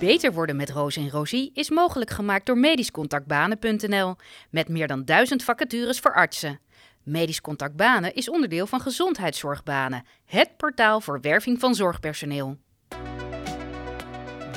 Beter 0.00 0.32
worden 0.32 0.56
met 0.56 0.70
Roos 0.70 0.96
en 0.96 1.10
Rosie 1.10 1.50
is 1.54 1.70
mogelijk 1.70 2.10
gemaakt 2.10 2.46
door 2.46 2.58
medischcontactbanen.nl 2.58 4.16
met 4.50 4.68
meer 4.68 4.86
dan 4.86 5.04
duizend 5.04 5.42
vacatures 5.42 5.98
voor 5.98 6.14
artsen. 6.14 6.60
Medisch 7.02 7.40
Contact 7.40 7.76
Banen 7.76 8.14
is 8.14 8.30
onderdeel 8.30 8.66
van 8.66 8.80
Gezondheidszorgbanen, 8.80 10.04
het 10.26 10.56
portaal 10.56 11.00
voor 11.00 11.20
werving 11.20 11.60
van 11.60 11.74
zorgpersoneel. 11.74 12.56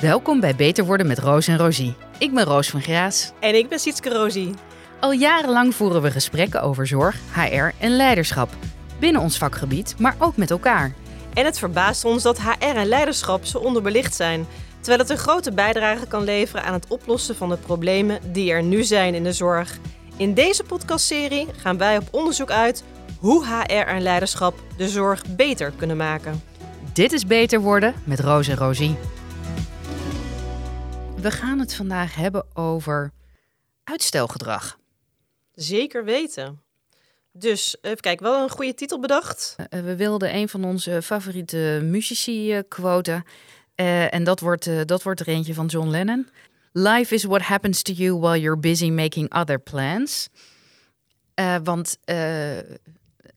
Welkom 0.00 0.40
bij 0.40 0.54
Beter 0.54 0.84
worden 0.84 1.06
met 1.06 1.18
Roos 1.18 1.48
en 1.48 1.58
Rosie. 1.58 1.94
Ik 2.18 2.34
ben 2.34 2.44
Roos 2.44 2.70
van 2.70 2.82
Graas. 2.82 3.32
En 3.40 3.54
ik 3.54 3.68
ben 3.68 3.78
Sietske 3.78 4.10
Rosie. 4.10 4.54
Al 5.00 5.12
jarenlang 5.12 5.74
voeren 5.74 6.02
we 6.02 6.10
gesprekken 6.10 6.62
over 6.62 6.86
zorg, 6.86 7.16
HR 7.34 7.84
en 7.84 7.96
leiderschap. 7.96 8.50
Binnen 8.98 9.22
ons 9.22 9.38
vakgebied, 9.38 9.94
maar 9.98 10.16
ook 10.18 10.36
met 10.36 10.50
elkaar. 10.50 10.94
En 11.34 11.44
het 11.44 11.58
verbaast 11.58 12.04
ons 12.04 12.22
dat 12.22 12.40
HR 12.40 12.76
en 12.76 12.86
leiderschap 12.86 13.44
zo 13.44 13.58
onderbelicht 13.58 14.14
zijn, 14.14 14.46
terwijl 14.84 15.02
het 15.02 15.10
een 15.10 15.24
grote 15.24 15.52
bijdrage 15.52 16.06
kan 16.06 16.24
leveren 16.24 16.64
aan 16.64 16.72
het 16.72 16.88
oplossen 16.88 17.36
van 17.36 17.48
de 17.48 17.56
problemen 17.56 18.32
die 18.32 18.52
er 18.52 18.62
nu 18.62 18.82
zijn 18.82 19.14
in 19.14 19.22
de 19.22 19.32
zorg. 19.32 19.78
In 20.16 20.34
deze 20.34 20.62
podcastserie 20.62 21.46
gaan 21.56 21.78
wij 21.78 21.96
op 21.96 22.08
onderzoek 22.10 22.50
uit 22.50 22.84
hoe 23.18 23.46
HR 23.46 23.72
en 23.72 24.02
leiderschap 24.02 24.62
de 24.76 24.88
zorg 24.88 25.36
beter 25.36 25.72
kunnen 25.76 25.96
maken. 25.96 26.42
Dit 26.92 27.12
is 27.12 27.26
Beter 27.26 27.60
worden 27.60 27.94
met 28.04 28.20
Roos 28.20 28.48
en 28.48 28.56
Rosie. 28.56 28.96
We 31.16 31.30
gaan 31.30 31.58
het 31.58 31.74
vandaag 31.74 32.14
hebben 32.14 32.46
over 32.54 33.10
uitstelgedrag. 33.84 34.78
Zeker 35.54 36.04
weten. 36.04 36.62
Dus 37.32 37.76
even 37.80 38.00
kijken, 38.00 38.26
wel 38.26 38.42
een 38.42 38.50
goede 38.50 38.74
titel 38.74 39.00
bedacht. 39.00 39.56
Uh, 39.58 39.80
we 39.80 39.96
wilden 39.96 40.34
een 40.34 40.48
van 40.48 40.64
onze 40.64 41.02
favoriete 41.02 41.80
muzici 41.82 42.62
quoten. 42.68 43.24
Uh, 43.76 44.14
en 44.14 44.24
dat 44.24 44.40
wordt, 44.40 44.88
dat 44.88 45.02
wordt 45.02 45.20
er 45.20 45.28
eentje 45.28 45.54
van 45.54 45.66
John 45.66 45.88
Lennon. 45.88 46.28
Life 46.72 47.14
is 47.14 47.24
what 47.24 47.42
happens 47.42 47.82
to 47.82 47.92
you 47.92 48.18
while 48.18 48.40
you're 48.40 48.60
busy 48.60 48.90
making 48.90 49.34
other 49.34 49.60
plans. 49.60 50.28
want 51.62 51.98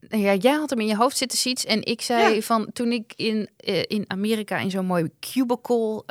ja, 0.09 0.33
jij 0.33 0.53
had 0.53 0.69
hem 0.69 0.79
in 0.79 0.87
je 0.87 0.95
hoofd 0.95 1.17
zitten, 1.17 1.37
Siets. 1.37 1.65
En 1.65 1.83
ik 1.83 2.01
zei 2.01 2.35
ja. 2.35 2.41
van 2.41 2.69
toen 2.73 2.91
ik 2.91 3.13
in, 3.15 3.49
in 3.87 4.05
Amerika 4.07 4.57
in 4.57 4.71
zo'n 4.71 4.85
mooi 4.85 5.09
cubicle 5.19 6.03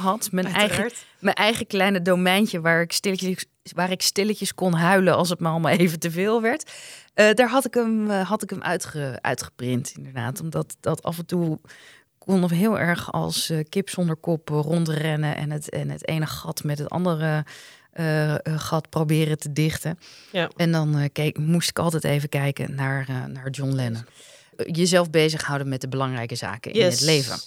had. 0.00 0.28
Mijn 0.32 0.46
eigen, 0.46 0.90
mijn 1.18 1.36
eigen 1.36 1.66
kleine 1.66 2.02
domeintje 2.02 2.60
waar 2.60 2.80
ik 2.80 2.92
stilletjes 2.92 3.44
waar 3.74 3.90
ik 3.90 4.02
stilletjes 4.02 4.54
kon 4.54 4.72
huilen 4.72 5.16
als 5.16 5.28
het 5.28 5.40
me 5.40 5.48
allemaal 5.48 5.72
even 5.72 5.98
te 5.98 6.10
veel 6.10 6.42
werd. 6.42 6.72
Daar 7.14 7.48
had 7.48 7.64
ik 7.64 7.74
hem, 7.74 8.10
had 8.10 8.42
ik 8.42 8.50
hem 8.50 8.62
uitge, 8.62 9.18
uitgeprint, 9.20 9.92
inderdaad. 9.96 10.40
Omdat 10.40 10.76
dat 10.80 11.02
af 11.02 11.18
en 11.18 11.26
toe 11.26 11.58
kon 12.28 12.40
nog 12.40 12.50
heel 12.50 12.78
erg 12.78 13.12
als 13.12 13.50
uh, 13.50 13.64
kip 13.68 13.88
zonder 13.88 14.16
kop 14.16 14.48
rondrennen 14.48 15.36
en 15.36 15.50
het, 15.50 15.70
en 15.70 15.90
het 15.90 16.08
ene 16.08 16.26
gat 16.26 16.64
met 16.64 16.78
het 16.78 16.88
andere 16.90 17.44
gat 18.42 18.88
proberen 18.88 19.38
te 19.38 19.52
dichten. 19.52 19.98
Ja. 20.32 20.50
En 20.56 20.72
dan 20.72 21.08
keek, 21.12 21.38
moest 21.38 21.68
ik 21.68 21.78
altijd 21.78 22.04
even 22.04 22.28
kijken 22.28 22.74
naar, 22.74 23.28
naar 23.28 23.50
John 23.50 23.72
Lennon. 23.72 24.04
Jezelf 24.56 25.10
bezighouden 25.10 25.68
met 25.68 25.80
de 25.80 25.88
belangrijke 25.88 26.34
zaken 26.34 26.72
in 26.72 26.84
het 26.84 27.00
leven. 27.00 27.38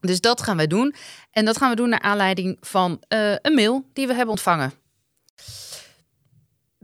Dus 0.00 0.20
dat 0.20 0.42
gaan 0.42 0.56
wij 0.56 0.66
doen. 0.66 0.94
En 1.30 1.44
dat 1.44 1.56
gaan 1.56 1.70
we 1.70 1.76
doen 1.76 1.88
naar 1.88 2.00
aanleiding 2.00 2.56
van 2.60 3.02
een 3.42 3.54
mail 3.54 3.84
die 3.92 4.06
we 4.06 4.14
hebben 4.14 4.34
ontvangen. 4.34 4.72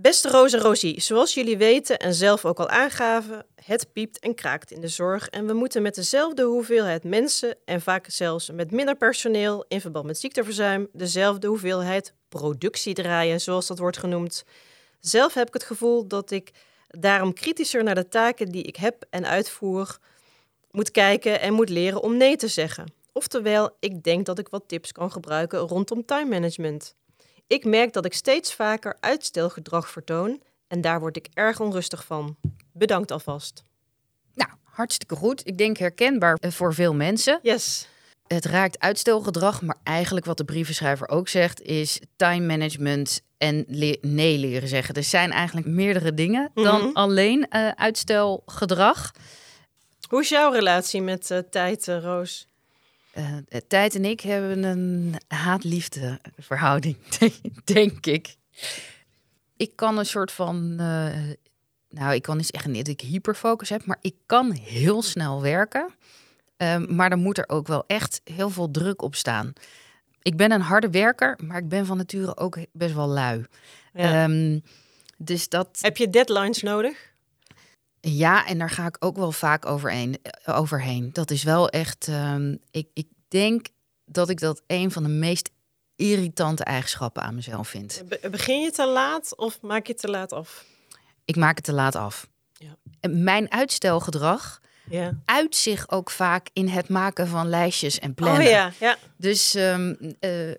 Beste 0.00 0.28
Roos 0.28 0.54
Rosie, 0.54 1.00
zoals 1.00 1.34
jullie 1.34 1.56
weten 1.56 1.98
en 1.98 2.14
zelf 2.14 2.44
ook 2.44 2.58
al 2.58 2.68
aangaven, 2.68 3.46
het 3.64 3.92
piept 3.92 4.18
en 4.18 4.34
kraakt 4.34 4.70
in 4.70 4.80
de 4.80 4.88
zorg 4.88 5.28
en 5.28 5.46
we 5.46 5.52
moeten 5.52 5.82
met 5.82 5.94
dezelfde 5.94 6.42
hoeveelheid 6.42 7.04
mensen 7.04 7.56
en 7.64 7.80
vaak 7.80 8.06
zelfs 8.10 8.50
met 8.50 8.70
minder 8.70 8.96
personeel 8.96 9.64
in 9.68 9.80
verband 9.80 10.06
met 10.06 10.18
ziekteverzuim 10.18 10.88
dezelfde 10.92 11.46
hoeveelheid 11.46 12.14
productie 12.28 12.94
draaien, 12.94 13.40
zoals 13.40 13.66
dat 13.66 13.78
wordt 13.78 13.98
genoemd. 13.98 14.44
Zelf 15.00 15.34
heb 15.34 15.46
ik 15.46 15.54
het 15.54 15.64
gevoel 15.64 16.06
dat 16.06 16.30
ik 16.30 16.50
daarom 16.88 17.32
kritischer 17.32 17.84
naar 17.84 17.94
de 17.94 18.08
taken 18.08 18.48
die 18.48 18.62
ik 18.62 18.76
heb 18.76 19.04
en 19.10 19.26
uitvoer 19.26 19.98
moet 20.70 20.90
kijken 20.90 21.40
en 21.40 21.54
moet 21.54 21.68
leren 21.68 22.02
om 22.02 22.16
nee 22.16 22.36
te 22.36 22.48
zeggen. 22.48 22.92
Oftewel, 23.12 23.70
ik 23.80 24.02
denk 24.02 24.26
dat 24.26 24.38
ik 24.38 24.48
wat 24.48 24.64
tips 24.66 24.92
kan 24.92 25.12
gebruiken 25.12 25.58
rondom 25.58 26.04
time 26.04 26.28
management. 26.28 26.94
Ik 27.48 27.64
merk 27.64 27.92
dat 27.92 28.04
ik 28.04 28.14
steeds 28.14 28.54
vaker 28.54 28.96
uitstelgedrag 29.00 29.88
vertoon 29.88 30.42
en 30.66 30.80
daar 30.80 31.00
word 31.00 31.16
ik 31.16 31.28
erg 31.32 31.60
onrustig 31.60 32.04
van. 32.04 32.36
Bedankt 32.72 33.10
alvast. 33.10 33.62
Nou, 34.34 34.50
hartstikke 34.62 35.14
goed. 35.14 35.46
Ik 35.46 35.58
denk 35.58 35.76
herkenbaar 35.76 36.36
eh, 36.40 36.50
voor 36.50 36.74
veel 36.74 36.94
mensen. 36.94 37.38
Yes. 37.42 37.88
Het 38.26 38.44
raakt 38.44 38.78
uitstelgedrag, 38.78 39.62
maar 39.62 39.76
eigenlijk 39.82 40.26
wat 40.26 40.36
de 40.36 40.44
brievenschrijver 40.44 41.08
ook 41.08 41.28
zegt 41.28 41.60
is 41.60 42.00
time 42.16 42.46
management 42.46 43.20
en 43.38 43.64
le 43.68 43.98
nee 44.00 44.38
leren 44.38 44.68
zeggen. 44.68 44.94
Er 44.94 45.02
zijn 45.02 45.30
eigenlijk 45.30 45.66
meerdere 45.66 46.14
dingen 46.14 46.50
dan 46.54 46.80
mm 46.80 46.86
-hmm. 46.86 46.96
alleen 46.96 47.46
uh, 47.50 47.68
uitstelgedrag. 47.68 49.12
Hoe 50.08 50.20
is 50.20 50.28
jouw 50.28 50.52
relatie 50.52 51.02
met 51.02 51.30
uh, 51.30 51.38
tijd, 51.38 51.86
uh, 51.86 52.02
Roos? 52.02 52.47
Uh, 53.18 53.36
Tijd 53.68 53.94
en 53.94 54.04
ik 54.04 54.20
hebben 54.20 54.62
een 54.62 55.14
haat-liefde 55.28 56.20
verhouding, 56.36 56.96
denk 57.64 58.06
ik. 58.06 58.36
Ik 59.56 59.76
kan 59.76 59.98
een 59.98 60.06
soort 60.06 60.32
van, 60.32 60.76
uh, 60.80 61.32
nou, 61.88 62.14
ik 62.14 62.22
kan 62.22 62.36
niet 62.36 62.50
zeggen 62.54 62.72
dat 62.72 62.88
ik 62.88 63.00
hyperfocus 63.00 63.68
heb, 63.68 63.84
maar 63.84 63.98
ik 64.00 64.14
kan 64.26 64.52
heel 64.52 65.02
snel 65.02 65.42
werken. 65.42 65.90
Um, 66.56 66.94
maar 66.94 67.10
dan 67.10 67.18
moet 67.18 67.38
er 67.38 67.48
ook 67.48 67.66
wel 67.66 67.84
echt 67.86 68.20
heel 68.24 68.50
veel 68.50 68.70
druk 68.70 69.02
op 69.02 69.14
staan. 69.14 69.52
Ik 70.22 70.36
ben 70.36 70.52
een 70.52 70.60
harde 70.60 70.90
werker, 70.90 71.38
maar 71.44 71.58
ik 71.58 71.68
ben 71.68 71.86
van 71.86 71.96
nature 71.96 72.36
ook 72.36 72.58
best 72.72 72.94
wel 72.94 73.06
lui. 73.06 73.44
Ja. 73.92 74.24
Um, 74.24 74.62
dus 75.16 75.48
dat... 75.48 75.78
Heb 75.80 75.96
je 75.96 76.10
deadlines 76.10 76.62
nodig? 76.62 77.12
Ja, 78.16 78.46
en 78.46 78.58
daar 78.58 78.70
ga 78.70 78.86
ik 78.86 78.96
ook 78.98 79.16
wel 79.16 79.32
vaak 79.32 79.66
overheen. 79.66 80.18
overheen. 80.44 81.10
Dat 81.12 81.30
is 81.30 81.42
wel 81.42 81.68
echt. 81.68 82.06
Um, 82.08 82.58
ik, 82.70 82.88
ik 82.94 83.06
denk 83.28 83.66
dat 84.04 84.28
ik 84.28 84.40
dat 84.40 84.62
een 84.66 84.90
van 84.90 85.02
de 85.02 85.08
meest 85.08 85.50
irritante 85.96 86.64
eigenschappen 86.64 87.22
aan 87.22 87.34
mezelf 87.34 87.68
vind. 87.68 88.02
Be 88.08 88.28
begin 88.30 88.60
je 88.60 88.70
te 88.70 88.86
laat 88.86 89.36
of 89.36 89.60
maak 89.60 89.86
je 89.86 89.94
te 89.94 90.08
laat 90.08 90.32
af? 90.32 90.64
Ik 91.24 91.36
maak 91.36 91.56
het 91.56 91.64
te 91.64 91.72
laat 91.72 91.96
af. 91.96 92.28
Ja. 92.52 92.76
En 93.00 93.24
mijn 93.24 93.52
uitstelgedrag 93.52 94.60
ja. 94.90 95.18
uit 95.24 95.56
zich 95.56 95.90
ook 95.90 96.10
vaak 96.10 96.48
in 96.52 96.68
het 96.68 96.88
maken 96.88 97.28
van 97.28 97.48
lijstjes 97.48 97.98
en 97.98 98.14
plannen. 98.14 98.42
Oh 98.42 98.48
ja, 98.48 98.72
ja. 98.80 98.96
Dus 99.16 99.54
um, 99.54 99.96
uh, 100.20 100.48
uh, 100.48 100.54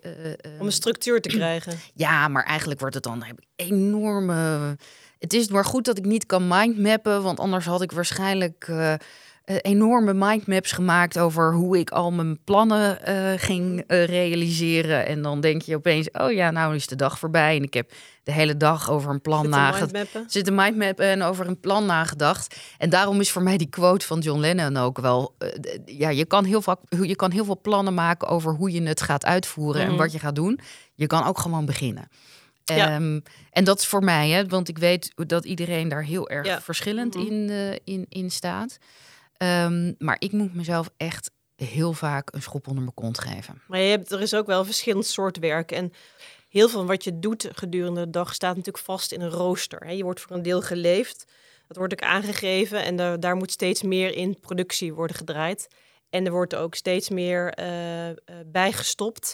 om 0.59 0.65
een 0.65 0.71
structuur 0.71 1.21
te 1.21 1.29
krijgen. 1.29 1.79
Ja, 1.93 2.27
maar 2.27 2.43
eigenlijk 2.43 2.79
wordt 2.79 2.95
het 2.95 3.03
dan 3.03 3.23
heb 3.23 3.39
ik 3.39 3.47
enorme 3.55 4.77
het 5.19 5.33
is 5.33 5.47
maar 5.47 5.65
goed 5.65 5.85
dat 5.85 5.97
ik 5.97 6.05
niet 6.05 6.25
kan 6.25 6.47
mindmappen, 6.47 7.23
want 7.23 7.39
anders 7.39 7.65
had 7.65 7.81
ik 7.81 7.91
waarschijnlijk 7.91 8.67
uh, 8.69 8.93
enorme 9.61 10.13
mindmaps 10.13 10.71
gemaakt 10.71 11.19
over 11.19 11.53
hoe 11.53 11.79
ik 11.79 11.89
al 11.89 12.11
mijn 12.11 12.43
plannen 12.43 12.99
uh, 13.07 13.31
ging 13.35 13.83
uh, 13.87 14.05
realiseren. 14.05 15.05
En 15.05 15.21
dan 15.21 15.41
denk 15.41 15.61
je 15.61 15.75
opeens, 15.75 16.11
oh 16.11 16.31
ja, 16.31 16.51
nou 16.51 16.75
is 16.75 16.87
de 16.87 16.95
dag 16.95 17.19
voorbij 17.19 17.55
en 17.55 17.63
ik 17.63 17.73
heb 17.73 17.91
de 18.23 18.31
hele 18.31 18.57
dag 18.57 18.89
over 18.89 19.11
een 19.11 19.21
plan 19.21 19.49
nagedacht. 19.49 20.19
Zit 20.27 20.47
een 20.47 20.55
mindmap 20.55 20.99
en 20.99 21.21
over 21.21 21.47
een 21.47 21.59
plan 21.59 21.85
nagedacht. 21.85 22.55
En 22.77 22.89
daarom 22.89 23.19
is 23.19 23.31
voor 23.31 23.43
mij 23.43 23.57
die 23.57 23.69
quote 23.69 24.05
van 24.05 24.19
John 24.19 24.39
Lennon 24.39 24.77
ook 24.77 24.99
wel, 24.99 25.35
ja, 25.85 26.09
je 26.09 26.25
kan 26.25 26.43
heel 26.43 26.61
veel, 26.61 26.79
je 27.01 27.15
kan 27.15 27.31
heel 27.31 27.45
veel 27.45 27.59
plannen 27.61 27.93
maken 27.93 28.27
over 28.27 28.53
hoe 28.53 28.71
je 28.71 28.81
het 28.81 29.01
gaat 29.01 29.25
uitvoeren 29.25 29.85
mm. 29.85 29.91
en 29.91 29.97
wat 29.97 30.11
je 30.11 30.19
gaat 30.19 30.35
doen. 30.35 30.59
Je 30.95 31.07
kan 31.07 31.25
ook 31.25 31.39
gewoon 31.39 31.65
beginnen. 31.65 32.07
Ja. 32.75 32.95
Um, 32.95 33.23
en 33.51 33.63
dat 33.63 33.79
is 33.79 33.85
voor 33.85 34.03
mij, 34.03 34.29
hè, 34.29 34.47
want 34.47 34.67
ik 34.67 34.77
weet 34.77 35.11
dat 35.15 35.45
iedereen 35.45 35.89
daar 35.89 36.03
heel 36.03 36.29
erg 36.29 36.45
ja. 36.45 36.61
verschillend 36.61 37.15
mm 37.15 37.21
-hmm. 37.21 37.31
in, 37.31 37.49
uh, 37.49 37.71
in, 37.83 38.05
in 38.09 38.31
staat. 38.31 38.77
Um, 39.37 39.95
maar 39.97 40.15
ik 40.19 40.31
moet 40.31 40.55
mezelf 40.55 40.89
echt 40.97 41.31
heel 41.55 41.93
vaak 41.93 42.33
een 42.33 42.41
schop 42.41 42.67
onder 42.67 42.83
mijn 42.83 42.95
kont 42.95 43.19
geven. 43.19 43.61
Maar 43.67 43.79
je 43.79 43.89
hebt, 43.89 44.11
er 44.11 44.21
is 44.21 44.33
ook 44.33 44.47
wel 44.47 44.65
verschillend 44.65 45.05
soort 45.05 45.39
werk. 45.39 45.71
En 45.71 45.93
heel 46.49 46.69
veel 46.69 46.77
van 46.79 46.87
wat 46.87 47.03
je 47.03 47.19
doet 47.19 47.49
gedurende 47.53 48.03
de 48.03 48.09
dag 48.09 48.33
staat 48.33 48.55
natuurlijk 48.55 48.85
vast 48.85 49.11
in 49.11 49.21
een 49.21 49.29
rooster. 49.29 49.85
Hè. 49.85 49.91
Je 49.91 50.03
wordt 50.03 50.21
voor 50.21 50.35
een 50.35 50.41
deel 50.41 50.61
geleefd. 50.61 51.25
Dat 51.67 51.77
wordt 51.77 51.93
ook 51.93 52.09
aangegeven 52.09 52.83
en 52.83 52.95
daar, 52.95 53.19
daar 53.19 53.35
moet 53.35 53.51
steeds 53.51 53.81
meer 53.81 54.15
in 54.15 54.39
productie 54.39 54.93
worden 54.93 55.15
gedraaid. 55.15 55.67
En 56.09 56.25
er 56.25 56.31
wordt 56.31 56.55
ook 56.55 56.75
steeds 56.75 57.09
meer 57.09 57.59
uh, 57.59 58.07
uh, 58.07 58.15
bijgestopt. 58.45 59.33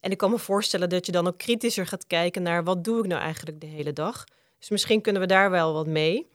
En 0.00 0.10
ik 0.10 0.18
kan 0.18 0.30
me 0.30 0.38
voorstellen 0.38 0.88
dat 0.88 1.06
je 1.06 1.12
dan 1.12 1.26
ook 1.26 1.38
kritischer 1.38 1.86
gaat 1.86 2.06
kijken 2.06 2.42
naar 2.42 2.64
wat 2.64 2.84
doe 2.84 2.98
ik 2.98 3.06
nou 3.06 3.20
eigenlijk 3.20 3.60
de 3.60 3.66
hele 3.66 3.92
dag. 3.92 4.24
Dus 4.58 4.68
misschien 4.68 5.00
kunnen 5.00 5.22
we 5.22 5.28
daar 5.28 5.50
wel 5.50 5.72
wat 5.72 5.86
mee. 5.86 6.30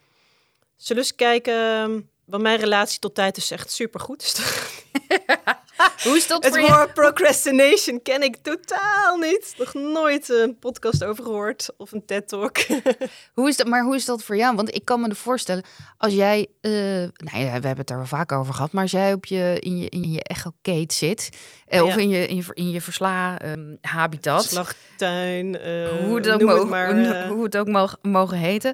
Zullen 0.75 1.03
we 1.03 1.07
eens 1.09 1.15
kijken, 1.15 2.09
want 2.25 2.43
mijn 2.43 2.59
relatie 2.59 2.99
tot 2.99 3.15
tijd 3.15 3.37
is 3.37 3.51
echt 3.51 3.71
supergoed. 3.71 4.23
Hoe 6.03 6.15
is 6.15 6.27
dat 6.27 6.43
Het 6.43 6.53
voor 6.53 6.63
je? 6.65 6.71
woord 6.71 6.93
procrastination 6.93 8.01
ken 8.01 8.21
ik 8.23 8.35
totaal 8.35 9.17
niet. 9.17 9.53
Nog 9.57 9.73
nooit 9.73 10.29
een 10.29 10.57
podcast 10.59 11.03
over 11.03 11.23
gehoord 11.23 11.69
of 11.77 11.91
een 11.91 12.05
TED-talk. 12.05 12.57
Hoe 13.33 13.47
is 13.49 13.57
dat, 13.57 13.67
maar 13.67 13.83
hoe 13.83 13.95
is 13.95 14.05
dat 14.05 14.23
voor 14.23 14.35
jou? 14.37 14.55
Want 14.55 14.75
ik 14.75 14.85
kan 14.85 15.01
me 15.01 15.09
er 15.09 15.15
voorstellen, 15.15 15.63
als 15.97 16.13
jij, 16.13 16.47
eh 16.61 16.71
nou 16.71 17.09
ja, 17.37 17.43
we 17.45 17.49
hebben 17.49 17.77
het 17.77 17.87
daar 17.87 17.97
wel 17.97 18.05
vaak 18.05 18.31
over 18.31 18.53
gehad, 18.53 18.71
maar 18.71 18.81
als 18.81 18.91
jij 18.91 19.13
op 19.13 19.25
je, 19.25 19.57
in 19.59 19.77
je, 19.77 19.89
in 19.89 20.11
je 20.11 20.23
echo-kate 20.23 20.93
zit, 20.95 21.29
eh, 21.67 21.79
Ja. 21.79 21.85
of 21.85 21.95
in 21.97 22.09
je, 22.09 22.27
in 22.27 22.35
je, 22.35 22.43
in 22.53 22.71
je 22.71 22.81
versla-habitat, 22.81 24.43
Slagtuin, 24.43 25.59
eh, 25.59 25.87
hoe, 26.05 26.15
het 26.15 26.29
ook 26.29 26.39
noem 26.39 26.49
het 26.49 26.57
mogen, 26.57 26.69
maar. 26.69 26.95
hoe, 27.27 27.33
hoe 27.35 27.43
het 27.43 27.57
ook 27.57 27.67
mogen, 27.67 27.97
mogen 28.01 28.37
heten, 28.37 28.73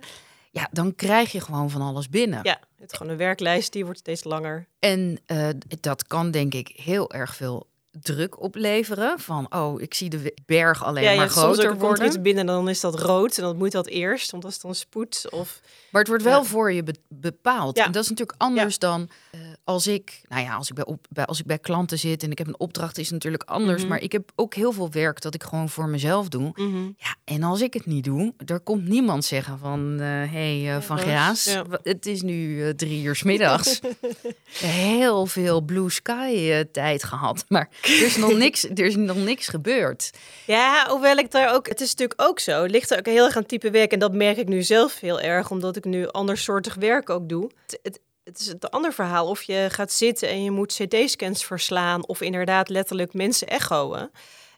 ja, 0.51 0.68
dan 0.71 0.95
krijg 0.95 1.31
je 1.31 1.42
gewoon 1.42 1.69
van 1.69 1.81
alles 1.81 2.09
binnen. 2.09 2.39
ja, 2.44 2.59
het 2.77 2.92
is 2.92 2.98
gewoon 2.98 3.12
een 3.12 3.18
werklijst, 3.18 3.74
die 3.74 3.83
wordt 3.83 4.00
steeds 4.00 4.24
langer. 4.24 4.68
En 4.80 5.19
eh, 5.25 5.50
dat 5.80 6.07
kan 6.07 6.31
denk 6.31 6.53
ik 6.53 6.68
heel 6.75 7.12
erg 7.12 7.36
veel 7.36 7.69
druk 7.91 8.41
opleveren. 8.41 9.19
Van, 9.19 9.45
oh, 9.55 9.81
ik 9.81 9.93
zie 9.93 10.09
de 10.09 10.33
berg 10.45 10.83
alleen 10.83 11.03
ja, 11.03 11.15
maar 11.15 11.29
soms 11.31 11.43
groter 11.43 11.63
er 11.65 11.69
komt 11.69 11.81
er 11.83 11.89
iets 11.91 11.99
worden. 11.99 12.21
binnen 12.21 12.47
en 12.47 12.53
dan 12.53 12.69
is 12.69 12.79
dat 12.79 12.99
rood 12.99 13.38
en 13.38 13.43
dan 13.43 13.57
moet 13.57 13.71
dat 13.71 13.88
eerst, 13.88 14.31
want 14.31 14.43
dat 14.43 14.51
is 14.51 14.59
dan 14.59 14.75
spoed. 14.75 15.25
Of, 15.29 15.61
Maar 15.91 16.01
het 16.01 16.09
wordt 16.09 16.23
wel 16.23 16.39
Ja. 16.41 16.45
voor 16.45 16.71
je 16.71 16.83
be- 16.83 16.95
bepaald. 17.07 17.77
Ja. 17.77 17.85
En 17.85 17.91
dat 17.91 18.03
is 18.03 18.09
natuurlijk 18.09 18.41
anders 18.41 18.79
dan 18.79 19.09
eh, 19.31 19.39
als 19.63 19.88
ik, 19.88 20.21
nou 20.27 20.43
ja, 20.43 20.55
als 20.55 20.69
ik 20.69 20.75
bij, 20.75 20.85
op, 20.85 21.05
bij, 21.09 21.25
als 21.25 21.39
ik 21.39 21.45
bij 21.45 21.59
klanten 21.59 21.99
zit 21.99 22.23
en 22.23 22.31
ik 22.31 22.38
heb 22.38 22.47
een 22.47 22.59
opdracht, 22.59 22.97
is 22.97 23.03
het 23.03 23.13
natuurlijk 23.13 23.43
anders. 23.43 23.79
Mhm. 23.81 23.89
Maar 23.89 24.01
ik 24.01 24.11
heb 24.11 24.31
ook 24.35 24.53
heel 24.53 24.71
veel 24.71 24.91
werk 24.91 25.21
dat 25.21 25.33
ik 25.33 25.43
gewoon 25.43 25.69
voor 25.69 25.88
mezelf 25.89 26.27
doe. 26.27 26.51
Ja, 26.97 27.15
en 27.23 27.43
als 27.43 27.61
ik 27.61 27.73
het 27.73 27.85
niet 27.85 28.03
doe, 28.03 28.33
er 28.45 28.59
komt 28.59 28.88
niemand 28.88 29.25
zeggen 29.25 29.57
van, 29.59 29.79
hé, 29.99 30.61
hey, 30.63 30.75
eh, 30.75 30.81
Van 30.81 30.97
Graas, 30.97 31.57
het 31.83 32.05
is 32.05 32.21
nu 32.21 32.63
eh, 32.67 32.69
drie 32.73 33.03
uur 33.03 33.15
's 33.15 33.23
middags. 33.23 33.79
heel 34.59 35.25
veel 35.25 35.61
blue 35.61 35.89
sky 35.89 36.49
eh, 36.51 36.59
tijd 36.71 37.03
gehad, 37.03 37.45
maar 37.47 37.69
er 37.81 38.05
is 38.05 38.17
nog 38.17 38.33
niks, 38.45 38.63
er 38.63 38.85
is 38.85 38.95
nog 38.95 39.17
niks 39.17 39.47
gebeurd. 39.47 40.09
Ja, 40.45 40.85
hoewel 40.89 41.17
ik 41.17 41.31
daar 41.31 41.53
ook... 41.53 41.67
Het 41.67 41.81
is 41.81 41.89
natuurlijk 41.89 42.21
ook 42.21 42.39
zo. 42.39 42.61
Het 42.61 42.71
ligt 42.71 42.91
er 42.91 42.97
ook 42.97 43.05
heel 43.05 43.25
erg 43.25 43.35
aan 43.35 43.41
het 43.41 43.49
type 43.49 43.69
werk. 43.69 43.91
En 43.91 43.99
dat 43.99 44.13
merk 44.13 44.37
ik 44.37 44.47
nu 44.47 44.63
zelf 44.63 44.99
heel 44.99 45.19
erg, 45.19 45.49
omdat 45.49 45.75
ik 45.75 45.85
nu 45.85 46.07
andersoortig 46.07 46.75
werk 46.75 47.09
ook 47.09 47.29
doe. 47.29 47.49
Het, 47.65 47.79
het, 47.83 47.99
het 48.23 48.39
is 48.39 48.47
het 48.47 48.71
ander 48.71 48.93
verhaal 48.93 49.27
of 49.27 49.43
je 49.43 49.67
gaat 49.71 49.91
zitten 49.91 50.29
en 50.29 50.43
je 50.43 50.51
moet 50.51 50.79
CT-scans 50.81 51.45
verslaan... 51.45 52.07
of 52.07 52.21
inderdaad 52.21 52.69
letterlijk 52.69 53.13
mensen 53.13 53.47
echoen. 53.47 54.09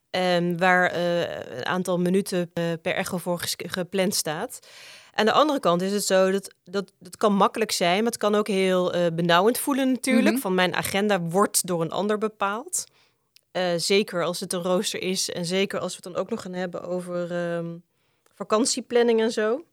ehm, 0.09 0.57
waar 0.57 0.91
eh, 0.91 1.57
een 1.57 1.65
aantal 1.65 1.99
minuten 1.99 2.51
eh, 2.53 2.63
per 2.81 2.95
echo 2.95 3.17
voor 3.17 3.41
gepland 3.57 4.15
staat. 4.15 4.59
Aan 5.13 5.25
de 5.25 5.31
andere 5.31 5.59
kant 5.59 5.81
is 5.81 5.91
het 5.91 6.05
zo 6.05 6.31
dat 6.31 6.53
dat, 6.63 6.91
dat 6.99 7.17
kan 7.17 7.33
makkelijk 7.33 7.71
zijn, 7.71 7.97
maar 7.97 8.11
het 8.11 8.17
kan 8.17 8.35
ook 8.35 8.47
heel 8.47 8.93
eh, 8.93 9.05
benauwend 9.13 9.57
voelen 9.57 9.91
natuurlijk. 9.91 10.31
Mhm. 10.31 10.41
Van 10.41 10.53
mijn 10.53 10.75
agenda 10.75 11.21
wordt 11.21 11.67
door 11.67 11.81
een 11.81 11.91
ander 11.91 12.17
bepaald. 12.17 12.83
Eh, 13.53 13.73
zeker 13.77 14.23
als 14.23 14.39
het 14.39 14.53
een 14.53 14.61
rooster 14.61 15.01
is 15.01 15.29
en 15.29 15.45
zeker 15.45 15.79
als 15.79 15.89
we 15.89 16.00
het 16.03 16.13
dan 16.13 16.21
ook 16.21 16.29
nog 16.29 16.41
gaan 16.41 16.53
hebben 16.53 16.81
over 16.83 17.31
ehm, 17.31 17.77
vakantieplanning 18.33 19.21
en 19.21 19.31
zo. 19.31 19.65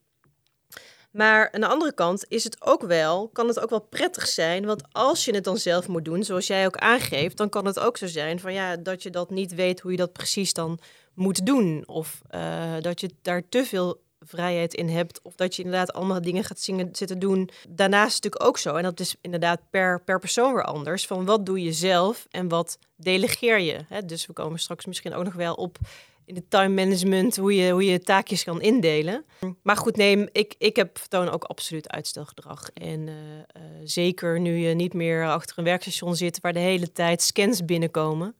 Maar 1.10 1.52
aan 1.52 1.60
de 1.60 1.66
andere 1.66 1.94
kant 1.94 2.24
is 2.28 2.44
het 2.44 2.62
ook 2.62 2.82
wel, 2.82 3.28
kan 3.28 3.48
het 3.48 3.60
ook 3.60 3.70
wel 3.70 3.80
prettig 3.80 4.26
zijn. 4.26 4.66
Want 4.66 4.82
als 4.92 5.24
je 5.24 5.34
het 5.34 5.44
dan 5.44 5.56
zelf 5.56 5.88
moet 5.88 6.04
doen, 6.04 6.24
zoals 6.24 6.46
jij 6.46 6.66
ook 6.66 6.76
aangeeft, 6.76 7.36
dan 7.36 7.48
kan 7.48 7.66
het 7.66 7.78
ook 7.78 7.96
zo 7.96 8.06
zijn 8.06 8.40
van 8.40 8.52
ja, 8.52 8.76
dat 8.76 9.02
je 9.02 9.10
dat 9.10 9.30
niet 9.30 9.54
weet 9.54 9.80
hoe 9.80 9.90
je 9.90 9.96
dat 9.96 10.12
precies 10.12 10.52
dan 10.52 10.78
moet 11.14 11.46
doen. 11.46 11.82
Of 11.86 12.20
eh, 12.28 12.74
dat 12.80 13.00
je 13.00 13.10
daar 13.22 13.48
te 13.48 13.64
veel 13.64 14.00
vrijheid 14.26 14.74
in 14.74 14.88
hebt. 14.88 15.22
Of 15.22 15.34
dat 15.34 15.56
je 15.56 15.62
inderdaad 15.62 15.92
andere 15.92 16.20
dingen 16.20 16.44
gaat 16.44 16.60
zingen, 16.60 16.88
zitten 16.92 17.18
doen. 17.18 17.50
Daarnaast 17.68 18.14
natuurlijk 18.14 18.44
ook 18.44 18.58
zo. 18.58 18.74
En 18.74 18.82
dat 18.82 19.00
is 19.00 19.16
inderdaad 19.20 19.60
per, 19.70 20.02
per 20.02 20.18
persoon 20.18 20.54
weer 20.54 20.64
anders. 20.64 21.06
Van 21.06 21.24
wat 21.24 21.46
doe 21.46 21.62
je 21.62 21.72
zelf 21.72 22.26
en 22.30 22.48
wat 22.48 22.78
delegeer 22.96 23.60
je. 23.60 23.78
Hè? 23.88 24.04
Dus 24.04 24.26
we 24.26 24.32
komen 24.32 24.58
straks 24.58 24.86
misschien 24.86 25.14
ook 25.14 25.24
nog 25.24 25.34
wel 25.34 25.54
op 25.54 25.78
in 26.24 26.36
de 26.36 26.48
time 26.48 26.84
management, 26.84 27.36
hoe 27.36 27.54
je, 27.54 27.70
hoe 27.70 27.84
je 27.84 28.00
taakjes 28.00 28.44
kan 28.44 28.62
indelen. 28.62 29.24
Maar 29.62 29.76
goed, 29.76 29.96
nee, 29.96 30.28
ik, 30.32 30.54
ik 30.58 30.76
heb 30.76 30.98
vertoon 30.98 31.28
ook 31.28 31.44
absoluut 31.44 31.90
uitstelgedrag. 31.90 32.70
En 32.74 33.08
eh, 33.08 33.14
eh, 33.14 33.62
zeker 33.84 34.40
nu 34.40 34.56
je 34.56 34.74
niet 34.74 34.94
meer 34.94 35.26
achter 35.26 35.58
een 35.58 35.64
werkstation 35.64 36.16
zit 36.16 36.40
waar 36.40 36.52
de 36.52 36.58
hele 36.58 36.92
tijd 36.92 37.22
scans 37.22 37.64
binnenkomen. 37.64 38.34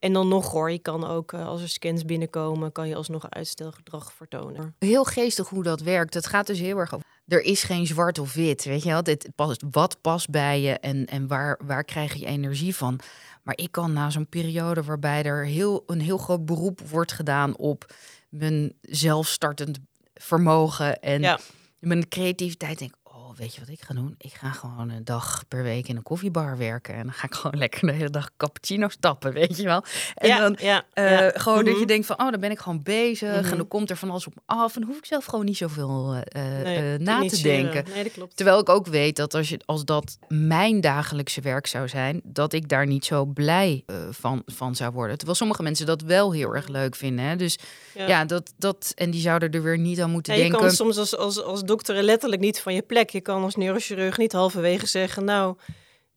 En 0.00 0.12
dan 0.12 0.28
nog 0.28 0.50
hoor, 0.50 0.70
je 0.70 0.78
kan 0.78 1.06
ook 1.06 1.32
eh, 1.32 1.46
als 1.46 1.62
er 1.62 1.68
scans 1.68 2.04
binnenkomen, 2.04 2.72
kan 2.72 2.88
je 2.88 2.94
alsnog 2.94 3.30
uitstelgedrag 3.30 4.12
vertonen. 4.12 4.74
Heel 4.78 5.04
geestig 5.04 5.48
hoe 5.48 5.62
dat 5.62 5.80
werkt. 5.80 6.14
Het 6.14 6.26
gaat 6.26 6.46
dus 6.46 6.58
heel 6.58 6.78
erg 6.78 6.94
over. 6.94 7.06
Er 7.26 7.40
is 7.42 7.62
geen 7.62 7.86
zwart 7.86 8.18
of 8.18 8.34
wit. 8.34 8.64
Weet 8.64 8.82
je 8.82 8.88
wel? 8.88 9.02
Dit 9.02 9.28
past, 9.34 9.62
wat 9.70 10.00
past 10.00 10.30
bij 10.30 10.60
je 10.60 10.72
en, 10.78 11.06
en 11.06 11.26
waar, 11.26 11.60
waar 11.64 11.84
krijg 11.84 12.14
je 12.14 12.26
energie 12.26 12.76
van? 12.76 13.00
Maar 13.42 13.56
ik 13.56 13.72
kan 13.72 13.92
na 13.92 14.10
zo'n 14.10 14.28
periode 14.28 14.82
waarbij 14.82 15.22
er 15.22 15.46
heel, 15.46 15.82
een 15.86 16.00
heel 16.00 16.18
groot 16.18 16.44
beroep 16.44 16.80
wordt 16.80 17.12
gedaan 17.12 17.56
op 17.56 17.92
mijn 18.28 18.72
zelfstartend 18.80 19.78
vermogen 20.14 21.00
en 21.00 21.20
Ja. 21.22 21.38
mijn 21.78 22.08
creativiteit, 22.08 22.78
denk 22.78 22.94
weet 23.40 23.54
je 23.54 23.60
wat 23.60 23.68
ik 23.68 23.80
ga 23.80 23.94
doen? 23.94 24.14
Ik 24.18 24.32
ga 24.32 24.50
gewoon 24.50 24.90
een 24.90 25.04
dag 25.04 25.44
per 25.48 25.62
week 25.62 25.88
in 25.88 25.96
een 25.96 26.02
koffiebar 26.02 26.58
werken 26.58 26.94
en 26.94 27.02
dan 27.02 27.12
ga 27.12 27.26
ik 27.26 27.34
gewoon 27.40 27.58
lekker 27.58 27.86
de 27.86 27.92
hele 27.92 28.10
dag 28.10 28.30
cappuccino's 28.36 28.96
tappen, 29.00 29.32
weet 29.32 29.56
je 29.56 29.62
wel? 29.62 29.84
En 30.14 30.28
ja, 30.28 30.38
dan 30.38 30.56
ja, 30.60 30.84
eh, 30.92 31.10
ja. 31.10 31.30
gewoon 31.34 31.58
dat 31.64 31.72
Mhm. 31.72 31.80
je 31.80 31.86
denkt 31.86 32.06
van, 32.06 32.20
oh, 32.20 32.30
dan 32.30 32.40
ben 32.40 32.50
ik 32.50 32.58
gewoon 32.58 32.82
bezig 32.82 33.40
Mhm. 33.40 33.50
en 33.50 33.56
dan 33.56 33.68
komt 33.68 33.90
er 33.90 33.96
van 33.96 34.10
alles 34.10 34.26
op 34.26 34.34
me 34.34 34.40
af 34.46 34.74
en 34.74 34.80
dan 34.80 34.88
hoef 34.90 34.98
ik 34.98 35.06
zelf 35.06 35.24
gewoon 35.24 35.44
niet 35.44 35.56
zoveel 35.56 36.14
eh, 36.14 36.58
eh, 36.60 36.64
Nee, 36.64 36.98
na 36.98 37.28
te 37.28 37.42
denken. 37.42 37.84
Nee, 37.94 38.02
dat 38.02 38.12
klopt. 38.12 38.36
Terwijl 38.36 38.58
ik 38.58 38.68
ook 38.68 38.86
weet 38.86 39.16
dat 39.16 39.34
als, 39.34 39.48
je, 39.48 39.60
als 39.66 39.84
dat 39.84 40.18
mijn 40.28 40.80
dagelijkse 40.80 41.40
werk 41.40 41.66
zou 41.66 41.88
zijn, 41.88 42.20
dat 42.24 42.52
ik 42.52 42.68
daar 42.68 42.86
niet 42.86 43.04
zo 43.04 43.24
blij 43.24 43.84
van, 44.10 44.42
van 44.46 44.74
zou 44.74 44.92
worden. 44.92 45.16
Terwijl 45.16 45.36
sommige 45.38 45.62
mensen 45.62 45.86
dat 45.86 46.02
wel 46.02 46.32
heel 46.32 46.54
erg 46.54 46.68
leuk 46.68 46.94
vinden. 46.96 47.24
Hè? 47.24 47.36
Dus 47.36 47.58
ja, 47.94 48.24
dat, 48.24 48.52
dat, 48.58 48.92
en 48.94 49.10
die 49.10 49.20
zouden 49.20 49.50
er 49.50 49.62
weer 49.62 49.78
niet 49.78 50.00
aan 50.00 50.10
moeten 50.10 50.32
Ja, 50.32 50.38
je 50.38 50.44
denken. 50.44 50.66
kan 50.66 50.76
soms 50.76 50.98
als, 50.98 51.16
als, 51.16 51.42
als 51.42 51.62
dokter 51.64 52.02
letterlijk 52.02 52.42
niet 52.42 52.60
van 52.60 52.74
je 52.74 52.82
plek. 52.82 53.10
Je 53.10 53.20
kan 53.30 53.42
als 53.42 53.56
neurochirurg 53.56 54.16
niet 54.16 54.32
halverwege 54.32 54.86
zeggen, 54.86 55.24
nou, 55.24 55.56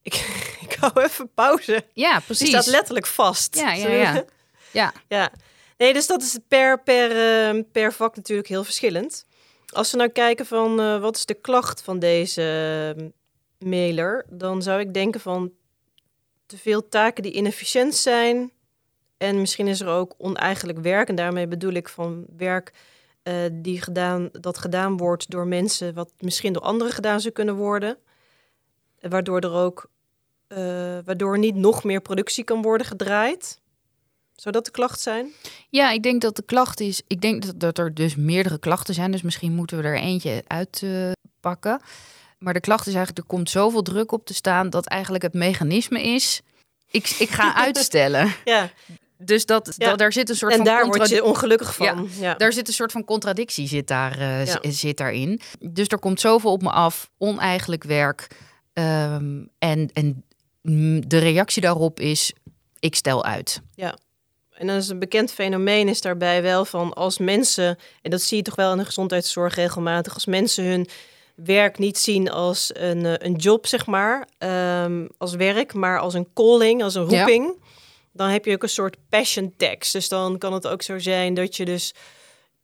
ik, 0.01 0.13
ik 0.69 0.77
hou 0.80 1.01
even 1.01 1.30
pauze. 1.33 1.86
Ja, 1.94 2.13
Die 2.15 2.25
precies. 2.25 2.48
staat 2.50 2.65
letterlijk 2.65 3.06
vast. 3.06 3.56
Ja, 3.56 3.74
ja, 3.74 3.89
ja. 3.89 4.24
Ja. 4.71 4.94
ja. 5.07 5.31
Nee, 5.77 5.94
dus 5.94 6.07
dat 6.07 6.21
is 6.21 6.38
per, 6.48 6.83
per, 6.83 7.12
eh, 7.12 7.63
per 7.71 7.94
vak 7.94 8.15
natuurlijk 8.15 8.48
heel 8.48 8.63
verschillend. 8.63 9.25
Als 9.69 9.92
we 9.92 9.98
nou 9.98 10.10
kijken 10.10 10.45
van 10.45 10.80
eh, 10.80 11.00
wat 11.00 11.15
is 11.15 11.25
de 11.25 11.33
klacht 11.33 11.81
van 11.81 12.00
deze 12.00 12.42
eh, 12.98 13.04
mailer, 13.68 14.25
dan 14.30 14.62
zou 14.62 14.80
ik 14.80 14.94
denken 14.94 15.21
van 15.21 15.51
te 16.45 16.57
veel 16.57 16.88
taken 16.88 17.24
die 17.24 17.31
inefficiënt 17.31 17.95
zijn. 17.95 18.51
En 19.18 19.39
misschien 19.39 19.68
is 19.68 19.81
er 19.81 19.88
ook 19.88 20.13
oneigenlijk 20.18 20.80
werk. 20.80 21.10
En 21.10 21.15
daarmee 21.15 21.48
bedoel 21.48 21.74
ik 21.74 21.89
van 21.89 22.25
werk 22.38 22.71
eh, 23.23 23.35
die 23.51 23.81
gedaan, 23.81 24.29
dat 24.31 24.57
gedaan 24.57 24.97
wordt 24.97 25.29
door 25.29 25.47
mensen, 25.47 25.93
wat 25.93 26.11
misschien 26.19 26.53
door 26.53 26.61
anderen 26.61 26.93
gedaan 26.93 27.19
zou 27.21 27.33
kunnen 27.33 27.55
worden. 27.55 27.97
Waardoor 28.99 29.39
er 29.39 29.53
ook 29.53 29.89
eh, 30.47 30.57
waardoor 31.05 31.37
niet 31.37 31.55
nog 31.55 31.83
meer 31.83 32.01
productie 32.01 32.43
kan 32.43 32.61
worden 32.61 32.87
gedraaid. 32.87 33.61
Zou 34.35 34.55
dat 34.55 34.65
de 34.65 34.71
klacht 34.71 34.99
zijn? 34.99 35.31
Ja, 35.69 35.91
ik 35.91 36.03
denk 36.03 36.21
dat 36.21 36.36
de 36.36 36.43
klacht 36.43 36.79
is. 36.79 37.01
Ik 37.07 37.21
denk 37.21 37.45
dat, 37.45 37.59
dat 37.59 37.77
er 37.77 37.93
dus 37.93 38.15
meerdere 38.15 38.59
klachten 38.59 38.93
zijn. 38.93 39.12
Dus 39.12 39.21
misschien 39.21 39.55
moeten 39.55 39.77
we 39.77 39.83
er 39.83 39.98
eentje 39.98 40.43
uitpakken. 40.48 41.15
pakken. 41.39 41.81
maar 42.38 42.53
de 42.53 42.59
klacht 42.59 42.88
is 42.88 42.93
eigenlijk: 42.93 43.17
er 43.17 43.36
komt 43.36 43.50
zoveel 43.50 43.81
druk 43.81 44.12
op 44.12 44.25
te 44.25 44.33
staan 44.33 44.69
dat 44.69 44.86
eigenlijk 44.86 45.24
het 45.24 45.33
mechanisme 45.33 46.01
is. 46.01 46.41
Ik, 46.91 47.09
ik 47.19 47.29
ga 47.29 47.55
uitstellen. 47.65 48.33
Ja, 48.45 48.69
Dus 49.17 49.46
dat, 49.46 49.74
Ja. 49.77 49.89
dat 49.89 49.98
daar 49.98 50.13
zit 50.13 50.29
een 50.29 50.36
soort 50.36 50.51
en 50.51 50.58
van 50.58 50.65
daar 50.65 50.75
word 50.86 50.89
contradi- 50.98 51.15
je 51.15 51.24
ongelukkig 51.24 51.75
van. 51.75 52.10
Ja. 52.20 52.34
Daar 52.34 52.53
zit 52.53 52.67
een 52.67 52.74
soort 52.74 52.91
van 52.91 53.05
contradictie 53.05 53.67
zit, 53.67 53.88
daar, 53.88 54.20
Ja. 54.20 54.46
z- 54.46 54.58
zit 54.62 54.98
daarin. 54.98 55.39
Dus 55.60 55.88
er 55.88 56.00
komt 56.00 56.20
zoveel 56.20 56.51
op 56.51 56.62
me 56.62 56.70
af, 56.72 57.10
oneigenlijk 57.17 57.84
werk. 57.84 58.27
Ehm, 58.74 59.43
en, 59.60 59.89
en 59.93 60.24
de 61.08 61.17
reactie 61.17 61.62
daarop 61.62 62.00
is: 62.00 62.34
ik 62.79 62.96
stel 62.96 63.24
uit. 63.25 63.62
En 64.53 64.67
dan 64.67 64.75
is 64.77 64.88
een 64.89 65.00
bekend 65.00 65.32
fenomeen 65.32 65.88
is 65.88 66.01
daarbij 66.01 66.41
wel 66.41 66.65
van 66.65 66.93
als 66.93 67.17
mensen, 67.17 67.77
en 68.01 68.12
dat 68.12 68.22
zie 68.22 68.38
je 68.38 68.43
toch 68.43 68.55
wel 68.55 68.72
in 68.72 68.77
de 68.77 68.86
gezondheidszorg 68.86 69.55
regelmatig, 69.55 70.13
als 70.13 70.25
mensen 70.25 70.63
hun 70.65 70.88
werk 71.36 71.77
niet 71.77 71.98
zien 71.98 72.32
als 72.32 72.72
een, 72.74 73.05
eh, 73.05 73.13
een 73.17 73.36
job, 73.36 73.67
zeg 73.67 73.86
maar, 73.86 74.27
ehm, 74.38 75.08
als 75.17 75.34
werk, 75.36 75.74
maar 75.74 76.00
als 76.00 76.13
een 76.13 76.27
calling, 76.34 76.84
als 76.84 76.96
een 76.96 77.10
Ja. 77.10 77.17
roeping, 77.17 77.55
dan 78.13 78.29
heb 78.29 78.46
je 78.46 78.53
ook 78.53 78.63
een 78.63 78.70
soort 78.70 78.98
passion 79.10 79.53
tax. 79.58 79.91
Dus 79.91 80.10
dan 80.10 80.38
kan 80.38 80.53
het 80.53 80.67
ook 80.67 80.82
zo 80.82 81.00
zijn 81.00 81.34
dat 81.34 81.55
je 81.55 81.65
dus 81.65 81.93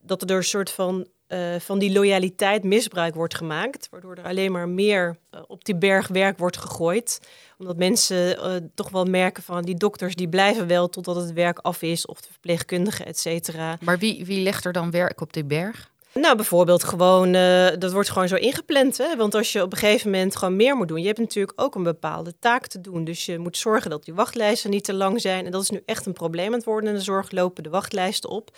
dat 0.02 0.22
er 0.22 0.28
door 0.28 0.38
een 0.38 0.44
soort 0.44 0.72
van 0.72 1.08
eh, 1.30 1.56
van 1.60 1.80
die 1.80 1.92
loyaliteit 1.92 2.64
misbruik 2.64 3.16
wordt 3.16 3.36
gemaakt, 3.36 3.88
waardoor 3.92 4.16
er 4.16 4.24
alleen 4.24 4.52
maar 4.52 4.70
meer 4.70 5.18
eh, 5.30 5.42
op 5.48 5.66
die 5.66 5.76
berg 5.76 6.08
werk 6.08 6.38
wordt 6.38 6.58
gegooid, 6.58 7.20
omdat 7.58 7.78
mensen 7.78 8.38
eh, 8.38 8.56
toch 8.76 8.90
wel 8.90 9.06
merken 9.06 9.44
van 9.44 9.64
die 9.64 9.76
dokters 9.76 10.16
die 10.16 10.30
blijven 10.30 10.68
wel 10.68 10.90
totdat 10.90 11.16
het 11.16 11.34
werk 11.34 11.60
af 11.60 11.82
is, 11.82 12.06
of 12.06 12.22
de 12.22 12.28
verpleegkundigen, 12.32 13.06
et 13.06 13.20
cetera. 13.20 13.78
Maar 13.82 13.98
wie, 13.98 14.26
wie 14.26 14.44
legt 14.44 14.66
er 14.66 14.74
dan 14.74 14.92
werk 14.92 15.22
op 15.22 15.34
die 15.34 15.46
berg? 15.46 15.92
Nou, 16.14 16.36
bijvoorbeeld 16.36 16.84
gewoon, 16.84 17.34
uh, 17.34 17.68
dat 17.78 17.92
wordt 17.92 18.10
gewoon 18.10 18.28
zo 18.28 18.36
ingepland. 18.36 18.98
Hè? 18.98 19.16
Want 19.16 19.36
als 19.36 19.52
je 19.52 19.62
op 19.64 19.72
een 19.72 19.78
gegeven 19.78 20.12
moment 20.12 20.36
gewoon 20.36 20.56
meer 20.56 20.76
moet 20.76 20.88
doen, 20.88 21.02
je 21.02 21.08
hebt 21.08 21.20
natuurlijk 21.20 21.62
ook 21.62 21.76
een 21.76 21.84
bepaalde 21.84 22.40
taak 22.40 22.68
te 22.68 22.82
doen. 22.82 23.04
Dus 23.04 23.26
je 23.26 23.40
moet 23.40 23.58
zorgen 23.58 23.90
dat 23.90 24.06
die 24.06 24.14
wachtlijsten 24.14 24.70
niet 24.70 24.84
te 24.84 24.94
lang 24.94 25.22
zijn. 25.22 25.46
En 25.46 25.52
dat 25.52 25.62
is 25.62 25.70
nu 25.70 25.82
echt 25.86 26.06
een 26.06 26.14
probleem 26.14 26.48
aan 26.48 26.54
het 26.54 26.64
worden 26.64 26.90
in 26.90 26.96
de 26.96 27.02
zorg, 27.02 27.32
lopen 27.32 27.64
de 27.64 27.70
wachtlijsten 27.70 28.30
op. 28.30 28.58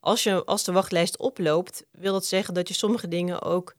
Als, 0.00 0.22
je, 0.22 0.44
als 0.44 0.64
de 0.64 0.72
wachtlijst 0.72 1.18
oploopt, 1.18 1.84
wil 1.92 2.12
dat 2.12 2.26
zeggen 2.26 2.54
dat 2.54 2.68
je 2.68 2.74
sommige 2.74 3.08
dingen 3.08 3.42
ook 3.42 3.74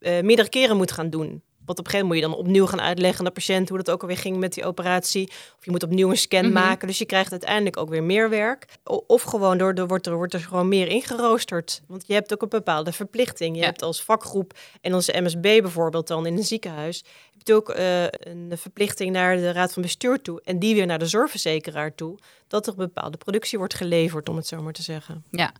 uh, 0.00 0.20
meerdere 0.20 0.48
keren 0.48 0.76
moet 0.76 0.92
gaan 0.92 1.10
doen. 1.10 1.42
Want 1.66 1.78
op 1.78 1.84
een 1.84 1.90
gegeven 1.90 2.06
moment 2.06 2.06
moet 2.06 2.16
je 2.16 2.36
dan 2.36 2.46
opnieuw 2.46 2.66
gaan 2.66 2.80
uitleggen 2.80 3.18
aan 3.18 3.24
de 3.24 3.30
patiënt 3.30 3.68
hoe 3.68 3.78
dat 3.78 3.90
ook 3.90 4.00
alweer 4.00 4.16
ging 4.16 4.36
met 4.36 4.54
die 4.54 4.64
operatie. 4.64 5.26
Of 5.28 5.64
je 5.64 5.70
moet 5.70 5.82
opnieuw 5.82 6.10
een 6.10 6.16
scan 6.16 6.44
mhm. 6.44 6.52
maken. 6.52 6.86
Dus 6.86 6.98
je 6.98 7.04
krijgt 7.04 7.30
uiteindelijk 7.30 7.76
ook 7.76 7.88
weer 7.88 8.02
meer 8.02 8.30
werk. 8.30 8.66
Of 9.06 9.22
gewoon 9.22 9.58
door, 9.58 9.72
er 9.72 9.86
wordt, 9.86 10.06
er 10.06 10.14
wordt 10.14 10.34
er 10.34 10.40
gewoon 10.40 10.68
meer 10.68 10.88
ingeroosterd. 10.88 11.82
Want 11.86 12.04
je 12.06 12.12
hebt 12.12 12.32
ook 12.32 12.42
een 12.42 12.48
bepaalde 12.48 12.92
verplichting. 12.92 13.56
Je 13.56 13.64
hebt 13.64 13.82
als 13.82 14.02
vakgroep 14.02 14.58
en 14.80 14.94
onze 14.94 15.20
MSB 15.20 15.42
bijvoorbeeld 15.42 16.08
dan 16.08 16.26
in 16.26 16.36
een 16.36 16.44
ziekenhuis. 16.44 17.04
Heb 17.32 17.46
je 17.46 17.54
ook 17.54 17.78
uh, 17.78 18.02
een 18.02 18.52
verplichting 18.54 19.12
naar 19.12 19.36
de 19.36 19.52
raad 19.52 19.72
van 19.72 19.82
bestuur 19.82 20.22
toe. 20.22 20.40
En 20.44 20.58
die 20.58 20.74
weer 20.74 20.86
naar 20.86 20.98
de 20.98 21.06
zorgverzekeraar 21.06 21.94
toe. 21.94 22.18
Dat 22.48 22.66
er 22.66 22.72
een 22.72 22.78
bepaalde 22.78 23.16
productie 23.16 23.58
wordt 23.58 23.74
geleverd, 23.74 24.28
om 24.28 24.36
het 24.36 24.46
zo 24.46 24.62
maar 24.62 24.72
te 24.72 24.82
zeggen. 24.82 25.24
Ja. 25.30 25.52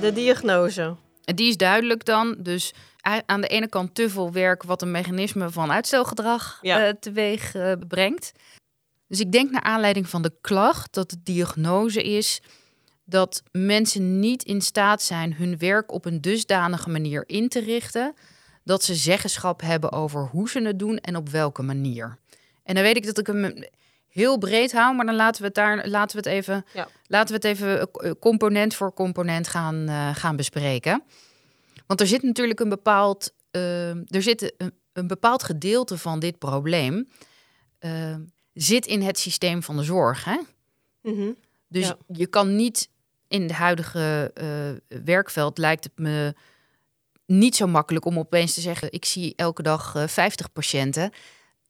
De 0.00 0.12
diagnose. 0.12 0.96
Die 1.24 1.48
is 1.48 1.56
duidelijk 1.56 2.04
dan. 2.04 2.36
Dus 2.38 2.72
aan 3.26 3.40
de 3.40 3.46
ene 3.46 3.68
kant 3.68 3.94
te 3.94 4.10
veel 4.10 4.32
werk 4.32 4.62
wat 4.62 4.82
een 4.82 4.90
mechanisme 4.90 5.50
van 5.50 5.72
uitstelgedrag 5.72 6.58
ja. 6.62 6.86
uh, 6.86 6.92
teweeg 7.00 7.54
uh, 7.54 7.72
brengt. 7.88 8.32
Dus 9.06 9.20
ik 9.20 9.32
denk 9.32 9.50
naar 9.50 9.62
aanleiding 9.62 10.08
van 10.08 10.22
de 10.22 10.32
klacht 10.40 10.94
dat 10.94 11.10
de 11.10 11.18
diagnose 11.22 12.02
is 12.02 12.40
dat 13.04 13.42
mensen 13.52 14.18
niet 14.20 14.42
in 14.42 14.60
staat 14.60 15.02
zijn 15.02 15.34
hun 15.34 15.58
werk 15.58 15.92
op 15.92 16.04
een 16.04 16.20
dusdanige 16.20 16.90
manier 16.90 17.24
in 17.26 17.48
te 17.48 17.60
richten 17.60 18.14
dat 18.64 18.84
ze 18.84 18.94
zeggenschap 18.94 19.60
hebben 19.60 19.92
over 19.92 20.28
hoe 20.32 20.48
ze 20.48 20.60
het 20.60 20.78
doen 20.78 20.98
en 20.98 21.16
op 21.16 21.28
welke 21.28 21.62
manier. 21.62 22.18
En 22.62 22.74
dan 22.74 22.84
weet 22.84 22.96
ik 22.96 23.06
dat 23.06 23.18
ik 23.18 23.26
hem 23.26 23.64
heel 24.08 24.38
breed 24.38 24.72
hou, 24.72 24.94
maar 24.94 25.06
dan 25.06 25.14
laten 25.14 25.40
we 25.40 25.46
het 25.46 25.56
daar 25.56 25.88
laten 25.88 26.22
we 26.22 26.28
het 26.28 26.38
even, 26.38 26.64
ja. 26.72 26.88
laten 27.06 27.28
we 27.28 27.34
het 27.34 27.44
even 27.44 27.90
eh, 27.92 28.10
component 28.20 28.74
voor 28.74 28.94
component 28.94 29.48
gaan, 29.48 29.88
uh, 29.88 30.14
gaan 30.14 30.36
bespreken. 30.36 31.02
Want 31.90 32.02
er 32.02 32.08
zit 32.08 32.22
natuurlijk 32.22 32.60
een 32.60 32.68
bepaald, 32.68 33.34
uh, 33.50 33.90
er 33.90 34.22
zit 34.22 34.54
een, 34.56 34.72
een, 34.92 35.06
bepaald 35.06 35.42
gedeelte 35.42 35.98
van 35.98 36.20
dit 36.20 36.38
probleem 36.38 37.08
uh, 37.80 38.16
zit 38.52 38.86
in 38.86 39.02
het 39.02 39.18
systeem 39.18 39.62
van 39.62 39.76
de 39.76 39.82
zorg. 39.82 40.24
Hè? 40.24 40.38
Mm 41.02 41.36
Dus 41.68 41.92
je 42.06 42.26
kan 42.26 42.56
niet 42.56 42.88
in 43.28 43.46
de 43.46 43.54
huidige 43.54 44.30
uh, 44.42 45.00
werkveld 45.04 45.58
lijkt 45.58 45.84
het 45.84 45.98
me 45.98 46.34
niet 47.26 47.56
zo 47.56 47.66
makkelijk 47.66 48.04
om 48.04 48.18
opeens 48.18 48.54
te 48.54 48.60
zeggen: 48.60 48.92
ik 48.92 49.04
zie 49.04 49.32
elke 49.36 49.62
dag 49.62 50.04
50 50.06 50.52
patiënten. 50.52 51.10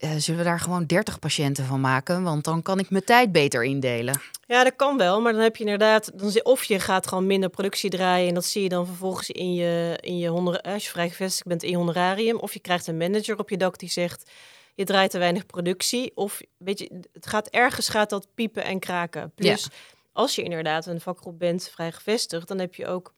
Uh, 0.00 0.10
zullen 0.16 0.40
we 0.40 0.46
daar 0.46 0.60
gewoon 0.60 0.86
30 0.86 1.18
patiënten 1.18 1.64
van 1.64 1.80
maken? 1.80 2.22
Want 2.22 2.44
dan 2.44 2.62
kan 2.62 2.78
ik 2.78 2.90
mijn 2.90 3.04
tijd 3.04 3.32
beter 3.32 3.64
indelen. 3.64 4.20
Ja, 4.46 4.64
dat 4.64 4.76
kan 4.76 4.96
wel. 4.96 5.20
Maar 5.20 5.32
dan 5.32 5.42
heb 5.42 5.56
je 5.56 5.64
inderdaad... 5.64 6.18
Dan, 6.18 6.44
of 6.44 6.64
je 6.64 6.80
gaat 6.80 7.06
gewoon 7.06 7.26
minder 7.26 7.48
productie 7.50 7.90
draaien... 7.90 8.28
en 8.28 8.34
dat 8.34 8.44
zie 8.44 8.62
je 8.62 8.68
dan 8.68 8.86
vervolgens 8.86 9.30
in 9.30 9.54
je, 9.54 9.98
in 10.00 10.18
je 10.18 10.60
als 10.62 10.84
je 10.84 10.90
vrij 10.90 11.08
gevestigd 11.08 11.48
bent 11.48 11.62
in 11.62 11.70
je 11.70 11.76
honorarium. 11.76 12.36
Of 12.36 12.52
je 12.52 12.60
krijgt 12.60 12.86
een 12.86 12.96
manager 12.96 13.38
op 13.38 13.50
je 13.50 13.56
dak 13.56 13.78
die 13.78 13.90
zegt... 13.90 14.30
je 14.74 14.84
draait 14.84 15.10
te 15.10 15.18
weinig 15.18 15.46
productie. 15.46 16.12
Of 16.14 16.40
weet 16.58 16.78
je, 16.78 17.00
het 17.12 17.26
gaat 17.26 17.48
ergens 17.48 17.88
gaat 17.88 18.10
dat 18.10 18.26
piepen 18.34 18.64
en 18.64 18.78
kraken. 18.78 19.32
Plus, 19.34 19.68
als 20.12 20.34
je 20.34 20.42
inderdaad 20.42 20.86
een 20.86 21.00
vakgroep 21.00 21.38
bent, 21.38 21.70
vrij 21.72 21.92
gevestigd... 21.92 22.48
dan 22.48 22.58
heb 22.58 22.74
je 22.74 22.86
ook 22.86 23.14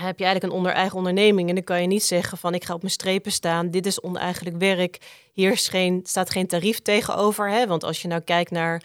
heb 0.00 0.18
je 0.18 0.24
eigenlijk 0.24 0.52
een 0.52 0.58
onder 0.58 0.72
eigen 0.72 0.96
onderneming. 0.96 1.48
En 1.48 1.54
dan 1.54 1.64
kan 1.64 1.80
je 1.80 1.86
niet 1.86 2.04
zeggen 2.04 2.38
van 2.38 2.54
ik 2.54 2.64
ga 2.64 2.74
op 2.74 2.80
mijn 2.80 2.92
strepen 2.92 3.32
staan. 3.32 3.70
Dit 3.70 3.86
is 3.86 4.00
oneigenlijk 4.00 4.56
werk. 4.56 4.98
Hier 5.32 5.52
is 5.52 5.68
geen, 5.68 6.00
staat 6.02 6.30
geen 6.30 6.46
tarief 6.46 6.80
tegenover. 6.80 7.50
Hè? 7.50 7.66
Want 7.66 7.84
als 7.84 8.02
je 8.02 8.08
nou 8.08 8.20
kijkt 8.20 8.50
naar 8.50 8.82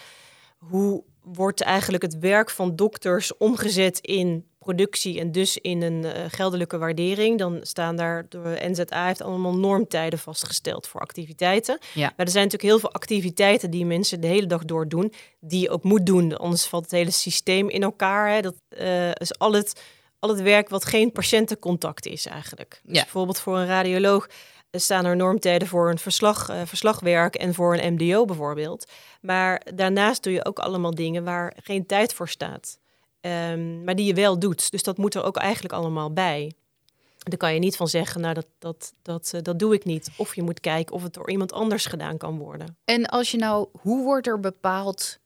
hoe 0.57 1.03
wordt 1.23 1.61
eigenlijk 1.61 2.03
het 2.03 2.19
werk 2.19 2.49
van 2.49 2.75
dokters 2.75 3.37
omgezet 3.37 3.99
in 3.99 4.45
productie 4.59 5.19
en 5.19 5.31
dus 5.31 5.57
in 5.57 5.81
een 5.81 6.03
uh, 6.03 6.11
geldelijke 6.27 6.77
waardering, 6.77 7.37
dan 7.37 7.59
staan 7.61 7.95
daar 7.95 8.25
de 8.29 8.57
NZA 8.61 9.05
heeft 9.05 9.21
allemaal 9.21 9.55
normtijden 9.55 10.19
vastgesteld 10.19 10.87
voor 10.87 11.01
activiteiten. 11.01 11.79
Ja. 11.93 12.13
Maar 12.15 12.25
er 12.25 12.31
zijn 12.31 12.43
natuurlijk 12.43 12.71
heel 12.71 12.79
veel 12.79 12.93
activiteiten 12.93 13.71
die 13.71 13.85
mensen 13.85 14.21
de 14.21 14.27
hele 14.27 14.45
dag 14.45 14.65
door 14.65 14.87
doen, 14.87 15.13
die 15.39 15.61
je 15.61 15.69
ook 15.69 15.83
moet 15.83 16.05
doen, 16.05 16.37
anders 16.37 16.65
valt 16.65 16.83
het 16.83 16.91
hele 16.91 17.11
systeem 17.11 17.69
in 17.69 17.83
elkaar. 17.83 18.29
Hè. 18.29 18.41
Dat 18.41 18.55
uh, 18.69 19.09
is 19.09 19.39
al 19.39 19.53
het 19.53 19.81
al 20.21 20.29
het 20.29 20.41
werk 20.41 20.69
wat 20.69 20.85
geen 20.85 21.11
patiëntencontact 21.11 22.05
is 22.05 22.25
eigenlijk. 22.25 22.81
Dus 22.83 23.01
bijvoorbeeld 23.01 23.39
voor 23.39 23.57
een 23.57 23.65
radioloog 23.67 24.27
staan 24.71 25.05
er 25.05 25.15
normtijden 25.15 25.67
voor 25.67 25.89
een 25.89 25.97
verslag, 25.97 26.49
uh, 26.49 26.61
verslagwerk 26.65 27.35
en 27.35 27.53
voor 27.53 27.77
een 27.77 27.93
MDO 27.93 28.25
bijvoorbeeld. 28.25 28.91
Maar 29.21 29.61
daarnaast 29.75 30.23
doe 30.23 30.33
je 30.33 30.45
ook 30.45 30.59
allemaal 30.59 30.95
dingen 30.95 31.23
waar 31.23 31.53
geen 31.63 31.85
tijd 31.85 32.13
voor 32.13 32.29
staat. 32.29 32.79
Um, 33.21 33.83
maar 33.83 33.95
die 33.95 34.05
je 34.05 34.13
wel 34.13 34.39
doet. 34.39 34.71
Dus 34.71 34.83
dat 34.83 34.97
moet 34.97 35.15
er 35.15 35.23
ook 35.23 35.37
eigenlijk 35.37 35.73
allemaal 35.73 36.13
bij. 36.13 36.53
Dan 37.17 37.37
kan 37.37 37.53
je 37.53 37.59
niet 37.59 37.75
van 37.75 37.87
zeggen, 37.87 38.21
nou 38.21 38.33
dat, 38.33 38.47
dat, 38.59 38.93
dat, 39.01 39.31
uh, 39.35 39.41
dat 39.41 39.59
doe 39.59 39.73
ik 39.73 39.85
niet. 39.85 40.09
Of 40.17 40.35
je 40.35 40.43
moet 40.43 40.59
kijken 40.59 40.95
of 40.95 41.03
het 41.03 41.13
door 41.13 41.29
iemand 41.29 41.53
anders 41.53 41.85
gedaan 41.85 42.17
kan 42.17 42.37
worden. 42.37 42.77
En 42.85 43.05
als 43.05 43.31
je 43.31 43.37
nou, 43.37 43.67
hoe 43.81 44.03
wordt 44.03 44.27
er 44.27 44.39
bepaald 44.39 45.19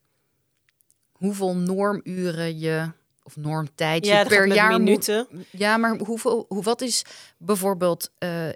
hoeveel 1.11 1.55
normuren 1.55 2.59
je 2.59 2.91
of 3.25 3.35
normtijd 3.35 4.05
ja, 4.05 4.23
per 4.23 4.47
jaar 4.47 4.81
minuten. 4.81 5.27
ja, 5.49 5.77
maar 5.77 5.97
hoeveel, 5.97 6.45
hoe, 6.47 6.63
wat 6.63 6.81
is 6.81 7.05
bijvoorbeeld 7.37 8.11
uh, 8.19 8.49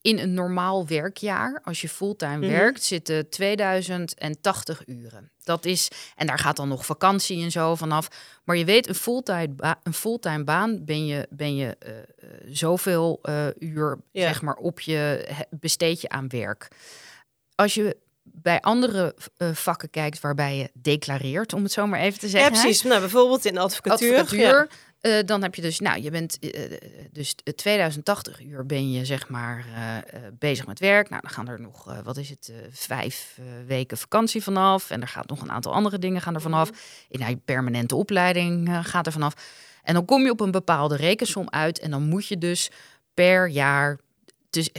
in 0.00 0.18
een 0.18 0.34
normaal 0.34 0.86
werkjaar, 0.86 1.60
als 1.64 1.80
je 1.80 1.88
fulltime 1.88 2.36
mm 2.36 2.42
-hmm. 2.42 2.50
werkt, 2.50 2.82
zitten 2.82 3.28
2080 3.28 4.82
uren. 4.86 5.30
Dat 5.42 5.64
is, 5.64 5.88
en 6.16 6.26
daar 6.26 6.38
gaat 6.38 6.56
dan 6.56 6.68
nog 6.68 6.86
vakantie 6.86 7.42
en 7.42 7.50
zo 7.50 7.74
vanaf. 7.74 8.08
Maar 8.44 8.56
je 8.56 8.64
weet, 8.64 8.88
een 8.88 8.94
fulltime, 8.94 9.48
ba 9.48 9.80
een 9.82 9.94
fulltime 9.94 10.44
baan 10.44 10.84
ben 10.84 11.06
je, 11.06 11.26
ben 11.30 11.56
je 11.56 11.76
uh, 11.86 11.92
zoveel 12.54 13.20
uh, 13.22 13.46
uur, 13.58 13.98
ja. 14.12 14.22
zeg 14.22 14.42
maar, 14.42 14.56
op 14.56 14.80
je 14.80 15.28
besteed 15.50 16.00
je 16.00 16.08
aan 16.08 16.28
werk. 16.28 16.68
Als 17.54 17.74
je 17.74 17.96
bij 18.22 18.60
andere 18.60 19.14
uh, 19.38 19.48
vakken 19.52 19.90
kijkt 19.90 20.20
waarbij 20.20 20.56
je 20.56 20.70
declareert, 20.72 21.52
om 21.52 21.62
het 21.62 21.72
zo 21.72 21.86
maar 21.86 22.00
even 22.00 22.18
te 22.18 22.28
zeggen. 22.28 22.54
Ja, 22.54 22.60
precies. 22.60 22.82
Nou, 22.82 23.00
bijvoorbeeld 23.00 23.44
in 23.44 23.58
advocatuur. 23.58 24.18
advocatuur 24.18 24.68
ja. 25.00 25.18
uh, 25.18 25.26
dan 25.26 25.42
heb 25.42 25.54
je 25.54 25.62
dus, 25.62 25.80
nou, 25.80 26.02
je 26.02 26.10
bent 26.10 26.36
uh, 26.40 26.50
dus 27.12 27.34
2080 27.54 28.42
uur 28.42 28.66
ben 28.66 28.92
je 28.92 29.04
zeg 29.04 29.28
maar 29.28 29.64
bezig 30.38 30.66
met 30.66 30.78
werk. 30.78 31.08
Nou, 31.08 31.22
dan 31.22 31.30
gaan 31.30 31.48
er 31.48 31.60
nog, 31.60 32.00
wat 32.04 32.16
is 32.16 32.28
het, 32.28 32.52
vijf 32.70 33.38
weken 33.66 33.98
vakantie 33.98 34.42
vanaf. 34.42 34.90
En 34.90 35.00
er 35.00 35.08
gaat 35.08 35.28
nog 35.28 35.40
een 35.40 35.52
aantal 35.52 35.72
andere 35.72 35.98
dingen 35.98 36.20
gaan 36.20 36.34
er 36.34 36.40
vanaf. 36.40 36.70
Mhm. 36.70 36.78
In 37.08 37.28
je 37.28 37.36
permanente 37.36 37.96
opleiding 37.96 38.78
gaat 38.82 39.06
er 39.06 39.12
vanaf. 39.12 39.34
En 39.82 39.94
dan 39.94 40.04
kom 40.04 40.22
je 40.22 40.30
op 40.30 40.40
een 40.40 40.50
bepaalde 40.50 40.96
rekensom 40.96 41.48
uit. 41.48 41.78
En 41.78 41.90
dan 41.90 42.02
moet 42.02 42.26
je 42.26 42.38
dus 42.38 42.70
per 43.14 43.48
jaar 43.48 43.98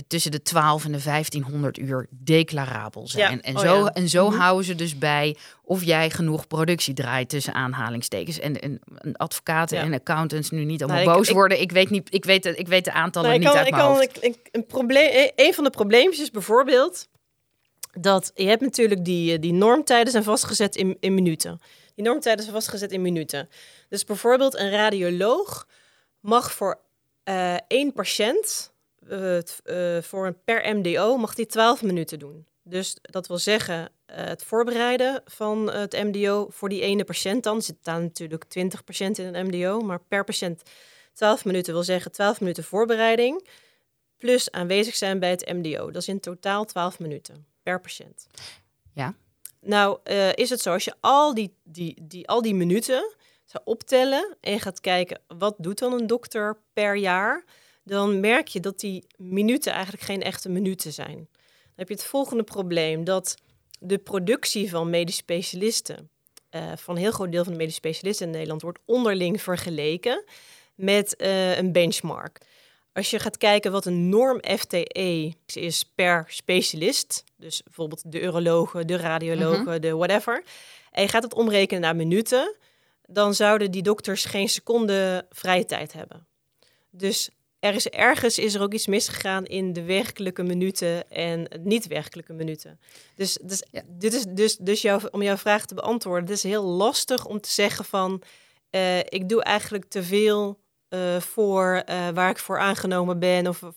tussen 0.08 0.32
de 0.32 0.42
12 0.42 0.86
en 0.86 0.92
de 0.92 1.04
1500 1.04 1.78
uur 1.78 2.08
declarabel 2.10 3.08
zijn. 3.08 3.36
Ja. 3.36 3.42
En, 3.42 3.56
oh, 3.56 3.62
zo, 3.62 3.86
en 3.86 4.10
zo 4.10 4.30
mhm. 4.30 4.40
houden 4.40 4.66
ze 4.66 4.76
dus 4.76 4.98
bij 4.98 5.36
of 5.64 5.84
jij 5.84 6.10
genoeg 6.10 6.48
productie 6.48 6.94
draait 6.94 7.30
tussen 7.30 7.54
aanhalingstekens. 7.54 8.40
En, 8.40 8.60
en, 8.60 8.80
advocaten 9.14 9.78
en 9.78 9.94
accountants 9.94 10.50
nu 10.50 10.64
niet 10.64 10.84
allemaal 10.84 11.04
nou, 11.04 11.18
boos 11.18 11.30
worden. 11.30 11.62
Ik 11.62 11.72
weet, 11.72 11.90
niet, 11.90 12.14
ik, 12.14 12.26
weet, 12.26 12.46
ik 12.46 12.68
weet 12.68 12.86
de 12.86 12.92
aantallen 12.92 13.30
nou, 13.30 13.42
niet 13.42 13.50
kan, 13.50 13.58
uit 13.58 13.68
ik 13.68 13.74
kan, 13.74 14.02
ik, 14.32 14.50
een, 14.52 14.66
probleem, 14.66 15.32
een 15.36 15.54
van 15.54 15.64
de 15.64 15.70
probleempjes 15.70 16.22
is 16.22 16.32
bijvoorbeeld 16.32 17.08
dat 17.92 18.32
je 18.36 18.48
hebt 18.48 18.62
natuurlijk 18.62 19.06
die, 19.06 19.40
die 19.40 19.54
normtijden 19.54 20.12
zijn 20.12 20.24
vastgezet 20.24 20.76
in, 20.76 20.98
in 21.00 21.14
minuten. 21.14 21.62
Die 21.96 22.06
normtijden 22.06 22.44
zijn 22.44 22.56
vastgezet 22.56 22.92
in 22.92 23.02
minuten. 23.02 23.50
Dus 23.90 24.04
bijvoorbeeld 24.04 24.58
een 24.58 24.70
radioloog 24.70 25.68
mag 26.20 26.52
voor 26.52 26.80
uh, 27.26 27.56
één 27.68 27.94
patiënt 27.94 28.71
uh, 29.10 30.02
voor 30.02 30.28
een 30.28 30.44
per 30.44 30.76
MDO 30.76 31.18
mag 31.18 31.36
die 31.36 31.46
12 31.46 31.82
minuten 31.82 32.20
doen. 32.20 32.48
Dus 32.64 32.98
dat 33.02 33.28
wil 33.28 33.38
zeggen, 33.38 33.80
uh, 33.80 34.16
het 34.16 34.44
voorbereiden 34.44 35.22
van 35.26 35.72
het 35.72 35.94
MDO 35.94 36.48
voor 36.50 36.70
die 36.70 36.82
ene 36.82 37.04
patiënt 37.04 37.44
dan. 37.44 37.56
Er 37.56 37.62
zitten 37.64 38.02
natuurlijk 38.02 38.44
20 38.44 38.84
patiënten 38.84 39.26
in 39.26 39.36
een 39.36 39.46
MDO, 39.46 39.80
maar 39.82 40.00
per 40.08 40.24
patiënt 40.24 40.62
12 41.14 41.46
minuten 41.46 41.74
wil 41.74 41.84
zeggen 41.84 42.12
12 42.12 42.40
minuten 42.40 42.64
voorbereiding. 42.64 43.48
Plus 44.18 44.52
aanwezig 44.52 44.96
zijn 44.96 45.20
bij 45.20 45.30
het 45.30 45.54
MDO. 45.54 45.92
Dat 45.92 46.02
is 46.02 46.08
in 46.08 46.20
totaal 46.20 46.66
12 46.66 47.00
minuten 47.00 47.46
per 47.64 47.82
patiënt. 47.82 48.28
Ja. 48.94 49.16
Nou, 49.60 50.00
uh, 50.04 50.34
is 50.34 50.50
het 50.50 50.62
zo, 50.62 50.72
als 50.72 50.84
je 50.84 50.94
al 51.00 51.34
die, 51.34 51.54
die, 51.64 51.98
die, 52.02 52.28
al 52.28 52.42
die 52.42 52.56
minuten 52.56 53.16
zou 53.46 53.64
optellen 53.64 54.38
en 54.42 54.60
gaat 54.60 54.80
kijken, 54.80 55.22
wat 55.38 55.56
doet 55.58 55.80
dan 55.80 55.94
een 55.94 56.08
dokter 56.08 56.58
per 56.74 56.96
jaar? 56.96 57.44
Dan 57.84 58.20
merk 58.20 58.48
je 58.48 58.60
dat 58.60 58.80
die 58.80 59.06
minuten 59.18 59.72
eigenlijk 59.74 60.04
geen 60.04 60.22
echte 60.22 60.50
minuten 60.50 60.94
zijn. 60.94 61.16
Dan 61.16 61.76
heb 61.76 61.88
je 61.88 61.94
het 61.94 62.04
volgende 62.04 62.44
probleem, 62.44 63.04
dat 63.04 63.36
de 63.80 63.98
productie 63.98 64.70
van 64.70 64.90
medisch 64.90 65.16
specialisten, 65.16 66.10
uh, 66.52 66.72
van 66.76 66.96
een 66.96 67.02
heel 67.02 67.12
groot 67.12 67.32
deel 67.32 67.44
van 67.44 67.54
de 67.54 67.60
medisch 67.60 67.76
specialisten 67.76 68.26
in 68.26 68.32
Nederland, 68.32 68.62
wordt 68.62 68.80
onderling 68.86 69.42
vergeleken 69.42 70.24
met 70.76 71.16
eh, 71.16 71.58
een 71.58 71.72
benchmark. 71.72 72.38
Als 72.94 73.10
je 73.10 73.20
gaat 73.20 73.38
kijken 73.38 73.72
wat 73.72 73.86
een 73.86 74.10
norm 74.10 74.40
FTE 74.58 75.34
is 75.54 75.84
per 75.96 76.26
specialist, 76.28 77.24
dus 77.38 77.64
bijvoorbeeld 77.64 78.12
de 78.12 78.22
urologen, 78.22 78.88
de 78.88 78.98
radiologen, 78.98 79.64
Mhm. 79.64 79.80
de 79.80 79.96
whatever, 79.96 80.44
en 80.92 81.02
je 81.02 81.08
gaat 81.08 81.24
het 81.24 81.34
omrekenen 81.34 81.82
naar 81.82 81.96
minuten, 81.96 82.56
dan 83.06 83.34
zouden 83.34 83.72
die 83.72 83.82
dokters 83.82 84.26
geen 84.26 84.50
seconde 84.50 85.26
vrije 85.30 85.66
tijd 85.66 85.94
hebben. 85.94 86.28
Dus 86.90 87.30
er 87.62 87.74
is 87.76 87.88
ergens 87.88 88.38
is 88.38 88.54
er 88.54 88.62
ook 88.62 88.74
iets 88.74 88.88
misgegaan 88.88 89.46
in 89.46 89.74
de 89.74 89.84
werkelijke 89.84 90.44
minuten 90.44 91.10
en 91.10 91.48
niet-werkelijke 91.64 92.34
minuten. 92.34 92.80
Dus, 93.16 93.38
dus, 93.42 93.64
Ja. 93.72 93.82
dit 93.88 94.14
is 94.14 94.26
dus, 94.30 94.58
dus 94.58 94.86
om 95.12 95.22
jouw 95.22 95.38
vraag 95.38 95.66
te 95.66 95.74
beantwoorden, 95.74 96.24
het 96.24 96.38
is 96.38 96.44
heel 96.44 96.64
lastig 96.64 97.26
om 97.26 97.42
te 97.42 97.52
zeggen 97.52 97.86
van 97.86 98.22
eh, 98.70 99.00
ik 99.00 99.30
doe 99.30 99.44
eigenlijk 99.44 99.86
te 99.86 100.04
veel 100.04 100.60
eh, 100.88 101.20
voor 101.20 101.82
eh, 101.86 102.10
waar 102.10 102.30
ik 102.30 102.40
voor 102.40 102.60
aangenomen 102.60 103.20
ben 103.20 103.48
of 103.48 103.64
of 103.64 103.76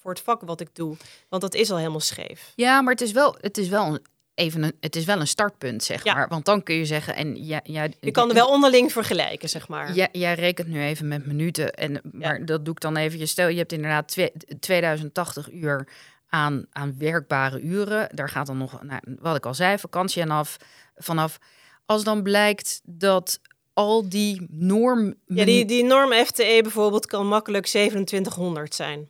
voor 0.00 0.10
het 0.10 0.20
vak 0.20 0.42
wat 0.42 0.60
ik 0.60 0.74
doe. 0.74 0.96
Want 1.28 1.42
dat 1.42 1.54
is 1.54 1.70
al 1.70 1.76
helemaal 1.76 2.00
scheef. 2.00 2.52
Ja, 2.56 2.80
maar 2.80 2.92
het 2.92 3.02
is 3.02 3.12
wel, 3.12 3.36
het 3.40 3.58
is 3.58 3.68
wel 3.68 3.84
een, 3.84 4.02
even 4.38 4.62
een, 4.62 4.76
het 4.80 4.96
is 4.96 5.04
wel 5.04 5.20
een 5.20 5.26
startpunt, 5.26 5.84
zeg 5.84 6.04
Ja. 6.04 6.14
maar. 6.14 6.28
Want 6.28 6.44
dan 6.44 6.62
kun 6.62 6.74
je 6.74 6.84
zeggen, 6.84 7.14
en 7.16 7.44
ja, 7.46 7.60
ja, 7.64 7.88
Je 8.00 8.10
kan 8.10 8.28
er 8.28 8.34
wel 8.34 8.48
onderling 8.48 8.92
vergelijken, 8.92 9.48
zeg 9.48 9.68
maar. 9.68 9.94
Ja, 9.94 10.08
jij 10.12 10.34
rekent 10.34 10.68
nu 10.68 10.80
even 10.82 11.08
met 11.08 11.26
minuten. 11.26 11.72
En, 11.74 12.00
maar 12.12 12.44
dat 12.44 12.64
doe 12.64 12.74
ik 12.74 12.80
dan 12.80 12.96
even. 12.96 13.28
Stel, 13.28 13.48
je 13.48 13.58
hebt 13.58 13.72
inderdaad 13.72 14.08
twee- 14.08 14.32
2080 14.60 15.50
uur 15.52 15.88
aan, 16.28 16.66
aan 16.72 16.94
werkbare 16.98 17.60
uren. 17.60 18.08
Daar 18.14 18.28
gaat 18.28 18.46
dan 18.46 18.58
nog, 18.58 18.82
nou, 18.82 19.00
wat 19.20 19.36
ik 19.36 19.46
al 19.46 19.54
zei, 19.54 19.78
vakantie 19.78 20.22
en 20.22 20.30
af, 20.30 20.56
vanaf. 20.96 21.38
Als 21.86 22.04
dan 22.04 22.22
blijkt 22.22 22.80
dat 22.84 23.40
al 23.72 24.08
die 24.08 24.46
norm... 24.50 25.14
Ja, 25.26 25.44
die, 25.44 25.64
die 25.64 25.84
norm 25.84 26.12
FTE 26.12 26.58
bijvoorbeeld 26.62 27.06
kan 27.06 27.26
makkelijk 27.26 27.66
2700 27.66 28.74
zijn. 28.74 29.08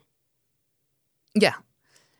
Ja, 1.32 1.62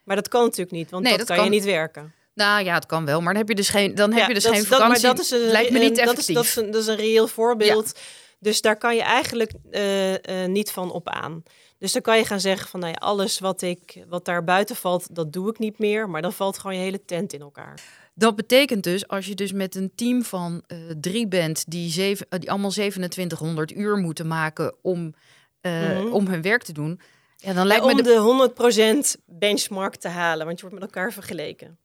Maar 0.05 0.17
dat 0.17 0.29
kan 0.29 0.43
natuurlijk 0.43 0.71
niet, 0.71 0.91
want 0.91 1.03
Nee, 1.03 1.17
dat, 1.17 1.27
dat 1.27 1.37
kan, 1.37 1.45
kan- 1.45 1.55
je 1.55 1.61
niet 1.61 1.71
werken. 1.71 2.13
Nou 2.39 2.65
ja, 2.65 2.75
het 2.75 2.87
kan 2.87 3.05
wel. 3.05 3.19
Maar 3.21 3.33
dan 3.33 3.37
heb 3.43 3.49
je 3.49 3.55
dus 3.55 3.69
geen, 3.69 3.95
dan 3.95 4.11
heb 4.11 4.19
Ja, 4.21 4.29
je 4.29 4.35
dus 4.35 4.43
dat- 4.43 4.53
geen 4.53 4.61
dat- 4.63 4.71
maar 4.71 4.79
vakantie. 4.81 5.07
dat 5.09 5.19
is 5.19 5.31
een, 5.31 5.41
Lijkt 5.51 5.71
me 5.71 5.79
niet 5.79 5.99
een- 5.99 6.05
dat 6.07 6.19
is, 6.19 6.27
dat, 6.27 6.45
is 6.45 6.57
een, 6.57 6.71
dat 6.71 6.81
is 6.83 6.87
een 6.87 6.97
reëel 6.97 7.29
voorbeeld. 7.29 7.99
Dus 8.41 8.61
daar 8.61 8.77
kan 8.77 8.95
je 8.95 9.03
eigenlijk 9.03 9.53
eh, 9.71 10.43
eh, 10.43 10.49
niet 10.51 10.71
van 10.71 10.91
op 10.93 11.09
aan. 11.09 11.43
Dus 11.79 11.93
dan 11.93 12.03
kan 12.03 12.17
je 12.19 12.25
gaan 12.25 12.41
zeggen 12.41 12.69
van 12.69 12.81
nou 12.81 12.93
ja, 12.93 12.99
alles 13.07 13.39
wat, 13.39 13.63
ik, 13.63 14.05
wat 14.09 14.25
daar 14.25 14.45
buiten 14.45 14.77
valt, 14.77 15.15
dat 15.15 15.33
doe 15.33 15.51
ik 15.51 15.59
niet 15.59 15.79
meer. 15.79 16.11
Maar 16.11 16.23
dan 16.23 16.33
valt 16.33 16.59
gewoon 16.59 16.77
je 16.77 16.83
hele 16.83 17.05
tent 17.05 17.33
in 17.33 17.41
elkaar. 17.41 17.81
Dat 18.15 18.37
betekent 18.37 18.83
dus, 18.85 19.09
als 19.09 19.27
je 19.27 19.35
dus 19.35 19.53
met 19.53 19.75
een 19.75 19.93
team 19.95 20.23
van 20.25 20.63
eh, 20.67 20.79
drie 21.01 21.29
bent 21.29 21.65
die, 21.71 21.91
zeven, 21.91 22.27
die 22.39 22.51
allemaal 22.51 22.71
2700 22.71 23.73
uur 23.77 23.97
moeten 23.97 24.27
maken 24.27 24.75
om, 24.83 25.15
Mhm. 25.63 26.07
om 26.13 26.27
hun 26.27 26.43
werk 26.43 26.63
te 26.63 26.73
doen. 26.73 27.01
Ja, 27.37 27.53
dan 27.53 27.67
lijkt 27.67 27.85
me 27.85 27.91
om 27.91 27.97
de, 27.97 28.03
de 28.03 28.19
100% 28.19 29.17
benchmark 29.27 29.97
te 29.97 30.09
halen, 30.09 30.47
want 30.47 30.61
je 30.61 30.67
wordt 30.69 30.81
met 30.81 30.95
elkaar 30.95 31.13
vergeleken. 31.13 31.79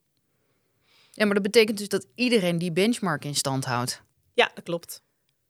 Ja, 1.16 1.26
maar 1.26 1.34
dat 1.34 1.44
betekent 1.44 1.78
dus 1.78 1.88
dat 1.88 2.06
iedereen 2.16 2.58
die 2.58 2.72
benchmark 2.72 3.26
in 3.26 3.36
stand 3.36 3.66
houdt. 3.66 4.02
Ja, 4.34 4.52
dat 4.54 4.64
klopt. 4.64 5.02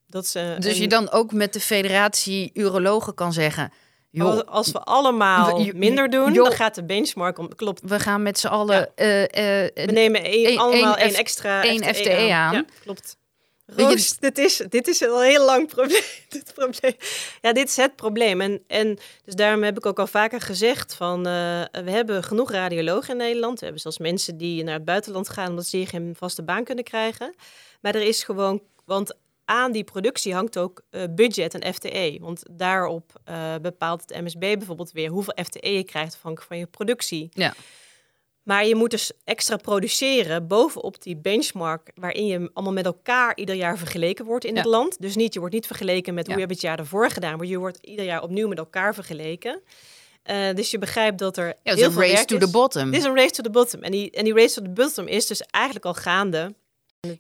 Dat 0.08 0.24
is, 0.24 0.36
eh, 0.36 0.60
Dus 0.60 0.77
je 0.77 0.88
dan 0.88 1.12
ook 1.12 1.32
met 1.32 1.53
de 1.53 1.60
federatie 1.60 2.51
urologen 2.53 3.13
kan 3.13 3.34
zeggen, 3.34 3.72
joh, 4.10 4.39
als, 4.39 4.72
we 4.72 4.79
allemaal 4.79 5.65
minder 5.75 6.10
doen, 6.10 6.34
joh. 6.34 6.43
dan 6.48 6.53
gaat 6.53 6.75
de 6.75 6.84
benchmark 6.84 7.38
om. 7.38 7.55
Klopt. 7.55 7.82
we 7.86 8.00
gaan 8.00 8.22
met 8.22 8.39
z'n 8.39 8.48
allen 8.48 8.96
eh, 8.96 9.24
eh, 9.24 9.72
We 9.86 9.91
nemen 9.91 10.22
allemaal 10.58 10.98
één 10.98 11.12
F- 11.12 11.17
extra 11.17 11.63
één 11.63 11.84
FTE 11.96 12.12
aan. 12.34 12.53
Ja, 12.53 12.65
klopt. 12.82 13.17
Je- 13.65 13.74
Roos, 13.84 14.17
dit, 14.17 14.38
is, 14.38 14.62
dit 14.70 14.88
is 14.88 15.00
een 15.01 15.22
heel 15.22 15.46
lang 15.46 15.67
probleem. 15.67 16.01
dit 16.29 16.51
probleem. 16.53 16.96
Ja, 17.41 17.53
dit 17.53 17.67
is 17.67 17.75
het 17.75 17.96
probleem. 17.96 18.41
En, 18.41 18.63
en 18.67 18.98
dus 19.24 19.34
daarom 19.36 19.63
heb 19.63 19.77
ik 19.77 19.86
ook 19.86 20.00
al 20.00 20.08
vaker 20.08 20.41
gezegd 20.41 20.96
van... 20.96 21.17
eh, 21.27 21.63
we 21.84 21.91
hebben 21.91 22.24
genoeg 22.24 22.51
radiologen 22.51 23.12
in 23.12 23.17
Nederland. 23.17 23.60
We 23.60 23.63
hebben 23.65 23.82
zelfs 23.82 23.98
mensen 23.98 24.38
die 24.38 24.63
naar 24.63 24.74
het 24.74 24.86
buitenland 24.86 25.29
gaan... 25.29 25.50
omdat 25.50 25.65
ze 25.65 25.77
hier 25.77 25.88
geen 25.88 26.15
vaste 26.17 26.43
baan 26.43 26.63
kunnen 26.63 26.84
krijgen. 26.84 27.36
Maar 27.82 27.96
er 27.96 28.01
is 28.08 28.24
gewoon... 28.24 28.62
Want 28.86 29.15
aan 29.46 29.72
die 29.72 29.84
productie 29.84 30.34
hangt 30.34 30.58
ook 30.58 30.82
eh, 30.89 31.03
budget 31.10 31.53
en 31.60 31.74
FTE. 31.74 32.17
Want 32.22 32.43
daarop 32.51 33.12
eh, 33.24 33.55
bepaalt 33.62 34.01
het 34.08 34.22
MSB 34.24 34.39
bijvoorbeeld 34.39 34.91
weer... 34.91 35.10
hoeveel 35.10 35.38
FTE 35.43 35.74
je 35.74 35.84
krijgt 35.84 36.13
afhankelijk 36.13 36.48
van 36.50 36.58
je 36.58 36.65
productie. 36.65 37.29
Ja. 37.34 37.53
Maar 38.44 38.66
je 38.66 38.76
moet 38.76 38.92
dus 38.92 39.12
extra 39.24 39.56
produceren 39.56 40.48
bovenop 40.48 41.02
die 41.04 41.18
benchmark 41.18 41.92
waarin 41.96 42.26
je 42.26 42.50
allemaal 42.54 42.74
met 42.74 42.86
elkaar 42.86 43.38
ieder 43.38 43.56
jaar 43.56 43.78
vergeleken 43.78 44.26
wordt 44.26 44.46
in 44.46 44.52
Ja. 44.56 44.60
het 44.62 44.70
land. 44.70 45.02
Dus 45.02 45.16
niet, 45.16 45.34
je 45.34 45.40
wordt 45.40 45.54
niet 45.56 45.66
vergeleken 45.68 46.14
met 46.14 46.26
Ja. 46.28 46.32
hoe 46.34 46.41
je 46.41 46.48
hebt 46.48 46.60
het 46.60 46.70
jaar 46.70 46.80
ervoor 46.80 47.10
gedaan, 47.10 47.38
maar 47.38 47.48
je 47.48 47.58
wordt 47.58 47.78
ieder 47.82 48.06
jaar 48.06 48.22
opnieuw 48.22 48.48
met 48.48 48.58
elkaar 48.58 48.94
vergeleken. 48.94 49.62
Eh, 50.24 50.54
dus 50.54 50.72
je 50.72 50.78
begrijpt 50.78 51.17
dat 51.20 51.38
er 51.38 51.46
ja, 51.48 51.52
het 51.63 51.63
heel 51.63 51.76
is 51.76 51.82
een 51.84 51.91
veel 51.91 52.02
race 52.02 52.13
werk 52.13 52.28
to 52.28 52.36
is. 52.38 52.41
the 52.46 52.52
bottom. 52.52 52.91
Dit 52.91 53.00
is 53.00 53.06
een 53.06 53.15
race 53.15 53.32
to 53.32 53.44
the 53.44 53.50
bottom. 53.50 53.82
En 53.84 53.91
die, 53.91 54.12
en 54.12 54.24
die 54.24 54.34
race 54.34 54.54
to 54.56 54.62
the 54.62 54.70
bottom 54.70 55.08
is 55.08 55.28
dus 55.28 55.41
eigenlijk 55.41 55.86
al 55.86 55.94
gaande. 55.94 56.54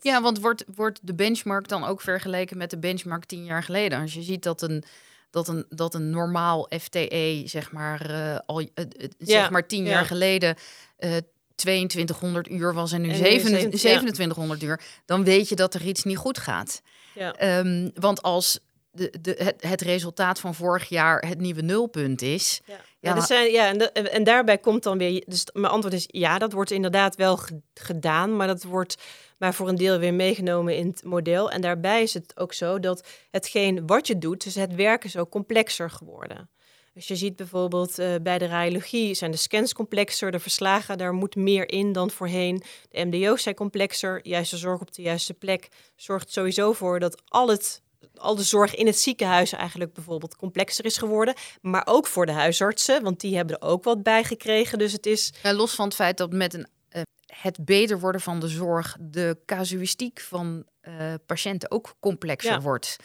Ja, 0.01 0.21
want 0.21 0.39
wordt, 0.39 0.63
wordt 0.75 0.99
de 1.01 1.13
benchmark 1.13 1.67
dan 1.67 1.83
ook 1.85 2.01
vergeleken 2.01 2.57
met 2.57 2.69
de 2.69 2.77
benchmark 2.77 3.25
tien 3.25 3.43
jaar 3.45 3.63
geleden? 3.63 4.01
Als 4.01 4.13
je 4.13 4.21
ziet 4.21 4.43
dat 4.43 4.61
een, 4.61 4.83
dat 5.29 5.47
een, 5.47 5.65
dat 5.69 5.93
een 5.93 6.09
normaal 6.09 6.69
FTE, 6.79 7.41
zeg 7.45 7.71
maar, 7.71 8.09
eh, 8.09 8.39
al, 8.45 8.59
eh, 8.59 8.65
Ja, 8.99 9.07
zeg 9.17 9.49
maar 9.49 9.67
tien 9.67 9.83
ja. 9.83 9.89
jaar 9.89 10.05
geleden 10.05 10.55
eh 11.03 11.17
2200 11.55 12.49
uur 12.49 12.73
was 12.73 12.91
en 12.91 13.01
nu 13.01 13.07
En 13.09 13.13
nu 13.13 13.19
zeven- 13.23 13.49
zeven- 13.49 13.71
ja. 13.71 13.77
2700 13.77 14.63
uur, 14.63 14.81
dan 15.05 15.23
weet 15.23 15.49
je 15.49 15.55
dat 15.55 15.73
er 15.73 15.81
iets 15.85 16.03
niet 16.03 16.17
goed 16.17 16.37
gaat. 16.37 16.81
Ja. 17.15 17.33
Ehm, 17.33 17.89
want 17.93 18.21
als 18.21 18.59
de, 18.91 19.13
de, 19.21 19.35
het, 19.37 19.55
het 19.63 19.81
resultaat 19.81 20.39
van 20.39 20.55
vorig 20.55 20.89
jaar 20.89 21.27
het 21.27 21.39
nieuwe 21.39 21.61
nulpunt 21.61 22.21
is, 22.21 22.61
Ja, 22.65 22.79
Ja, 22.99 23.13
dat 23.13 23.27
zijn, 23.27 23.51
ja 23.51 23.67
en, 23.67 23.77
de- 23.77 23.91
en, 23.91 24.23
daarbij 24.23 24.57
komt 24.57 24.83
dan 24.83 24.97
weer. 24.97 25.23
Dus 25.27 25.45
mijn 25.53 25.65
antwoord 25.73 25.93
is 25.95 26.05
ja, 26.07 26.37
dat 26.37 26.53
wordt 26.53 26.71
inderdaad 26.71 27.15
wel 27.15 27.37
ge- 27.37 27.61
gedaan, 27.73 28.35
maar 28.35 28.47
dat 28.47 28.63
wordt 28.63 28.95
maar 29.37 29.53
voor 29.53 29.67
een 29.69 29.75
deel 29.75 29.97
weer 29.97 30.13
meegenomen 30.13 30.77
in 30.77 30.87
het 30.87 31.03
model. 31.03 31.51
En 31.51 31.61
daarbij 31.61 32.01
is 32.03 32.13
het 32.13 32.37
ook 32.37 32.53
zo 32.53 32.79
dat 32.79 33.07
hetgeen 33.31 33.87
wat 33.87 34.07
je 34.07 34.17
doet, 34.17 34.43
dus 34.43 34.55
het 34.55 34.75
werk 34.75 35.03
is 35.03 35.17
ook 35.17 35.29
complexer 35.29 35.89
geworden. 35.89 36.49
Dus 36.93 37.07
je 37.07 37.15
ziet 37.15 37.35
bijvoorbeeld 37.35 37.99
eh, 37.99 38.15
bij 38.21 38.37
de 38.37 38.45
radiologie 38.45 39.13
zijn 39.13 39.31
de 39.31 39.37
scans 39.37 39.73
complexer, 39.73 40.31
de 40.31 40.39
verslagen, 40.39 40.97
daar 40.97 41.13
moet 41.13 41.35
meer 41.35 41.69
in 41.69 41.91
dan 41.91 42.11
voorheen. 42.11 42.63
De 42.89 43.05
MDO's 43.05 43.43
zijn 43.43 43.55
complexer, 43.55 44.27
juiste 44.27 44.57
zorg 44.57 44.81
op 44.81 44.93
de 44.93 45.01
juiste 45.01 45.33
plek 45.33 45.67
zorgt 45.95 46.31
sowieso 46.31 46.73
voor 46.73 46.99
dat 46.99 47.21
al 47.27 47.47
het 47.47 47.81
al 48.15 48.35
de 48.35 48.43
zorg 48.43 48.75
in 48.75 48.85
het 48.85 48.99
ziekenhuis 48.99 49.51
eigenlijk 49.51 49.93
bijvoorbeeld 49.93 50.35
complexer 50.35 50.85
is 50.85 50.97
geworden. 50.97 51.33
Maar 51.61 51.83
ook 51.85 52.07
voor 52.07 52.25
de 52.25 52.31
huisartsen, 52.31 53.03
want 53.03 53.19
die 53.19 53.35
hebben 53.35 53.59
er 53.59 53.67
ook 53.67 53.83
wat 53.83 54.03
bij 54.03 54.23
gekregen. 54.23 54.77
Dus 54.77 54.91
het 54.91 55.05
is. 55.05 55.33
Los 55.43 55.75
van 55.75 55.85
het 55.85 55.95
feit 55.95 56.17
dat 56.17 56.33
met 56.33 56.53
een, 56.53 56.67
eh, 56.89 57.01
het 57.25 57.65
beter 57.65 57.99
worden 57.99 58.21
van 58.21 58.39
de 58.39 58.47
zorg 58.47 58.97
de 58.99 59.37
casuïstiek 59.45 60.19
van 60.19 60.65
eh, 60.83 61.13
patiënten 61.25 61.71
ook 61.71 61.95
complexer 61.99 62.51
Ja. 62.51 62.61
wordt. 62.61 62.95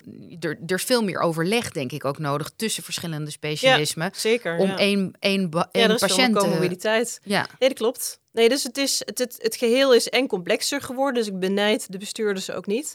Er, 0.40 0.58
er 0.66 0.74
is 0.76 0.82
veel 0.84 1.02
meer 1.02 1.18
overleg, 1.18 1.70
denk 1.70 1.92
ik, 1.92 2.04
ook 2.04 2.18
nodig 2.18 2.50
tussen 2.56 2.82
verschillende 2.82 3.30
specialismen. 3.30 4.10
Zeker. 4.14 4.56
om 4.56 4.66
ja. 4.68 4.76
één, 4.78 5.12
één, 5.18 5.50
ba- 5.50 5.68
ja, 5.72 5.80
één 5.80 5.90
is 5.90 5.98
veel 5.98 6.08
patiënt 6.08 6.32
meer 6.32 6.42
te... 6.42 6.46
comorbiditeit. 6.48 7.20
Ja, 7.22 7.46
Nee, 7.58 7.68
dat 7.68 7.78
klopt. 7.78 8.20
Nee, 8.32 8.48
dus 8.48 8.62
het, 8.62 8.76
is, 8.78 9.02
het, 9.04 9.18
het, 9.18 9.36
het 9.38 9.56
geheel 9.56 9.94
is 9.94 10.08
en 10.08 10.26
complexer 10.26 10.80
geworden. 10.80 11.14
Dus 11.22 11.32
ik 11.32 11.38
benijd 11.38 11.92
de 11.92 11.98
bestuurders 11.98 12.50
ook 12.50 12.66
niet. 12.66 12.92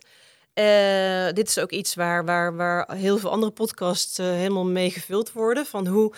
Eh, 0.54 1.28
dit 1.34 1.48
is 1.48 1.58
ook 1.60 1.72
iets 1.72 1.96
waar, 1.96 2.26
waar, 2.26 2.56
waar 2.56 2.94
heel 2.96 3.18
veel 3.18 3.30
andere 3.32 3.52
podcasts 3.52 4.18
eh, 4.18 4.26
helemaal 4.26 4.66
mee 4.66 4.92
gevuld 4.92 5.32
worden. 5.32 5.66
Van 5.66 5.88
hoe, 5.88 6.14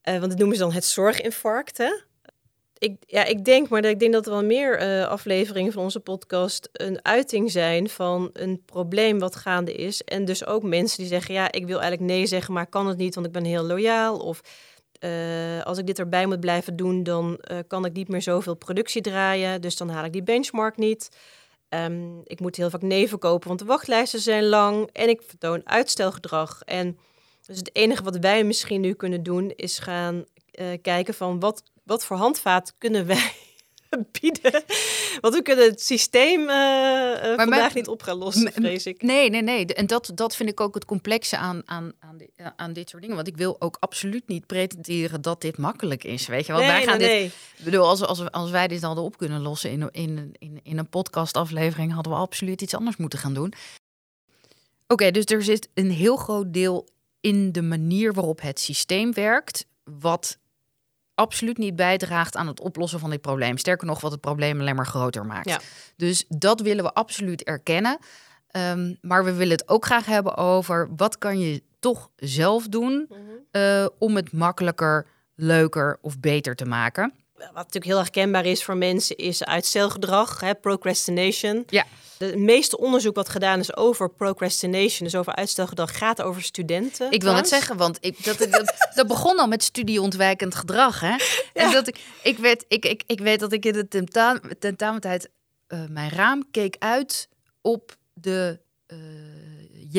eh, 0.00 0.18
want 0.18 0.28
dat 0.30 0.38
noemen 0.38 0.56
ze 0.56 0.62
dan 0.62 0.72
het 0.72 0.84
zorginfarct. 0.84 1.78
Hè? 1.78 1.94
Ik, 2.84 2.96
ja, 3.06 3.24
ik 3.24 3.44
denk, 3.44 3.68
maar 3.68 3.84
ik 3.84 3.98
denk 3.98 4.12
dat 4.12 4.26
er 4.26 4.32
wel 4.32 4.44
meer 4.44 4.78
eh, 4.78 5.06
afleveringen 5.06 5.72
van 5.72 5.82
onze 5.82 6.00
podcast 6.00 6.68
een 6.72 7.04
uiting 7.04 7.50
zijn 7.50 7.88
van 7.88 8.30
een 8.32 8.62
probleem 8.64 9.18
wat 9.18 9.36
gaande 9.36 9.74
is. 9.74 10.02
En 10.02 10.24
dus 10.24 10.46
ook 10.46 10.62
mensen 10.62 10.98
die 10.98 11.06
zeggen, 11.06 11.34
ja, 11.34 11.52
ik 11.52 11.66
wil 11.66 11.80
eigenlijk 11.80 12.12
nee 12.12 12.26
zeggen, 12.26 12.54
maar 12.54 12.66
kan 12.66 12.86
het 12.86 12.96
niet, 12.96 13.14
want 13.14 13.26
ik 13.26 13.32
ben 13.32 13.44
heel 13.44 13.62
loyaal. 13.62 14.18
Of 14.18 14.40
eh, 14.98 15.62
als 15.62 15.78
ik 15.78 15.86
dit 15.86 15.98
erbij 15.98 16.26
moet 16.26 16.40
blijven 16.40 16.76
doen, 16.76 17.02
dan 17.02 17.36
eh, 17.36 17.58
kan 17.66 17.84
ik 17.84 17.92
niet 17.92 18.08
meer 18.08 18.22
zoveel 18.22 18.54
productie 18.54 19.02
draaien. 19.02 19.60
Dus 19.60 19.76
dan 19.76 19.88
haal 19.88 20.04
ik 20.04 20.12
die 20.12 20.22
benchmark 20.22 20.76
niet. 20.76 21.16
Ehm, 21.68 22.20
ik 22.24 22.40
moet 22.40 22.56
heel 22.56 22.70
vaak 22.70 22.82
nee 22.82 23.08
verkopen, 23.08 23.48
want 23.48 23.60
de 23.60 23.66
wachtlijsten 23.66 24.20
zijn 24.20 24.44
lang. 24.44 24.88
En 24.92 25.08
ik 25.08 25.22
vertoon 25.26 25.60
uitstelgedrag. 25.64 26.62
En 26.64 26.98
dus 27.46 27.56
het 27.56 27.74
enige 27.76 28.02
wat 28.02 28.16
wij 28.16 28.44
misschien 28.44 28.80
nu 28.80 28.92
kunnen 28.92 29.22
doen, 29.22 29.52
is 29.56 29.78
gaan 29.78 30.24
kijken 30.82 31.14
van 31.14 31.40
wat, 31.40 31.62
wat 31.84 32.04
voor 32.04 32.16
handvaat 32.16 32.74
kunnen 32.78 33.06
wij 33.14 33.32
bieden. 34.20 34.64
Want 35.20 35.34
we 35.34 35.42
kunnen 35.42 35.64
het 35.64 35.82
systeem 35.82 36.48
eh, 36.48 37.32
eh, 37.32 37.38
vandaag 37.38 37.74
niet 37.74 37.88
op 37.88 38.02
gaan 38.02 38.16
lossen, 38.16 38.52
vrees 38.52 38.86
ik. 38.86 39.02
Nee, 39.02 39.30
nee, 39.30 39.42
nee. 39.42 39.66
En 39.66 39.86
dat, 39.86 40.10
dat 40.14 40.36
vind 40.36 40.48
ik 40.48 40.60
ook 40.60 40.74
het 40.74 40.84
complexe 40.84 41.36
aan, 41.36 41.62
aan, 41.64 41.92
aan, 41.98 42.16
di- 42.16 42.30
aan 42.56 42.72
dit 42.72 42.88
soort 42.88 43.02
dingen. 43.02 43.16
Want 43.16 43.28
ik 43.28 43.36
wil 43.36 43.56
ook 43.58 43.76
absoluut 43.80 44.28
niet 44.28 44.46
pretenderen 44.46 45.22
dat 45.22 45.40
dit 45.40 45.58
makkelijk 45.58 46.04
is. 46.04 46.26
Weet 46.26 46.46
je 46.46 46.52
wel, 46.52 46.60
nee, 46.60 46.70
wij 46.70 46.84
gaan 46.84 46.98
nee, 46.98 47.08
dit. 47.08 47.18
nee. 47.18 47.64
Bedoel, 47.64 47.86
als, 47.86 48.02
als, 48.02 48.30
als 48.30 48.50
wij 48.50 48.68
dit 48.68 48.82
hadden 48.82 49.04
op 49.04 49.16
kunnen 49.16 49.40
lossen 49.40 49.70
in, 49.70 49.88
in, 49.90 50.34
in, 50.38 50.60
in 50.62 50.78
een 50.78 50.88
podcastaflevering, 50.88 51.92
hadden 51.92 52.12
we 52.12 52.18
absoluut 52.18 52.62
iets 52.62 52.74
anders 52.74 52.96
moeten 52.96 53.18
gaan 53.18 53.34
doen. 53.34 53.52
Oké, 54.86 55.10
dus 55.10 55.24
er 55.24 55.42
zit 55.42 55.68
een 55.74 55.90
heel 55.90 56.16
groot 56.16 56.52
deel 56.52 56.88
in 57.20 57.52
de 57.52 57.62
manier 57.62 58.12
waarop 58.12 58.40
het 58.40 58.60
systeem 58.60 59.12
werkt, 59.12 59.66
wat 59.84 60.38
absoluut 61.14 61.58
niet 61.58 61.76
bijdraagt 61.76 62.36
aan 62.36 62.46
het 62.46 62.60
oplossen 62.60 63.00
van 63.00 63.10
dit 63.10 63.20
probleem. 63.20 63.58
Sterker 63.58 63.86
nog, 63.86 64.00
wat 64.00 64.10
het 64.10 64.20
probleem 64.20 64.60
alleen 64.60 64.76
maar 64.76 64.86
groter 64.86 65.26
maakt. 65.26 65.48
Ja. 65.48 65.60
Dus 65.96 66.24
dat 66.28 66.60
willen 66.60 66.84
we 66.84 66.92
absoluut 66.92 67.42
erkennen. 67.42 67.98
Ehm, 68.48 68.94
maar 69.00 69.24
we 69.24 69.32
willen 69.32 69.56
het 69.56 69.68
ook 69.68 69.84
graag 69.84 70.06
hebben 70.06 70.36
over 70.36 70.88
wat 70.96 71.18
kan 71.18 71.38
je 71.38 71.62
toch 71.78 72.10
zelf 72.16 72.68
doen 72.68 73.08
uh, 73.52 73.86
om 73.98 74.16
het 74.16 74.32
makkelijker, 74.32 75.06
leuker 75.34 75.98
of 76.00 76.20
beter 76.20 76.54
te 76.54 76.64
maken. 76.64 77.14
Wat 77.36 77.54
natuurlijk 77.54 77.84
heel 77.84 77.98
erg 77.98 78.10
kenbaar 78.10 78.46
is 78.46 78.64
voor 78.64 78.76
mensen 78.76 79.16
is 79.16 79.44
uitstelgedrag, 79.44 80.40
hè, 80.40 80.54
procrastination. 80.54 81.64
Ja. 81.66 81.84
Het 82.18 82.36
meeste 82.36 82.78
onderzoek 82.78 83.14
wat 83.14 83.28
gedaan 83.28 83.58
is 83.58 83.76
over 83.76 84.10
procrastination, 84.10 85.08
dus 85.08 85.14
over 85.14 85.34
uitstelgedrag, 85.34 85.98
gaat 85.98 86.22
over 86.22 86.42
studenten. 86.42 87.10
Ik 87.10 87.22
wil 87.22 87.32
net 87.32 87.48
zeggen, 87.48 87.76
want 87.76 87.98
ik, 88.00 88.24
dat, 88.24 88.38
dat, 88.38 88.74
dat 88.94 89.06
begon 89.06 89.38
al 89.38 89.46
met 89.46 89.62
studieontwijkend 89.62 90.54
gedrag. 90.54 91.00
Hè? 91.00 91.16
En 91.52 91.70
dat 91.70 91.88
ik, 91.88 92.00
ik, 92.22 92.38
weet, 92.38 92.64
ik, 92.68 92.84
ik, 92.84 93.02
ik 93.06 93.20
weet 93.20 93.40
dat 93.40 93.52
ik 93.52 93.64
in 93.64 93.72
de 93.72 93.88
tentamen, 93.88 94.58
tentamentijd 94.58 95.30
uh, 95.68 95.84
mijn 95.88 96.10
raam 96.10 96.50
keek 96.50 96.76
uit 96.78 97.28
op 97.60 97.96
de 98.12 98.60
uh, 98.86 98.98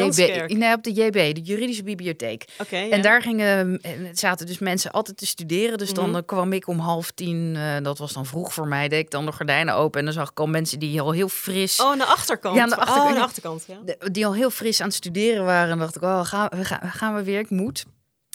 JB, 0.04 0.52
nee, 0.58 0.74
op 0.74 0.84
de 0.84 0.92
JB, 0.92 1.36
de 1.36 1.42
juridische 1.42 1.84
bibliotheek. 1.84 2.46
Oké. 2.62 2.78
ja. 2.78 2.90
En 2.90 3.02
daar 3.02 3.22
gingen, 3.22 3.82
eh, 3.82 3.92
zaten 4.14 4.46
dus 4.46 4.60
mensen 4.60 4.92
altijd 4.92 5.18
te 5.18 5.26
studeren. 5.26 5.78
Dus 5.78 5.94
dan 5.94 6.10
Mhm. 6.10 6.16
eh, 6.18 6.22
kwam 6.26 6.54
ik 6.54 6.68
om 6.68 6.80
half 6.80 7.12
tien, 7.12 7.56
eh, 7.56 7.76
dat 7.82 7.98
was 7.98 8.14
dan 8.14 8.26
vroeg 8.26 8.54
voor 8.54 8.68
mij, 8.68 8.88
deed 8.88 9.00
ik 9.00 9.12
dan 9.12 9.26
de 9.26 9.32
gordijnen 9.32 9.74
open. 9.76 10.00
En 10.00 10.06
dan 10.06 10.14
zag 10.14 10.30
ik 10.32 10.40
al 10.40 10.48
mensen 10.48 10.80
die 10.80 11.02
al 11.02 11.12
heel 11.12 11.30
fris, 11.30 11.80
Oh, 11.82 11.92
aan 11.92 11.98
de 11.98 12.06
achterkant. 12.06 12.56
Ja, 12.56 12.62
aan 12.64 12.70
de 12.70 12.76
achterkant. 12.76 13.04
Oh, 13.06 13.10
aan 13.10 13.16
de 13.18 13.24
achterkant, 13.24 13.66
ja. 13.68 14.10
die 14.12 14.26
al 14.26 14.34
heel 14.34 14.50
fris 14.50 14.80
aan 14.82 14.88
het 14.88 14.96
studeren 14.96 15.46
waren. 15.46 15.72
En 15.72 15.78
dacht 15.80 15.96
ik, 15.96 16.02
oh, 16.02 16.26
gaan, 16.26 16.48
we, 16.56 16.66
gaan, 16.66 16.90
gaan 16.92 17.16
we 17.16 17.24
weer, 17.24 17.40
ik 17.40 17.50
moet. 17.50 17.86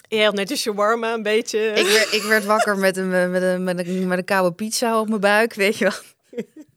Je 0.07 0.23
had 0.23 0.33
net 0.33 0.51
een 0.51 0.57
shawarma, 0.57 1.13
een 1.13 1.23
beetje. 1.23 1.59
Ik 1.59 1.87
werd, 1.87 2.13
ik 2.13 2.21
werd 2.23 2.45
wakker 2.45 2.77
met 2.77 2.97
een, 2.97 3.09
met, 3.31 3.41
een, 3.41 3.63
met, 3.63 3.87
een, 3.87 4.07
met 4.07 4.17
een 4.17 4.25
koude 4.25 4.55
pizza 4.55 4.99
op 4.99 5.07
mijn 5.09 5.19
buik, 5.21 5.53
weet 5.53 5.77
je 5.77 5.83
wel. 5.83 5.93
Met 6.31 6.45
een- 6.45 6.47
met 6.55 6.55
een- 6.55 6.69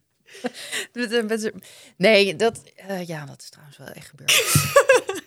nee, 1.97 2.37
dat, 2.37 2.63
eh, 2.77 3.07
ja, 3.07 3.25
dat 3.25 3.43
is 3.43 3.49
trouwens 3.49 3.79
wel 3.79 3.89
echt 3.89 4.09
gebeurd. 4.09 4.43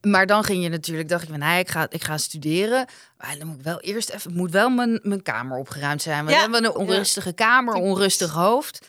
Maar 0.00 0.26
dan 0.26 0.44
ging 0.44 0.62
je 0.62 0.68
natuurlijk, 0.68 1.08
dacht 1.08 1.22
ik 1.22 1.28
van, 1.28 1.38
nee, 1.38 1.58
ik 1.58 1.70
ga, 1.70 1.86
ik 1.90 2.04
ga 2.04 2.18
studeren. 2.18 2.86
Maar 3.18 3.38
dan 3.38 3.46
moet 3.46 3.58
ik 3.58 3.64
wel 3.64 3.80
eerst 3.80 4.08
even, 4.10 4.32
moet 4.34 4.50
wel 4.50 4.68
mijn, 4.70 5.00
mijn 5.02 5.22
kamer 5.22 5.58
opgeruimd 5.58 6.02
zijn. 6.02 6.16
Want 6.24 6.28
Ja. 6.30 6.34
we 6.36 6.42
hebben 6.42 6.64
een 6.64 6.76
onrustige 6.76 7.32
kamer, 7.32 7.74
onrustig 7.74 8.30
hoofd. 8.32 8.86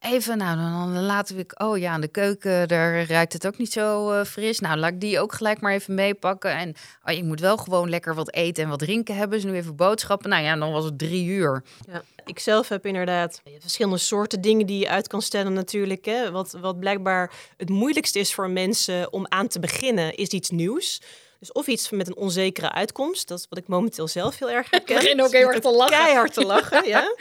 Even, 0.00 0.38
nou, 0.38 0.56
dan, 0.56 0.94
dan 0.94 1.02
laten 1.04 1.36
we, 1.36 1.46
oh 1.56 1.78
ja, 1.78 1.92
aan 1.92 2.00
de 2.00 2.08
keuken, 2.08 2.68
daar 2.68 3.06
ruikt 3.06 3.32
het 3.32 3.46
ook 3.46 3.58
niet 3.58 3.72
zo 3.72 4.10
eh, 4.12 4.24
fris. 4.24 4.58
Nou, 4.60 4.76
laat 4.78 4.92
ik 4.92 5.00
die 5.00 5.20
ook 5.20 5.32
gelijk 5.32 5.60
maar 5.60 5.72
even 5.72 5.94
meepakken. 5.94 6.50
En 6.56 6.74
oh, 7.04 7.14
je 7.14 7.24
moet 7.24 7.40
wel 7.40 7.56
gewoon 7.56 7.88
lekker 7.90 8.14
wat 8.14 8.32
eten 8.32 8.62
en 8.64 8.68
wat 8.68 8.78
drinken 8.78 9.16
hebben. 9.16 9.40
Dus 9.40 9.50
nu 9.50 9.56
even 9.56 9.76
boodschappen. 9.76 10.30
Nou 10.30 10.42
ja, 10.42 10.56
dan 10.56 10.72
was 10.72 10.84
het 10.84 10.98
drie 10.98 11.26
uur. 11.26 11.62
Ja, 11.92 12.02
ik 12.24 12.38
zelf 12.38 12.68
heb 12.68 12.86
inderdaad 12.86 13.40
hebt 13.44 13.60
verschillende 13.60 13.98
soorten 13.98 14.40
dingen 14.40 14.66
die 14.66 14.78
je 14.78 14.88
uit 14.88 15.08
kan 15.08 15.22
stellen 15.22 15.52
natuurlijk. 15.52 16.04
Hè. 16.04 16.30
Wat, 16.30 16.56
wat 16.60 16.80
blijkbaar 16.80 17.32
het 17.56 17.68
moeilijkste 17.68 18.18
is 18.18 18.34
voor 18.34 18.50
mensen 18.50 19.12
om 19.12 19.26
aan 19.28 19.48
te 19.48 19.60
beginnen, 19.60 20.14
is 20.14 20.28
iets 20.28 20.50
nieuws. 20.50 21.00
Dus 21.38 21.52
of 21.52 21.66
iets 21.66 21.90
met 21.90 22.06
een 22.06 22.16
onzekere 22.16 22.72
uitkomst. 22.72 23.28
Dat 23.28 23.38
is 23.38 23.46
wat 23.48 23.58
ik 23.58 23.68
momenteel 23.68 24.08
zelf 24.08 24.38
heel 24.38 24.50
erg 24.50 24.70
herken. 24.70 24.94
begin 24.94 25.22
ook 25.22 25.32
heel 25.32 25.48
erg 25.48 25.60
te 25.60 25.70
lachen. 25.70 25.96
Keihard 25.96 26.32
te 26.32 26.44
lachen, 26.44 26.88
ja. 26.94 27.14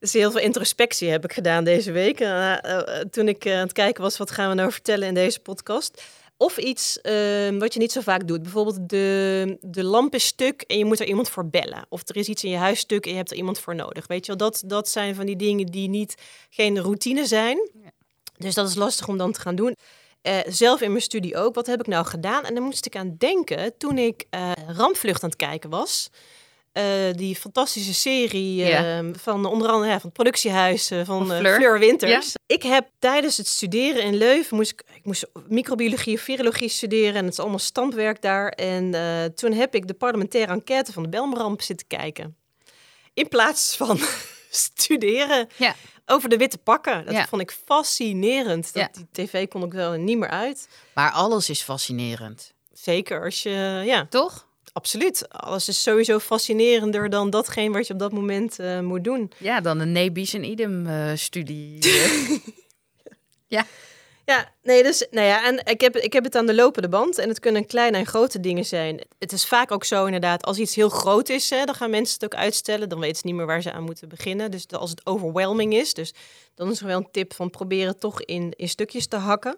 Dus 0.00 0.12
heel 0.12 0.30
veel 0.30 0.40
introspectie 0.40 1.10
heb 1.10 1.24
ik 1.24 1.32
gedaan 1.32 1.64
deze 1.64 1.92
week. 1.92 2.20
eh, 2.20 2.52
eh, 2.52 3.00
toen 3.10 3.28
ik 3.28 3.44
eh, 3.44 3.52
aan 3.52 3.58
het 3.58 3.72
kijken 3.72 4.02
was, 4.02 4.16
wat 4.16 4.30
gaan 4.30 4.48
we 4.48 4.54
nou 4.54 4.72
vertellen 4.72 5.08
in 5.08 5.14
deze 5.14 5.40
podcast. 5.40 6.02
Of 6.40 6.56
iets 6.58 7.00
eh, 7.00 7.48
wat 7.58 7.72
je 7.74 7.78
niet 7.78 7.92
zo 7.92 8.00
vaak 8.00 8.28
doet. 8.28 8.42
Bijvoorbeeld 8.42 8.88
de, 8.88 9.56
de 9.60 9.84
lamp 9.84 10.14
is 10.14 10.24
stuk 10.26 10.62
en 10.62 10.78
je 10.78 10.84
moet 10.84 11.00
er 11.00 11.06
iemand 11.06 11.28
voor 11.30 11.48
bellen. 11.48 11.86
Of 11.88 12.08
er 12.08 12.16
is 12.16 12.28
iets 12.28 12.44
in 12.44 12.50
je 12.50 12.56
huis 12.56 12.78
stuk 12.78 13.04
en 13.04 13.10
je 13.10 13.16
hebt 13.16 13.30
er 13.30 13.36
iemand 13.36 13.58
voor 13.58 13.74
nodig. 13.74 14.06
Weet 14.06 14.26
je 14.26 14.36
wel, 14.36 14.50
dat, 14.50 14.62
dat 14.66 14.88
zijn 14.88 15.14
van 15.14 15.26
die 15.26 15.36
dingen 15.36 15.66
die 15.66 15.88
niet 15.88 16.14
geen 16.50 16.80
routine 16.80 17.26
zijn. 17.26 17.70
Dus 18.36 18.54
dat 18.54 18.68
is 18.68 18.74
lastig 18.74 19.08
om 19.08 19.18
dan 19.18 19.32
te 19.32 19.40
gaan 19.40 19.54
doen. 19.54 19.76
Eh, 20.22 20.36
zelf 20.46 20.80
in 20.80 20.90
mijn 20.90 21.02
studie 21.02 21.36
ook. 21.36 21.54
Wat 21.54 21.66
heb 21.66 21.80
ik 21.80 21.86
nou 21.86 22.06
gedaan? 22.06 22.44
En 22.44 22.54
dan 22.54 22.62
moest 22.62 22.86
ik 22.86 22.96
aan 22.96 23.14
denken 23.18 23.76
toen 23.78 23.98
ik 23.98 24.24
eh 24.30 24.50
Rampvlucht 24.76 25.22
aan 25.22 25.28
het 25.28 25.38
kijken 25.38 25.70
was. 25.70 26.10
Eh, 26.72 26.84
die 27.12 27.36
fantastische 27.36 27.94
serie 27.94 28.54
Ja. 28.54 28.98
eh, 28.98 29.06
van 29.12 29.44
onder 29.46 29.68
andere 29.68 29.90
ja, 29.90 29.96
van 30.00 30.08
het 30.08 30.12
productiehuis 30.12 30.90
eh, 30.90 31.00
van 31.04 31.26
Fleur. 31.26 31.54
Fleur 31.54 31.78
Winters. 31.78 32.34
Ik 32.46 32.62
heb 32.62 32.88
tijdens 32.98 33.36
het 33.36 33.46
studeren 33.46 34.02
in 34.02 34.16
Leuven 34.16 34.56
moest 34.56 34.70
ik 34.70 34.82
moest 35.08 35.26
microbiologie 35.48 36.14
of 36.14 36.20
virologie 36.20 36.68
studeren 36.68 37.14
en 37.14 37.24
het 37.24 37.32
is 37.32 37.38
allemaal 37.38 37.58
standwerk 37.58 38.22
daar. 38.22 38.48
En 38.48 38.94
eh, 38.94 39.24
toen 39.24 39.52
heb 39.52 39.74
ik 39.74 39.86
de 39.86 39.94
parlementaire 39.94 40.52
enquête 40.52 40.92
van 40.92 41.02
de 41.02 41.08
Belmramp 41.08 41.60
zitten 41.62 41.86
kijken. 41.86 42.36
In 43.14 43.28
plaats 43.28 43.76
van 43.76 43.98
studeren 44.50 45.48
Ja. 45.56 45.74
over 46.06 46.28
de 46.28 46.36
witte 46.36 46.58
pakken. 46.58 47.04
Dat 47.04 47.14
Ja. 47.14 47.26
vond 47.26 47.42
ik 47.42 47.50
fascinerend. 47.64 48.72
Dat, 48.72 48.82
Ja. 48.82 48.88
Die 48.92 49.06
tv 49.26 49.48
kon 49.48 49.64
ik 49.64 49.72
wel 49.72 49.92
niet 49.92 50.18
meer 50.18 50.28
uit. 50.28 50.68
Maar 50.94 51.10
alles 51.10 51.50
is 51.50 51.62
fascinerend. 51.62 52.52
Zeker 52.72 53.24
als 53.24 53.42
je, 53.42 53.82
ja, 53.84 54.06
Toch? 54.10 54.46
absoluut. 54.72 55.28
Alles 55.30 55.68
is 55.68 55.82
sowieso 55.82 56.18
fascinerender 56.18 57.10
dan 57.10 57.30
datgene 57.30 57.72
wat 57.72 57.86
je 57.86 57.92
op 57.92 57.98
dat 57.98 58.12
moment 58.12 58.58
eh, 58.58 58.80
moet 58.80 59.04
doen. 59.04 59.32
Ja, 59.38 59.60
dan 59.60 59.78
een 59.78 59.92
nebis 59.92 60.34
en 60.34 60.44
idem 60.44 60.86
eh, 60.86 61.10
studie. 61.14 61.78
Ja, 63.50 63.66
nee, 64.62 64.82
dus, 64.82 65.06
nou 65.10 65.26
ja, 65.26 65.44
en 65.46 65.60
ik 65.64 65.80
heb, 65.80 65.96
ik 65.96 66.12
heb 66.12 66.24
het 66.24 66.36
aan 66.36 66.46
de 66.46 66.54
lopende 66.54 66.88
band. 66.88 67.18
En 67.18 67.28
het 67.28 67.40
kunnen 67.40 67.66
kleine 67.66 67.96
en 67.96 68.06
grote 68.06 68.40
dingen 68.40 68.64
zijn. 68.64 69.00
Het 69.18 69.32
is 69.32 69.46
vaak 69.46 69.72
ook 69.72 69.84
zo 69.84 70.04
inderdaad, 70.04 70.44
als 70.44 70.58
iets 70.58 70.74
heel 70.74 70.88
groot 70.88 71.28
is, 71.28 71.50
hè, 71.50 71.64
dan 71.64 71.74
gaan 71.74 71.90
mensen 71.90 72.14
het 72.14 72.24
ook 72.24 72.40
uitstellen. 72.40 72.88
Dan 72.88 73.00
weten 73.00 73.16
ze 73.16 73.26
niet 73.26 73.34
meer 73.34 73.46
waar 73.46 73.62
ze 73.62 73.72
aan 73.72 73.84
moeten 73.84 74.08
beginnen. 74.08 74.50
Dus 74.50 74.68
als 74.68 74.90
het 74.90 75.06
overwhelming 75.06 75.74
is, 75.74 75.94
dus 75.94 76.14
dan 76.54 76.70
is 76.70 76.80
er 76.80 76.86
wel 76.86 76.96
een 76.96 77.10
tip 77.10 77.34
van 77.34 77.50
proberen 77.50 77.98
toch 77.98 78.22
in, 78.22 78.52
in 78.56 78.68
stukjes 78.68 79.06
te 79.06 79.16
hakken. 79.16 79.56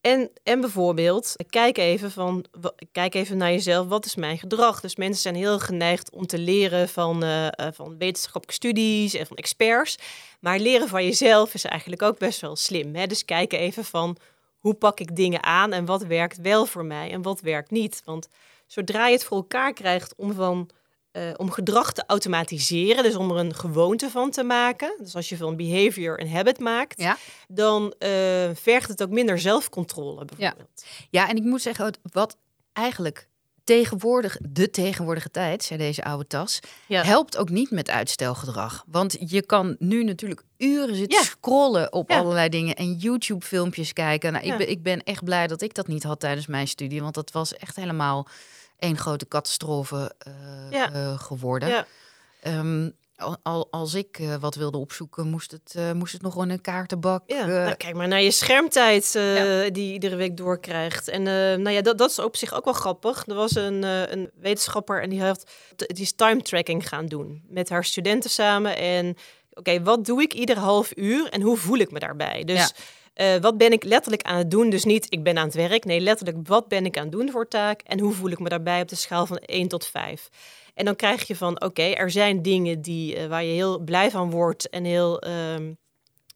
En, 0.00 0.30
en 0.42 0.60
bijvoorbeeld, 0.60 1.34
kijk 1.48 1.78
even, 1.78 2.10
van, 2.10 2.44
kijk 2.92 3.14
even 3.14 3.36
naar 3.36 3.50
jezelf, 3.50 3.88
wat 3.88 4.04
is 4.04 4.14
mijn 4.14 4.38
gedrag? 4.38 4.80
Dus 4.80 4.96
mensen 4.96 5.22
zijn 5.22 5.34
heel 5.34 5.58
geneigd 5.58 6.10
om 6.10 6.26
te 6.26 6.38
leren 6.38 6.88
van, 6.88 7.22
eh, 7.22 7.46
eh, 7.46 7.52
van 7.72 7.98
wetenschappelijke 7.98 8.54
studies 8.54 9.14
en 9.14 9.26
van 9.26 9.36
experts. 9.36 9.98
Maar 10.38 10.58
leren 10.58 10.88
van 10.88 11.04
jezelf 11.04 11.54
is 11.54 11.64
eigenlijk 11.64 12.02
ook 12.02 12.18
best 12.18 12.40
wel 12.40 12.56
slim. 12.56 12.94
Hè? 12.94 13.06
Dus 13.06 13.24
kijken 13.24 13.58
even 13.58 13.84
van, 13.84 14.16
hoe 14.58 14.74
pak 14.74 15.00
ik 15.00 15.16
dingen 15.16 15.42
aan 15.42 15.72
en 15.72 15.84
wat 15.84 16.02
werkt 16.04 16.36
wel 16.40 16.66
voor 16.66 16.84
mij 16.84 17.10
en 17.10 17.22
wat 17.22 17.40
werkt 17.40 17.70
niet? 17.70 18.02
Want 18.04 18.28
zodra 18.66 19.06
je 19.06 19.12
het 19.12 19.24
voor 19.24 19.36
elkaar 19.36 19.72
krijgt 19.72 20.14
om 20.16 20.32
van... 20.32 20.70
eh, 21.10 21.30
om 21.36 21.50
gedrag 21.50 21.92
te 21.92 22.04
automatiseren, 22.06 23.02
dus 23.02 23.16
om 23.16 23.30
er 23.30 23.36
een 23.36 23.54
gewoonte 23.54 24.10
van 24.10 24.30
te 24.30 24.42
maken. 24.42 24.94
Dus 24.98 25.14
als 25.14 25.28
je 25.28 25.36
van 25.36 25.56
behavior 25.56 26.20
een 26.20 26.30
habit 26.30 26.58
maakt, 26.58 27.00
Ja. 27.00 27.16
dan 27.48 27.94
eh, 27.98 28.10
vergt 28.54 28.88
het 28.88 29.02
ook 29.02 29.10
minder 29.10 29.38
zelfcontrole 29.38 30.24
bijvoorbeeld. 30.24 30.84
Ja, 31.10 31.28
en 31.28 31.36
ik 31.36 31.42
moet 31.42 31.62
zeggen, 31.62 31.94
wat 32.12 32.36
eigenlijk 32.72 33.27
tegenwoordig, 33.68 34.36
de 34.50 34.70
tegenwoordige 34.70 35.30
tijd, 35.30 35.64
zei 35.64 35.78
deze 35.78 36.04
oude 36.04 36.26
tas, 36.26 36.60
Ja. 36.86 37.02
helpt 37.02 37.36
ook 37.36 37.48
niet 37.48 37.70
met 37.70 37.90
uitstelgedrag. 37.90 38.84
Want 38.86 39.16
je 39.30 39.42
kan 39.42 39.76
nu 39.78 40.04
natuurlijk 40.04 40.42
uren 40.56 40.94
zitten 40.96 41.18
Ja. 41.18 41.24
scrollen 41.24 41.92
op 41.92 42.10
Ja. 42.10 42.18
allerlei 42.18 42.48
dingen 42.48 42.74
en 42.74 42.94
YouTube-filmpjes 42.94 43.92
kijken. 43.92 44.32
Nou, 44.32 44.44
ik, 44.46 44.56
ben, 44.56 44.70
ik 44.70 44.82
ben 44.82 45.02
echt 45.02 45.24
blij 45.24 45.46
dat 45.46 45.62
ik 45.62 45.74
dat 45.74 45.86
niet 45.86 46.02
had 46.02 46.20
tijdens 46.20 46.46
mijn 46.46 46.68
studie, 46.68 47.02
want 47.02 47.14
dat 47.14 47.30
was 47.32 47.54
echt 47.56 47.76
helemaal 47.76 48.28
één 48.78 48.96
grote 48.96 49.28
catastrofe 49.28 50.14
eh, 50.70 50.84
eh, 50.84 51.18
geworden. 51.20 51.68
Ja. 51.68 51.86
Al, 53.18 53.36
al- 53.42 53.68
als 53.70 53.94
ik 53.94 54.18
eh, 54.18 54.34
wat 54.40 54.54
wilde 54.54 54.78
opzoeken, 54.78 55.26
moest 55.28 55.50
het, 55.50 55.74
eh, 55.76 55.92
moest 55.92 56.12
het 56.12 56.22
nog 56.22 56.42
in 56.42 56.50
een 56.50 56.60
kaartenbak. 56.60 57.22
Ja, 57.26 57.40
eh, 57.40 57.46
nou, 57.46 57.74
kijk 57.74 57.94
maar 57.94 58.08
naar 58.08 58.22
je 58.22 58.30
schermtijd 58.30 59.12
die 59.72 59.86
je 59.86 59.92
iedere 59.92 60.16
week 60.16 60.36
doorkrijgt. 60.36 61.08
En 61.08 61.22
nou 61.62 61.70
ja, 61.70 61.80
dat, 61.80 61.98
dat 61.98 62.10
is 62.10 62.18
op 62.18 62.36
zich 62.36 62.54
ook 62.54 62.64
wel 62.64 62.74
grappig. 62.74 63.26
Er 63.26 63.34
was 63.34 63.54
een, 63.54 63.82
een 63.82 64.30
wetenschapper 64.40 65.02
en 65.02 65.10
die, 65.10 65.22
had, 65.22 65.50
die 65.76 66.02
is 66.02 66.12
time 66.12 66.42
tracking 66.42 66.88
gaan 66.88 67.06
doen 67.06 67.42
met 67.48 67.68
haar 67.68 67.84
studenten 67.84 68.30
samen. 68.30 68.76
En 68.76 69.16
oké, 69.52 69.82
wat 69.82 70.04
doe 70.04 70.22
ik 70.22 70.32
ieder 70.34 70.58
half 70.58 70.90
uur 70.96 71.28
en 71.28 71.40
hoe 71.42 71.56
voel 71.56 71.78
ik 71.78 71.90
me 71.90 71.98
daarbij? 71.98 72.44
Dus 72.44 72.72
Ja. 73.14 73.40
wat 73.40 73.58
ben 73.58 73.72
ik 73.72 73.84
letterlijk 73.84 74.22
aan 74.22 74.38
het 74.38 74.50
doen? 74.50 74.70
Dus 74.70 74.84
niet 74.84 75.06
ik 75.08 75.22
ben 75.22 75.38
aan 75.38 75.44
het 75.46 75.54
werk. 75.54 75.84
Nee, 75.84 76.00
letterlijk 76.00 76.48
wat 76.48 76.68
ben 76.68 76.84
ik 76.84 76.96
aan 76.96 77.02
het 77.02 77.12
doen 77.12 77.30
voor 77.30 77.48
taak? 77.48 77.80
En 77.84 78.00
hoe 78.00 78.12
voel 78.12 78.30
ik 78.30 78.38
me 78.38 78.48
daarbij 78.48 78.80
op 78.80 78.88
de 78.88 78.96
schaal 78.96 79.26
van 79.26 79.36
1 79.38 79.68
tot 79.68 79.86
5? 79.86 80.28
En 80.78 80.84
dan 80.84 80.96
krijg 80.96 81.26
je 81.26 81.36
van, 81.36 81.62
oké, 81.62 81.82
er 81.82 82.10
zijn 82.10 82.42
dingen 82.42 82.82
die, 82.82 83.16
eh, 83.16 83.26
waar 83.26 83.44
je 83.44 83.52
heel 83.52 83.78
blij 83.78 84.10
van 84.10 84.30
wordt 84.30 84.68
en 84.68 84.84
heel 84.84 85.20
ehm 85.20 85.72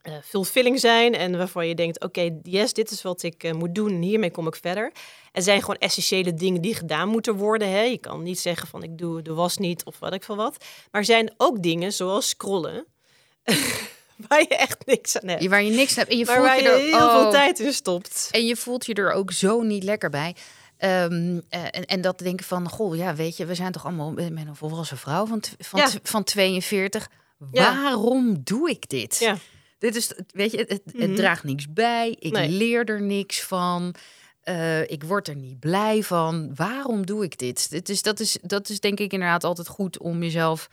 eh, 0.03 0.13
fulfilling 0.25 0.81
zijn. 0.81 1.15
En 1.15 1.37
waarvan 1.37 1.69
je 1.69 1.75
denkt, 1.75 2.01
oké, 2.01 2.39
yes, 2.43 2.73
dit 2.73 2.91
is 2.91 3.03
wat 3.03 3.23
ik 3.23 3.45
eh, 3.45 3.53
moet 3.53 3.75
doen 3.75 3.91
en 3.91 4.03
hiermee 4.03 4.31
kom 4.31 4.47
ik 4.47 4.57
verder. 4.57 4.93
Er 5.33 5.43
zijn 5.43 5.61
gewoon 5.61 5.77
essentiële 5.77 6.35
dingen 6.35 6.61
die 6.61 6.75
gedaan 6.75 7.09
moeten 7.09 7.35
worden. 7.35 7.69
Hè? 7.71 7.81
Je 7.81 7.99
kan 7.99 8.23
niet 8.23 8.39
zeggen 8.39 8.69
van, 8.69 8.83
ik 8.83 8.99
doe 8.99 9.23
de 9.23 9.35
was 9.35 9.57
niet 9.57 9.85
of 9.85 9.99
wat 9.99 10.15
ik 10.15 10.23
van 10.23 10.37
wat. 10.37 10.57
Maar 10.91 11.01
er 11.01 11.07
zijn 11.07 11.35
ook 11.37 11.63
dingen 11.63 11.93
zoals 11.93 12.29
scrollen, 12.29 12.87
waar 14.29 14.41
je 14.41 14.57
echt 14.57 14.87
niks 14.87 15.19
aan 15.19 15.29
hebt. 15.29 15.47
waar 15.47 15.63
je 15.63 15.71
niks 15.71 15.97
hebt 15.97 16.11
en 16.11 16.19
je 16.19 16.25
maar 16.25 16.35
voelt 16.35 16.49
waar 16.49 16.57
je 16.57 16.63
je 16.63 16.69
er 16.69 16.79
heel 16.79 17.07
oh, 17.07 17.21
veel 17.21 17.31
tijd 17.31 17.61
in 17.61 17.73
stopt. 17.73 18.29
En 18.31 18.47
je 18.47 18.57
voelt 18.57 18.87
je 18.87 18.95
er 18.95 19.13
ook 19.13 19.33
zo 19.33 19.63
niet 19.63 19.83
lekker 19.83 20.11
bij. 20.11 20.35
Ehm, 20.83 21.41
eh, 21.49 21.65
en, 21.71 21.85
en 21.87 22.01
dat 22.01 22.19
denken 22.19 22.47
van, 22.47 22.69
goh, 22.69 22.97
ja, 22.97 23.15
weet 23.15 23.37
je, 23.37 23.45
we 23.47 23.55
zijn 23.55 23.73
toch 23.73 23.85
allemaal 23.85 24.13
met 24.13 24.47
een 24.47 24.57
volwassen 24.57 24.97
vrouw 24.99 25.27
van, 25.27 25.43
van, 25.59 25.81
Ja. 25.81 25.89
van 26.03 26.25
42. 26.25 27.09
Ja. 27.53 27.83
Waarom 27.83 28.41
doe 28.45 28.71
ik 28.71 28.89
dit? 28.89 29.19
Ja. 29.19 29.37
Dit 29.79 29.97
is, 29.97 30.13
weet 30.33 30.51
je, 30.53 30.65
het, 30.69 30.83
Mhm. 30.95 31.15
draagt 31.15 31.45
niks 31.45 31.73
bij. 31.73 32.17
Ik 32.19 32.33
Nee. 32.33 32.49
leer 32.49 32.85
er 32.85 33.03
niks 33.03 33.43
van. 33.43 33.95
Eh, 34.41 34.91
ik 34.91 35.05
word 35.05 35.29
er 35.29 35.37
niet 35.37 35.61
blij 35.61 36.03
van. 36.03 36.55
Waarom 36.55 37.07
doe 37.07 37.25
ik 37.25 37.39
dit? 37.39 37.71
dit 37.71 37.89
is, 37.89 38.03
dat, 38.03 38.21
is, 38.21 38.39
dat 38.43 38.69
is 38.69 38.81
denk 38.81 38.99
ik 39.01 39.13
inderdaad 39.13 39.45
altijd 39.45 39.69
goed 39.69 39.99
om 39.99 40.23
jezelf. 40.23 40.69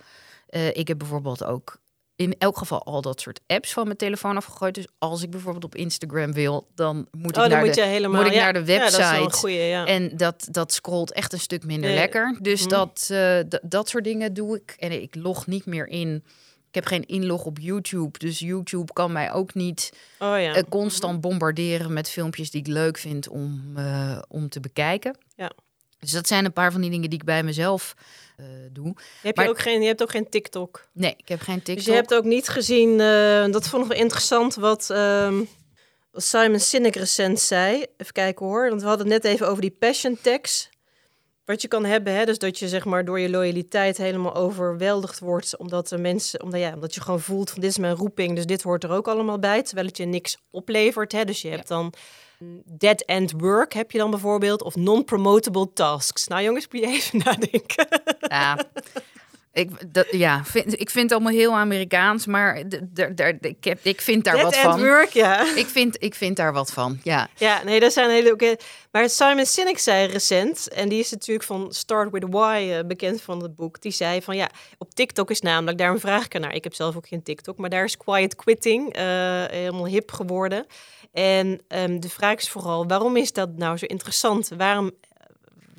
Eh, 0.48 0.68
ik 0.68 0.88
heb 0.88 0.98
bijvoorbeeld 0.98 1.44
ook 1.44 1.78
in 2.20 2.36
elk 2.38 2.58
geval 2.58 2.84
al 2.84 3.02
dat 3.02 3.22
soort 3.22 3.40
apps 3.48 3.74
van 3.74 3.84
mijn 3.86 3.98
telefoon 3.98 4.36
afgegooid. 4.38 4.76
Dus 4.76 4.88
als 4.98 5.22
ik 5.24 5.30
bijvoorbeeld 5.30 5.64
op 5.64 5.76
Instagram 5.76 6.34
wil, 6.34 6.68
dan 6.76 7.08
moet 7.12 7.38
Oh, 7.38 7.44
ik 7.44 7.50
naar 7.50 7.66
moet 7.66 7.74
de 7.74 7.82
helemaal 7.82 8.22
moet 8.22 8.30
ik 8.30 8.36
ja. 8.38 8.44
naar 8.52 8.54
de 8.66 8.72
Ja, 8.72 8.80
dat 8.80 8.92
is 8.92 8.98
wel 8.98 9.08
een 9.08 9.14
website. 9.22 9.38
goeie, 9.38 9.58
ja. 9.60 9.86
En 9.86 10.18
dat, 10.18 10.48
dat 10.52 10.74
scrolt 10.74 11.14
echt 11.14 11.34
een 11.34 11.40
stuk 11.40 11.64
minder 11.66 11.90
Nee. 11.90 11.98
lekker. 12.00 12.38
Dus 12.42 12.60
Mhm. 12.62 12.70
dat, 12.70 13.08
eh, 13.12 13.40
dat 13.62 13.90
soort 13.90 14.04
dingen 14.04 14.34
doe 14.34 14.56
ik. 14.56 14.76
En 14.78 15.02
ik 15.02 15.16
log 15.16 15.48
niet 15.48 15.66
meer 15.66 15.88
in. 15.88 16.16
Ik 16.68 16.76
heb 16.76 16.86
geen 16.86 17.06
inlog 17.06 17.46
op 17.46 17.58
YouTube. 17.60 18.20
Dus 18.20 18.40
YouTube 18.40 18.94
kan 18.94 19.12
mij 19.12 19.32
ook 19.34 19.54
niet 19.54 19.90
oh 20.20 20.40
ja. 20.40 20.54
eh, 20.54 20.64
constant 20.70 21.22
bombarderen 21.22 21.94
met 21.94 22.10
filmpjes 22.10 22.52
die 22.52 22.62
ik 22.62 22.68
leuk 22.68 22.98
vind 22.98 23.28
om, 23.30 23.72
eh, 23.76 24.20
om 24.28 24.50
te 24.50 24.60
bekijken. 24.60 25.18
Ja. 25.36 25.52
Dus 26.00 26.12
dat 26.12 26.28
zijn 26.28 26.46
een 26.46 26.54
paar 26.54 26.72
van 26.72 26.82
die 26.82 26.90
dingen 26.90 27.10
die 27.10 27.20
ik 27.20 27.26
bij 27.26 27.44
mezelf 27.44 27.94
eh, 28.40 28.46
doe. 28.72 28.94
Heb 29.22 29.36
maar- 29.36 29.46
je, 29.46 29.52
ook 29.52 29.60
geen, 29.60 29.82
je 29.82 29.88
hebt 29.88 30.02
ook 30.02 30.12
geen 30.12 30.30
TikTok. 30.30 30.88
Nee, 30.94 31.14
ik 31.18 31.28
heb 31.28 31.40
geen 31.40 31.56
TikTok. 31.56 31.76
Dus 31.76 31.86
je 31.86 31.92
hebt 31.92 32.14
ook 32.14 32.24
niet 32.24 32.48
gezien, 32.48 33.00
eh, 33.00 33.46
dat 33.52 33.68
vond 33.68 33.84
ik 33.84 33.90
wel 33.92 34.00
interessant, 34.00 34.56
wat, 34.56 34.90
ehm, 34.90 35.44
wat 36.12 36.24
Simon 36.24 36.60
Sinek 36.60 36.96
recent 36.96 37.40
zei. 37.40 37.86
Even 37.98 38.14
kijken 38.14 38.46
hoor, 38.46 38.70
want 38.70 38.82
we 38.82 38.88
hadden 38.88 39.12
het 39.12 39.24
net 39.24 39.34
even 39.34 39.48
over 39.48 39.62
die 39.62 39.76
passion 39.80 40.18
tags. 40.22 40.70
Wat 41.46 41.62
je 41.62 41.68
kan 41.68 41.86
hebben, 41.86 42.14
hè, 42.14 42.26
dus 42.26 42.38
dat 42.38 42.60
je 42.60 42.68
zeg 42.68 42.86
maar 42.86 43.06
door 43.06 43.20
je 43.20 43.30
loyaliteit 43.30 43.98
helemaal 43.98 44.36
overweldigd 44.36 45.20
wordt, 45.20 45.58
omdat 45.58 45.88
de 45.88 45.98
mensen, 45.98 46.44
omdat, 46.44 46.60
ja, 46.60 46.74
omdat 46.74 46.96
je 46.96 47.02
gewoon 47.02 47.20
voelt 47.20 47.50
van 47.50 47.62
dit 47.62 47.70
is 47.70 47.78
mijn 47.78 47.96
roeping, 47.96 48.36
dus 48.36 48.46
dit 48.46 48.62
hoort 48.62 48.84
er 48.84 48.92
ook 48.92 49.08
allemaal 49.08 49.40
bij, 49.40 49.64
terwijl 49.64 49.88
het 49.88 49.98
je 49.98 50.06
niks 50.06 50.38
oplevert. 50.52 51.12
Hè. 51.12 51.26
Dus 51.26 51.42
je 51.42 51.50
hebt 51.50 51.68
dan 51.68 51.94
mm, 52.40 52.62
dead 52.66 53.02
end 53.02 53.32
work, 53.38 53.74
heb 53.74 53.92
je 53.92 53.98
dan 53.98 54.10
bijvoorbeeld, 54.10 54.64
of 54.64 54.76
non-promotable 54.76 55.74
tasks. 55.74 56.28
Nou 56.28 56.44
jongens, 56.44 56.68
moet 56.72 56.82
je 56.82 56.88
even 56.88 57.18
nadenken. 57.26 57.88
Ja, 58.20 58.66
ik, 59.60 59.94
dat, 59.94 60.08
ja 60.12 60.44
vind, 60.46 60.80
ik 60.80 60.90
vind 60.90 61.10
het 61.10 61.12
allemaal 61.12 61.40
heel 61.40 61.56
Amerikaans, 61.56 62.26
maar 62.26 62.64
ik, 63.42 63.64
heb, 63.64 63.80
ik 63.84 64.02
vind 64.02 64.24
daar 64.24 64.34
dead 64.34 64.46
wat 64.46 64.54
end 64.54 64.64
van. 64.64 64.80
work, 64.80 65.10
ja. 65.10 65.56
Ik 65.56 65.66
vind, 65.66 66.04
ik 66.04 66.16
vind 66.16 66.36
daar 66.36 66.54
wat 66.54 66.72
van, 66.72 67.00
ja. 67.04 67.30
Ja, 67.38 67.64
nee, 67.64 67.80
dat 67.80 67.94
zijn 67.94 68.10
hele. 68.10 68.58
Maar 68.92 69.10
Simon 69.10 69.46
Sinek 69.46 69.80
zei 69.80 70.08
recent, 70.08 70.68
en 70.68 70.90
die 70.90 71.00
is 71.00 71.12
natuurlijk 71.12 71.46
van 71.46 71.74
Start 71.74 72.12
with 72.12 72.26
Why 72.30 72.70
eh, 72.72 72.86
bekend 72.88 73.22
van 73.22 73.42
het 73.42 73.56
boek. 73.56 73.82
Die 73.82 73.92
zei 73.92 74.22
van 74.22 74.36
ja, 74.36 74.50
op 74.78 74.94
TikTok 74.94 75.30
is 75.30 75.42
namelijk, 75.42 75.78
daarom 75.78 76.00
vraag 76.00 76.26
ik 76.26 76.34
er 76.34 76.40
naar. 76.40 76.56
Ik 76.56 76.64
heb 76.64 76.74
zelf 76.74 76.96
ook 76.96 77.08
geen 77.08 77.24
TikTok, 77.24 77.58
maar 77.58 77.70
daar 77.70 77.84
is 77.84 77.98
quiet 77.98 78.36
quitting 78.36 78.94
eh, 78.94 79.04
helemaal 79.46 79.88
hip 79.88 80.12
geworden. 80.12 80.66
En 81.20 81.62
ehm, 81.68 82.00
de 82.00 82.10
vraag 82.10 82.38
is 82.40 82.50
vooral, 82.50 82.88
waarom 82.88 83.18
is 83.18 83.34
dat 83.34 83.50
nou 83.58 83.78
zo 83.78 83.86
interessant? 83.86 84.50
Waarom, 84.58 84.92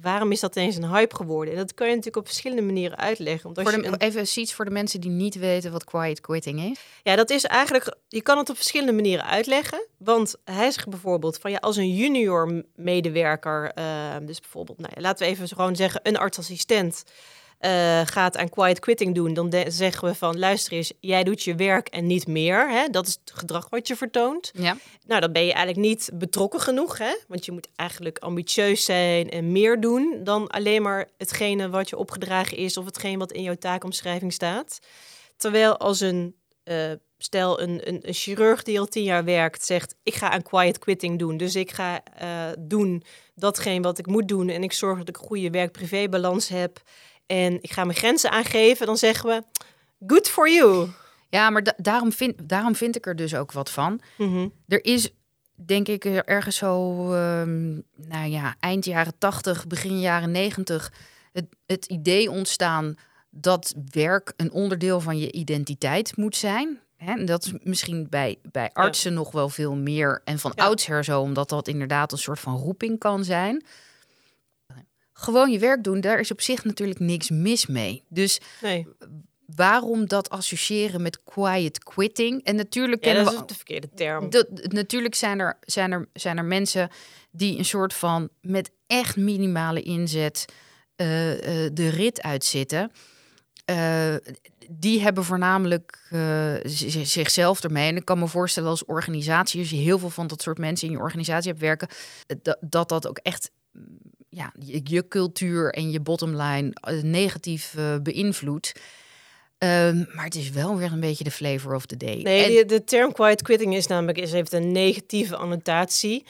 waarom 0.01 0.33
is 0.33 0.41
dat 0.41 0.57
ineens 0.57 0.77
een 0.77 0.89
hype 0.95 1.15
geworden? 1.17 1.55
En 1.55 1.59
dat 1.61 1.75
kan 1.75 1.87
je 1.87 1.95
natuurlijk 1.95 2.23
op 2.23 2.27
verschillende 2.27 2.63
manieren 2.63 2.99
uitleggen. 2.99 3.43
Want 3.43 3.59
als 3.59 3.67
Voor 3.69 3.77
je 3.77 3.91
de, 3.91 3.95
een- 3.95 4.01
even 4.09 4.41
iets 4.41 4.55
voor 4.55 4.65
de 4.65 4.71
mensen 4.71 5.01
die 5.01 5.11
niet 5.11 5.35
weten 5.35 5.73
wat 5.73 5.85
quiet 5.85 6.21
quitting 6.21 6.61
is. 6.71 6.81
Ja, 7.03 7.17
dat 7.17 7.31
is 7.31 7.45
eigenlijk, 7.45 7.97
je 8.09 8.23
kan 8.23 8.39
het 8.39 8.51
op 8.51 8.57
verschillende 8.57 8.93
manieren 8.93 9.27
uitleggen. 9.27 9.87
Want 9.99 10.37
hij 10.45 10.71
zegt 10.71 10.89
bijvoorbeeld 10.89 11.39
van 11.39 11.51
ja, 11.51 11.59
als 11.59 11.77
een 11.77 11.95
junior 11.95 12.65
medewerker, 12.75 13.73
eh, 13.75 13.85
dus 14.23 14.41
bijvoorbeeld, 14.41 14.79
nou 14.79 14.93
laten 15.01 15.27
we 15.27 15.33
even 15.33 15.49
gewoon 15.49 15.77
zeggen, 15.77 16.01
een 16.03 16.17
artsassistent 16.17 17.05
eh, 17.61 18.01
gaat 18.05 18.37
aan 18.37 18.49
quiet 18.49 18.79
quitting 18.79 19.15
doen, 19.15 19.35
dan 19.35 19.55
zeggen 19.67 20.09
we 20.09 20.15
van 20.15 20.39
luister 20.39 20.73
eens, 20.73 20.93
jij 21.01 21.25
doet 21.25 21.43
je 21.43 21.55
werk 21.55 21.89
en 21.89 22.07
niet 22.07 22.27
meer. 22.27 22.71
Hè? 22.71 22.89
Dat 22.89 23.07
is 23.07 23.19
het 23.25 23.39
gedrag 23.39 23.69
wat 23.69 23.89
je 23.89 23.97
vertoont. 23.97 24.51
Ja. 24.55 24.77
Nou, 25.07 25.21
dan 25.21 25.33
ben 25.33 25.45
je 25.45 25.53
eigenlijk 25.53 25.87
niet 25.87 26.11
betrokken 26.15 26.61
genoeg, 26.61 26.99
hè? 26.99 27.17
Want 27.29 27.45
je 27.45 27.53
moet 27.53 27.69
eigenlijk 27.77 28.19
ambitieus 28.19 28.85
zijn 28.85 29.31
en 29.31 29.53
meer 29.53 29.81
doen 29.81 30.21
dan 30.25 30.49
alleen 30.49 30.83
maar 30.83 31.09
hetgene 31.17 31.71
wat 31.71 31.89
je 31.89 31.97
opgedragen 31.97 32.57
is 32.57 32.77
of 32.77 32.85
hetgene 32.85 33.19
wat 33.19 33.33
in 33.33 33.43
jouw 33.43 33.55
taakomschrijving 33.55 34.33
staat. 34.33 34.79
Terwijl 35.37 35.77
als 35.77 36.01
een, 36.01 36.37
eh, 36.63 36.91
stel 37.19 37.61
een, 37.61 37.89
een, 37.89 37.99
een 38.03 38.15
chirurg 38.15 38.63
die 38.63 38.79
al 38.81 38.87
tien 38.87 39.05
jaar 39.05 39.25
werkt, 39.25 39.65
zegt 39.65 39.95
ik 40.03 40.15
ga 40.15 40.31
aan 40.31 40.43
quiet 40.43 40.79
quitting 40.79 41.19
doen. 41.19 41.37
Dus 41.37 41.57
ik 41.57 41.71
ga 41.71 42.03
eh, 42.05 42.29
doen 42.59 43.03
datgene 43.35 43.83
wat 43.83 43.99
ik 43.99 44.07
moet 44.07 44.29
doen 44.29 44.49
en 44.49 44.63
ik 44.63 44.73
zorg 44.73 44.99
dat 44.99 45.09
ik 45.09 45.17
een 45.17 45.27
goede 45.27 45.51
werk-privé-balans 45.51 46.49
heb 46.49 46.83
en 47.31 47.63
ik 47.63 47.73
ga 47.73 47.85
mijn 47.85 47.97
grenzen 47.99 48.31
aangeven, 48.31 48.87
dan 48.87 48.97
zeggen 48.97 49.29
we 49.29 49.43
good 50.07 50.29
for 50.29 50.51
you. 50.51 50.89
Ja, 51.29 51.51
maar 51.51 51.63
da- 51.63 51.75
daarom, 51.77 52.13
vind, 52.13 52.49
daarom 52.49 52.75
vind 52.75 52.97
ik 52.97 53.07
er 53.07 53.17
dus 53.17 53.35
ook 53.35 53.53
wat 53.53 53.71
van. 53.71 54.01
Mhm. 54.19 54.49
Er 54.69 54.85
is, 54.85 55.11
denk 55.55 55.89
ik, 55.89 56.05
er 56.05 56.25
ergens 56.25 56.57
zo, 56.57 57.03
ehm, 57.13 57.71
nou 57.97 58.27
ja, 58.29 58.55
eind 58.61 58.85
jaren 58.85 59.19
80, 59.19 59.67
begin 59.67 60.01
jaren 60.01 60.31
90, 60.31 60.93
het, 61.33 61.47
het 61.67 61.87
idee 61.87 62.31
ontstaan 62.31 62.95
dat 63.31 63.75
werk 63.91 64.33
een 64.37 64.53
onderdeel 64.53 65.01
van 65.01 65.19
je 65.19 65.33
identiteit 65.33 66.17
moet 66.17 66.37
zijn. 66.37 66.81
Hè, 66.97 67.13
en 67.13 67.25
dat 67.25 67.45
is 67.45 67.53
misschien 67.63 68.07
bij, 68.09 68.39
bij 68.43 68.71
artsen 68.73 69.15
nog 69.15 69.33
wel 69.33 69.49
veel 69.49 69.75
meer 69.77 70.21
en 70.25 70.39
van 70.39 70.53
Ja. 70.55 70.65
oudsher 70.65 71.05
zo, 71.05 71.21
omdat 71.21 71.49
dat 71.49 71.69
inderdaad 71.69 72.13
een 72.13 72.19
soort 72.19 72.41
van 72.41 72.57
roeping 72.57 72.99
kan 72.99 73.25
zijn. 73.25 73.65
Gewoon 75.21 75.51
je 75.51 75.59
werk 75.59 75.85
doen, 75.85 76.01
daar 76.01 76.21
is 76.21 76.31
op 76.31 76.41
zich 76.41 76.65
natuurlijk 76.65 76.99
niks 76.99 77.31
mis 77.31 77.67
mee. 77.67 78.03
Dus 78.09 78.41
Nee, 78.63 78.87
waarom 79.55 80.07
dat 80.07 80.31
associëren 80.31 81.03
met 81.03 81.23
quiet 81.25 81.85
quitting? 81.85 82.45
En 82.45 82.57
natuurlijk 82.57 83.05
ja, 83.05 83.13
kennen 83.13 83.25
dat 83.25 83.35
we 83.35 83.41
is 83.41 83.47
de 83.47 83.55
verkeerde 83.55 83.89
term. 83.95 84.31
dat, 84.31 84.47
natuurlijk 84.63 85.15
zijn 85.15 85.39
er, 85.39 85.59
zijn, 85.61 85.93
er, 85.93 86.09
zijn 86.13 86.39
er 86.39 86.45
mensen 86.45 86.91
die 87.31 87.59
een 87.59 87.65
soort 87.65 87.95
van 87.95 88.29
met 88.41 88.71
echt 88.87 89.17
minimale 89.17 89.83
inzet 89.83 90.45
eh, 90.97 91.65
eh, 91.65 91.71
de 91.73 91.89
rit 91.89 92.23
uitzitten. 92.23 92.93
Eh, 93.65 94.15
die 94.71 95.01
hebben 95.01 95.25
voornamelijk 95.25 95.99
zichzelf 97.03 97.65
ermee. 97.65 97.89
En 97.89 97.97
ik 97.97 98.05
kan 98.05 98.19
me 98.19 98.29
voorstellen 98.29 98.69
als 98.69 98.85
organisatie, 98.85 99.61
als 99.61 99.71
je 99.71 99.77
heel 99.77 99.99
veel 99.99 100.11
van 100.11 100.27
dat 100.27 100.43
soort 100.43 100.59
mensen 100.59 100.89
in 100.89 100.95
je 100.95 101.01
organisatie 101.01 101.51
hebt 101.51 101.63
werken, 101.63 101.89
dat 102.61 102.89
dat, 102.89 103.07
ook 103.07 103.19
echt 103.19 103.51
ja, 104.31 104.53
je, 104.59 104.81
je 104.85 105.09
cultuur 105.09 105.73
en 105.73 105.91
je 105.91 106.01
bottomline 106.01 106.71
eh, 106.81 107.03
negatief 107.03 107.75
eh, 107.77 107.97
beïnvloedt. 108.03 108.73
Ehm, 109.59 110.05
maar 110.15 110.25
het 110.25 110.35
is 110.35 110.51
wel 110.51 110.77
weer 110.77 110.93
een 110.93 111.01
beetje 111.01 111.25
de 111.25 111.31
flavor 111.31 111.75
of 111.75 111.87
the 111.87 111.97
day. 111.97 112.21
Nee, 112.23 112.43
En- 112.43 112.51
die- 112.51 112.65
de 112.65 112.85
term 112.85 113.13
quiet 113.13 113.43
quitting 113.43 113.75
is 113.75 113.87
namelijk 113.87 114.19
is, 114.19 114.33
heeft 114.33 114.53
een 114.53 114.73
negatieve 114.73 115.37
annotatie. 115.37 116.25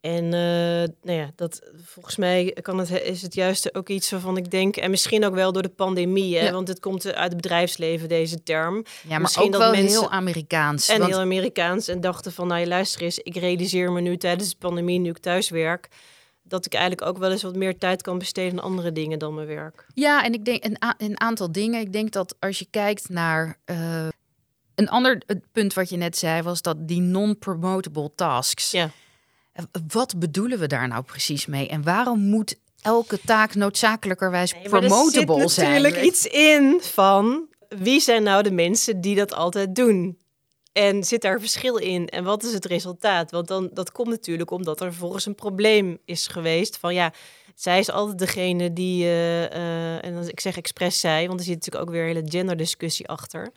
En 0.00 0.24
eh, 0.24 0.88
nou 1.02 1.18
ja, 1.18 1.30
dat, 1.36 1.60
volgens 1.84 2.16
mij 2.16 2.56
kan 2.62 2.78
het, 2.78 2.90
is 2.90 3.22
het 3.22 3.34
juist 3.34 3.74
ook 3.74 3.88
iets 3.88 4.10
waarvan 4.10 4.36
ik 4.36 4.50
denk... 4.50 4.76
en 4.76 4.90
misschien 4.90 5.24
ook 5.24 5.34
wel 5.34 5.52
door 5.52 5.62
de 5.62 5.68
pandemie, 5.68 6.36
hè, 6.38 6.44
Ja. 6.44 6.52
want 6.52 6.68
het 6.68 6.80
komt 6.80 7.06
uit 7.14 7.32
het 7.32 7.42
bedrijfsleven, 7.42 8.08
deze 8.08 8.42
term. 8.42 8.74
Ja, 9.02 9.08
maar 9.08 9.20
Misschien 9.20 9.44
ook 9.46 9.52
dat 9.52 9.60
wel 9.60 9.70
mensen- 9.70 10.00
heel 10.00 10.10
Amerikaans. 10.10 10.88
En 10.88 10.98
want- 10.98 11.10
heel 11.10 11.20
Amerikaans. 11.20 11.88
En 11.88 12.00
dachten 12.00 12.32
van, 12.32 12.46
nou 12.46 12.60
je 12.60 12.66
luister 12.66 13.02
eens, 13.02 13.18
ik 13.18 13.36
realiseer 13.36 13.92
me 13.92 14.00
nu 14.00 14.16
tijdens 14.16 14.50
de 14.50 14.56
pandemie, 14.58 14.98
nu 14.98 15.10
ik 15.10 15.18
thuis 15.18 15.48
werk... 15.50 15.88
dat 16.48 16.66
ik 16.66 16.72
eigenlijk 16.74 17.08
ook 17.08 17.18
wel 17.18 17.30
eens 17.30 17.42
wat 17.42 17.56
meer 17.56 17.78
tijd 17.78 18.02
kan 18.02 18.18
besteden 18.18 18.58
aan 18.58 18.64
andere 18.64 18.92
dingen 18.92 19.18
dan 19.18 19.34
mijn 19.34 19.46
werk. 19.46 19.86
Ja, 19.94 20.24
en 20.24 20.32
ik 20.32 20.44
denk 20.44 20.64
een, 20.64 20.76
een 20.98 21.20
aantal 21.20 21.52
dingen. 21.52 21.80
Ik 21.80 21.92
denk 21.92 22.12
dat 22.12 22.34
als 22.38 22.58
je 22.58 22.66
kijkt 22.70 23.08
naar. 23.08 23.58
eh, 23.64 24.06
een 24.74 24.88
ander 24.88 25.22
punt 25.52 25.74
wat 25.74 25.88
je 25.88 25.96
net 25.96 26.16
zei 26.18 26.42
was 26.42 26.62
dat 26.62 26.88
die 26.88 27.00
non-promotable 27.00 28.10
tasks. 28.14 28.70
Ja. 28.70 28.90
Eh, 29.52 29.64
Wat 29.88 30.18
bedoelen 30.18 30.58
we 30.58 30.66
daar 30.66 30.88
nou 30.88 31.02
precies 31.02 31.46
mee? 31.46 31.68
En 31.68 31.82
waarom 31.82 32.20
moet 32.20 32.56
elke 32.82 33.20
taak 33.24 33.54
noodzakelijkerwijs 33.54 34.52
Nee, 34.52 34.68
promotable 34.68 35.34
er 35.34 35.40
zit 35.40 35.50
zijn? 35.50 35.70
natuurlijk 35.82 36.02
iets 36.02 36.26
in 36.26 36.78
van 36.82 37.46
wie 37.68 38.00
zijn 38.00 38.22
nou 38.22 38.42
de 38.42 38.50
mensen 38.50 39.00
die 39.00 39.16
dat 39.16 39.34
altijd 39.34 39.74
doen? 39.74 40.18
En 40.78 41.04
zit 41.04 41.22
daar 41.22 41.40
verschil 41.40 41.76
in? 41.76 42.08
En 42.08 42.24
wat 42.24 42.42
is 42.42 42.52
het 42.52 42.64
resultaat? 42.64 43.30
Want 43.30 43.48
dan, 43.48 43.70
dat 43.72 43.92
komt 43.92 44.08
natuurlijk 44.08 44.50
omdat 44.50 44.80
er 44.80 44.94
volgens 44.94 45.26
een 45.26 45.34
probleem 45.34 45.98
is 46.04 46.26
geweest. 46.26 46.76
Van 46.76 46.94
ja, 46.94 47.12
zij 47.54 47.78
is 47.78 47.90
altijd 47.90 48.18
degene 48.18 48.72
die, 48.72 49.04
eh, 49.04 49.44
eh, 49.44 50.04
en 50.04 50.16
als 50.16 50.28
ik 50.28 50.40
zeg 50.40 50.56
expres 50.56 51.00
zij, 51.00 51.26
want 51.26 51.38
er 51.38 51.46
zit 51.46 51.54
natuurlijk 51.54 51.84
ook 51.84 51.90
weer 51.90 52.02
een 52.02 52.14
hele 52.16 52.30
genderdiscussie 52.30 53.08
achter. 53.08 53.52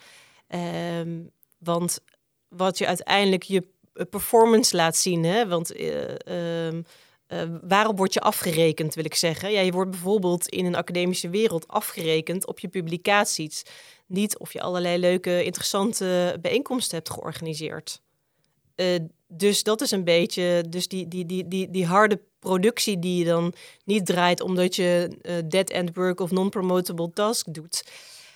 Ehm, 0.47 1.19
want 1.57 1.99
wat 2.47 2.77
je 2.77 2.88
uiteindelijk 2.88 3.43
je 3.43 3.67
performance 4.10 4.75
laat 4.75 4.97
zien, 4.97 5.23
hè? 5.23 5.47
want 5.47 5.71
ehm, 5.73 6.81
eh, 7.27 7.43
waarop 7.62 7.97
word 7.97 8.13
je 8.13 8.21
afgerekend, 8.21 8.93
wil 8.93 9.05
ik 9.05 9.15
zeggen? 9.15 9.51
Ja, 9.51 9.62
je 9.62 9.71
wordt 9.71 9.91
bijvoorbeeld 9.91 10.47
in 10.47 10.65
een 10.65 10.75
academische 10.75 11.29
wereld 11.29 11.67
afgerekend 11.67 12.45
op 12.47 12.60
je 12.60 12.67
publicaties. 12.67 13.63
Niet 14.12 14.38
of 14.38 14.54
je 14.54 14.62
allerlei 14.62 14.97
leuke, 14.97 15.43
interessante 15.43 16.38
bijeenkomsten 16.41 16.97
hebt 16.97 17.10
georganiseerd. 17.10 18.02
Eh, 18.76 18.86
Dus 19.34 19.63
dat 19.63 19.82
is 19.82 19.91
een 19.91 20.04
beetje, 20.04 20.63
dus 20.69 20.88
die, 20.88 21.08
die, 21.08 21.26
die, 21.26 21.47
die, 21.47 21.69
die 21.69 21.86
harde 21.86 22.19
productie 22.39 23.00
die 23.00 23.17
je 23.17 23.26
dan 23.26 23.54
niet 23.86 24.06
draait 24.06 24.41
omdat 24.41 24.76
je 24.76 25.17
uh, 25.21 25.34
dead-end 25.45 25.95
work 25.95 26.19
of 26.19 26.32
non-promotable 26.32 27.10
task 27.13 27.54
doet. 27.54 27.84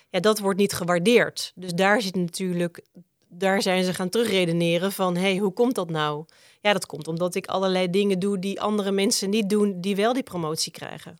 Ja, 0.09 0.19
dat 0.19 0.39
wordt 0.39 0.59
niet 0.59 0.73
gewaardeerd. 0.73 1.51
Dus 1.55 1.73
daar 1.73 2.01
zit 2.01 2.15
natuurlijk, 2.15 2.81
daar 3.27 3.61
zijn 3.61 3.83
ze 3.83 3.93
gaan 3.93 4.09
terugredeneren 4.09 4.91
van, 4.91 5.15
hey, 5.15 5.37
hoe 5.37 5.53
komt 5.53 5.75
dat 5.75 5.89
nou? 5.89 6.25
Ja, 6.61 6.73
dat 6.73 6.85
komt 6.85 7.07
omdat 7.07 7.35
ik 7.35 7.47
allerlei 7.47 7.89
dingen 7.89 8.19
doe 8.19 8.39
die 8.39 8.61
andere 8.61 8.91
mensen 8.91 9.29
niet 9.29 9.49
doen, 9.49 9.81
die 9.81 9.95
wel 9.95 10.13
die 10.13 10.23
promotie 10.23 10.71
krijgen. 10.71 11.17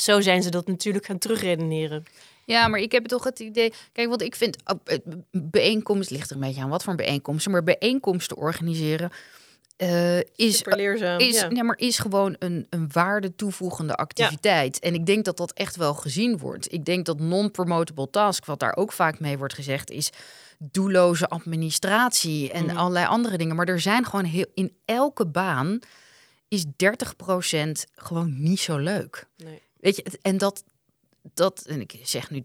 Zo 0.00 0.20
zijn 0.20 0.42
ze 0.42 0.50
dat 0.50 0.66
natuurlijk 0.66 1.06
gaan 1.06 1.18
terugredeneren. 1.18 2.04
Ja, 2.44 2.68
maar 2.68 2.80
ik 2.80 2.92
heb 2.92 3.06
toch 3.06 3.24
het 3.24 3.40
idee. 3.40 3.72
Kijk, 3.92 4.08
want 4.08 4.22
ik 4.22 4.36
vind 4.36 4.56
oh, 4.64 4.96
bijeenkomst 5.30 6.10
ligt 6.10 6.30
er 6.30 6.36
een 6.36 6.42
beetje 6.42 6.62
aan 6.62 6.68
wat 6.68 6.82
voor 6.82 6.94
bijeenkomsten, 6.94 7.52
maar 7.52 7.62
bijeenkomsten 7.62 8.36
organiseren. 8.36 9.10
Uh, 9.78 10.18
is, 10.18 10.64
leerzaam, 10.64 11.18
is, 11.18 11.40
ja. 11.40 11.48
nee, 11.48 11.62
maar 11.62 11.78
is 11.78 11.98
gewoon 11.98 12.36
een, 12.38 12.66
een 12.70 12.88
waarde 12.92 13.34
toevoegende 13.34 13.94
activiteit. 13.94 14.78
En 14.78 14.94
ik 14.94 15.06
denk 15.06 15.24
dat 15.24 15.36
dat 15.36 15.52
echt 15.52 15.76
wel 15.76 15.94
gezien 15.94 16.38
wordt. 16.38 16.72
Ik 16.72 16.84
denk 16.84 17.06
dat 17.06 17.20
non-promotable 17.20 18.10
task, 18.10 18.44
wat 18.44 18.60
daar 18.60 18.76
ook 18.76 18.92
vaak 18.92 19.20
mee 19.20 19.38
wordt 19.38 19.54
gezegd, 19.54 19.90
is 19.90 20.10
doelloze 20.58 21.28
administratie 21.28 22.52
en 22.52 22.64
mm. 22.64 22.76
allerlei 22.76 23.06
andere 23.06 23.36
dingen. 23.36 23.56
Maar 23.56 23.68
er 23.68 23.80
zijn 23.80 24.04
gewoon 24.04 24.24
heel 24.24 24.46
in 24.54 24.76
elke 24.84 25.26
baan 25.26 25.78
is 26.48 26.64
30% 26.64 26.68
gewoon 27.94 28.42
niet 28.42 28.60
zo 28.60 28.76
leuk. 28.76 29.26
Nee. 29.36 29.62
Weet 29.80 29.96
je, 29.96 30.18
en 30.22 30.38
dat, 30.38 30.64
dat, 31.34 31.62
en 31.66 31.80
ik 31.80 32.00
zeg 32.02 32.30
nu 32.30 32.40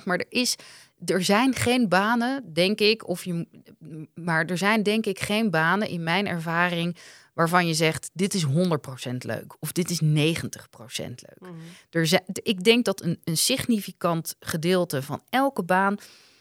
30%, 0.00 0.04
maar 0.04 0.18
er 0.18 0.26
is, 0.28 0.56
er 1.04 1.24
zijn 1.24 1.54
geen 1.54 1.88
banen, 1.88 2.52
denk 2.52 2.80
ik, 2.80 3.08
of 3.08 3.24
je, 3.24 3.46
maar 4.14 4.44
er 4.44 4.58
zijn 4.58 4.82
denk 4.82 5.06
ik 5.06 5.20
geen 5.20 5.50
banen 5.50 5.88
in 5.88 6.02
mijn 6.02 6.26
ervaring 6.26 6.96
waarvan 7.34 7.66
je 7.66 7.74
zegt, 7.74 8.10
dit 8.12 8.34
is 8.34 8.46
100% 8.46 8.48
leuk 9.18 9.56
of 9.60 9.72
dit 9.72 9.90
is 9.90 10.02
90% 10.02 10.04
leuk. 10.96 11.38
Mm 11.40 11.56
er 11.90 12.06
zijn, 12.06 12.22
ik 12.42 12.64
denk 12.64 12.84
dat 12.84 13.02
een, 13.02 13.20
een 13.24 13.36
significant 13.36 14.34
gedeelte 14.40 15.02
van 15.02 15.22
elke 15.30 15.62
baan, 15.62 15.96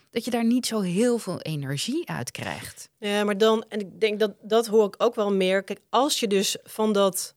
dat 0.10 0.26
je 0.26 0.32
daar 0.32 0.46
niet 0.46 0.66
zo 0.66 0.82
heel 0.82 1.18
veel 1.18 1.40
energie 1.40 2.10
uit 2.10 2.32
krijgt. 2.32 2.90
Ja, 2.98 3.24
maar 3.24 3.38
dan, 3.38 3.66
en 3.70 3.80
ik 3.80 4.00
denk 4.00 4.20
dat 4.20 4.34
dat 4.42 4.68
hoor 4.68 4.88
ik 4.88 4.96
ook 4.98 5.16
wel 5.16 5.34
meer. 5.34 5.64
Kijk, 5.64 5.80
als 5.90 6.20
je 6.20 6.28
dus 6.28 6.58
van 6.64 6.94
dat 6.94 7.36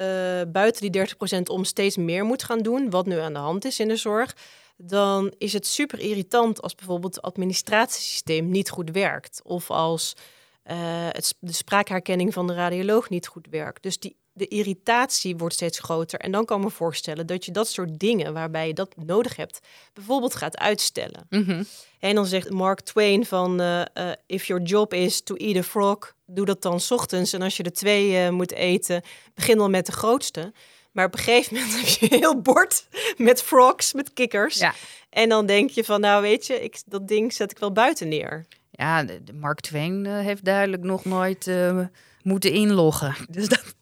uh, 0.00 0.40
buiten 0.52 0.90
die 0.90 1.06
30% 1.36 1.42
om 1.44 1.64
steeds 1.64 1.96
meer 1.96 2.24
moet 2.24 2.42
gaan 2.42 2.58
doen, 2.58 2.90
wat 2.90 3.06
nu 3.06 3.18
aan 3.18 3.32
de 3.32 3.38
hand 3.38 3.64
is 3.64 3.80
in 3.80 3.88
de 3.88 3.96
zorg, 3.96 4.36
dan 4.76 5.34
is 5.38 5.52
het 5.52 5.66
super 5.66 5.98
irritant 5.98 6.62
als 6.62 6.74
bijvoorbeeld 6.74 7.14
het 7.14 7.24
administratiesysteem 7.24 8.48
niet 8.48 8.70
goed 8.70 8.90
werkt. 8.90 9.40
Of 9.44 9.70
als 9.70 10.14
uh, 10.70 10.76
het, 11.08 11.34
de 11.38 11.52
spraakherkenning 11.52 12.32
van 12.32 12.46
de 12.46 12.54
radioloog 12.54 13.08
niet 13.08 13.26
goed 13.26 13.46
werkt. 13.50 13.82
Dus 13.82 13.98
die, 13.98 14.16
de 14.38 14.48
irritatie 14.48 15.36
wordt 15.36 15.54
steeds 15.54 15.78
groter. 15.78 16.18
En 16.18 16.30
dan 16.30 16.44
kan 16.44 16.58
ik 16.58 16.64
me 16.64 16.70
voorstellen 16.70 17.26
dat 17.26 17.44
je 17.44 17.52
dat 17.52 17.68
soort 17.68 17.98
dingen 17.98 18.32
waarbij 18.32 18.66
je 18.66 18.74
dat 18.74 18.94
nodig 18.96 19.36
hebt, 19.36 19.60
bijvoorbeeld 19.92 20.34
gaat 20.34 20.58
uitstellen. 20.58 21.26
Mhm. 21.30 21.62
En 21.98 22.14
dan 22.14 22.26
zegt 22.26 22.50
Mark 22.50 22.80
Twain 22.80 23.26
van, 23.26 23.60
uh, 23.60 23.82
uh, 23.94 24.10
if 24.26 24.44
your 24.44 24.62
job 24.62 24.94
is 24.94 25.20
to 25.20 25.34
eat 25.34 25.56
a 25.56 25.62
frog, 25.62 26.14
doe 26.26 26.44
dat 26.44 26.62
dan 26.62 26.80
s 26.80 26.90
ochtends. 26.90 27.32
En 27.32 27.42
als 27.42 27.56
je 27.56 27.62
er 27.62 27.72
twee 27.72 28.10
uh, 28.10 28.30
moet 28.30 28.52
eten, 28.52 29.02
begin 29.34 29.56
dan 29.58 29.70
met 29.70 29.86
de 29.86 29.92
grootste. 29.92 30.52
Maar 30.92 31.06
op 31.06 31.12
een 31.12 31.18
gegeven 31.18 31.54
moment 31.54 31.74
heb 31.80 31.86
je 31.86 32.14
een 32.14 32.18
heel 32.18 32.40
bord 32.40 32.86
met 33.16 33.42
frogs, 33.42 33.92
met 33.92 34.12
kikkers. 34.12 34.58
Ja. 34.58 34.74
En 35.10 35.28
dan 35.28 35.46
denk 35.46 35.70
je 35.70 35.84
van, 35.84 36.00
nou 36.00 36.22
weet 36.22 36.46
je, 36.46 36.62
ik, 36.62 36.80
dat 36.86 37.08
ding 37.08 37.32
zet 37.32 37.50
ik 37.50 37.58
wel 37.58 37.72
buiten 37.72 38.08
neer. 38.08 38.46
Ja, 38.70 39.04
Mark 39.34 39.60
Twain 39.60 40.06
heeft 40.06 40.44
duidelijk 40.44 40.82
nog 40.82 41.04
nooit 41.04 41.46
moeten 42.28 42.52
inloggen. 42.52 43.14
Dus 43.30 43.48
dat... 43.48 43.62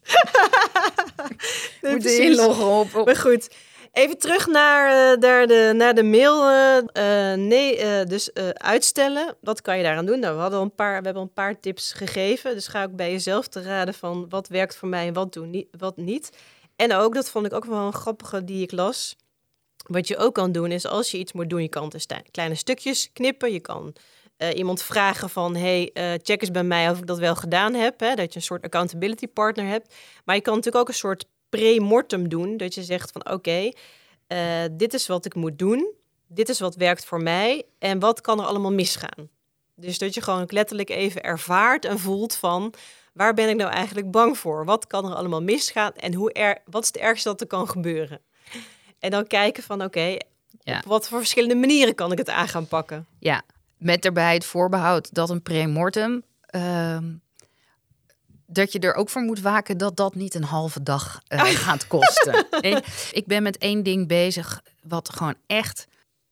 nee, 1.83 1.93
moeten 1.93 2.23
inloggen 2.23 2.67
op, 2.67 2.95
op. 2.95 3.07
Maar 3.07 3.17
goed, 3.17 3.55
even 3.93 4.19
terug 4.19 4.47
naar, 4.47 5.13
uh, 5.13 5.21
naar, 5.21 5.47
de, 5.47 5.73
naar 5.75 5.95
de 5.95 6.03
mail. 6.03 6.51
Uh, 6.51 7.35
nee, 7.35 8.05
dus 8.05 8.35
uitstellen. 8.55 9.37
Wat 9.41 9.63
kan 9.63 9.77
je 9.77 9.83
daaraan 9.83 10.07
doen? 10.07 10.21
Nou, 10.21 10.35
we, 10.35 10.41
hadden 10.41 10.61
een 10.61 10.75
paar, 10.75 10.99
we 10.99 11.05
hebben 11.05 11.23
een 11.23 11.33
paar 11.33 11.61
tips 11.61 11.93
gegeven. 11.93 12.55
Dus 12.55 12.67
ga 12.67 12.83
ook 12.83 12.97
bij 12.97 13.11
jezelf 13.11 13.49
te 13.49 13.63
raden 13.63 13.95
van 13.95 14.27
wat 14.29 14.49
werkt 14.49 14.77
voor 14.77 14.89
mij 14.89 15.07
en 15.07 15.13
wat, 15.13 15.33
doe 15.33 15.47
niet, 15.47 15.69
wat 15.79 15.97
niet. 15.97 16.31
En 16.77 16.95
ook, 16.95 17.15
dat 17.15 17.31
vond 17.31 17.47
ik 17.47 17.53
ook 17.53 17.65
wel 17.65 17.87
een 17.87 17.93
grappige 17.93 18.45
die 18.45 18.63
ik 18.63 18.73
las. 18.73 19.17
Wat 19.87 20.09
je 20.09 20.17
ook 20.17 20.35
kan 20.35 20.53
doen 20.53 20.71
is 20.71 20.87
als 20.87 21.11
je 21.11 21.19
iets 21.19 21.33
moet 21.33 21.51
doen, 21.51 21.63
je 21.63 21.69
kan 21.69 21.85
het 21.85 22.11
in 22.11 22.31
kleine 22.31 22.55
stukjes 22.55 23.11
knippen. 23.13 23.53
Je 23.53 23.61
kan 23.61 23.95
uh, 24.39 24.57
iemand 24.57 24.83
vragen 24.83 25.31
van, 25.31 25.57
hey, 25.57 25.91
uh, 25.95 26.13
check 26.23 26.41
eens 26.41 26.51
bij 26.51 26.65
mij 26.65 26.91
of 26.91 26.99
ik 26.99 27.07
dat 27.07 27.19
wel 27.19 27.35
gedaan 27.35 27.75
heb. 27.75 28.01
Hè? 28.01 28.15
Dat 28.15 28.33
je 28.33 28.39
een 28.39 28.45
soort 28.45 28.65
accountability 28.65 29.27
partner 29.27 29.67
hebt. 29.67 29.95
Maar 30.25 30.35
je 30.35 30.43
kan 30.43 30.55
natuurlijk 30.55 30.83
ook 30.83 30.89
een 30.89 30.95
soort 30.95 31.27
pre-mortem 31.49 32.29
doen. 32.29 32.57
Dat 32.57 32.75
je 32.75 32.83
zegt 32.83 33.11
van, 33.13 33.21
oké, 33.21 33.35
okay, 33.35 33.75
uh, 34.29 34.71
dit 34.73 34.95
is 34.95 35.07
wat 35.07 35.25
ik 35.25 35.35
moet 35.35 35.59
doen. 35.59 35.93
Dit 36.29 36.49
is 36.49 36.61
wat 36.61 36.75
werkt 36.75 37.05
voor 37.05 37.23
mij. 37.23 37.65
En 37.79 37.99
wat 37.99 38.21
kan 38.21 38.41
er 38.41 38.47
allemaal 38.47 38.73
misgaan? 38.73 39.29
Dus 39.75 39.99
dat 39.99 40.15
je 40.15 40.21
gewoon 40.21 40.45
letterlijk 40.47 40.91
even 40.91 41.23
ervaart 41.23 41.85
en 41.85 41.99
voelt 41.99 42.35
van... 42.35 42.75
waar 43.13 43.35
ben 43.35 43.49
ik 43.49 43.57
nou 43.57 43.71
eigenlijk 43.71 44.11
bang 44.11 44.39
voor? 44.39 44.65
Wat 44.65 44.87
kan 44.87 45.11
er 45.11 45.15
allemaal 45.15 45.43
misgaan? 45.43 45.93
En 45.95 46.15
hoe 46.15 46.33
er, 46.33 46.59
wat 46.65 46.83
is 46.83 46.89
het 46.89 46.97
ergste 46.97 47.29
dat 47.29 47.41
er 47.41 47.47
kan 47.47 47.69
gebeuren? 47.69 48.21
En 48.99 49.11
dan 49.11 49.27
kijken 49.27 49.63
van, 49.63 49.77
oké, 49.77 49.87
okay, 49.87 50.21
ja. 50.61 50.79
op 50.79 50.85
wat 50.85 51.09
voor 51.09 51.19
verschillende 51.19 51.55
manieren 51.55 51.95
kan 51.95 52.13
ik 52.13 52.19
het 52.19 52.29
aan 52.29 52.49
gaan 52.49 52.69
pakken? 52.69 53.07
Ja, 53.19 53.43
met 53.77 54.03
daarbij 54.03 54.35
het 54.35 54.45
voorbehoud 54.45 55.15
dat 55.15 55.31
een 55.31 55.43
premortem. 55.43 56.23
Uh, 56.51 56.99
dat 58.47 58.73
je 58.73 58.79
er 58.79 58.95
ook 58.95 59.09
voor 59.09 59.23
moet 59.23 59.41
waken 59.41 59.79
dat 59.79 59.97
dat 59.97 60.15
niet 60.15 60.35
een 60.35 60.45
halve 60.45 60.83
dag 60.83 61.21
uh, 61.29 61.45
gaat 61.67 61.87
kosten. 61.87 62.47
ik, 62.61 63.11
ik 63.13 63.27
ben 63.27 63.43
met 63.43 63.59
één 63.59 63.83
ding 63.83 64.09
bezig 64.09 64.63
wat 64.83 65.09
gewoon 65.09 65.35
echt 65.47 65.87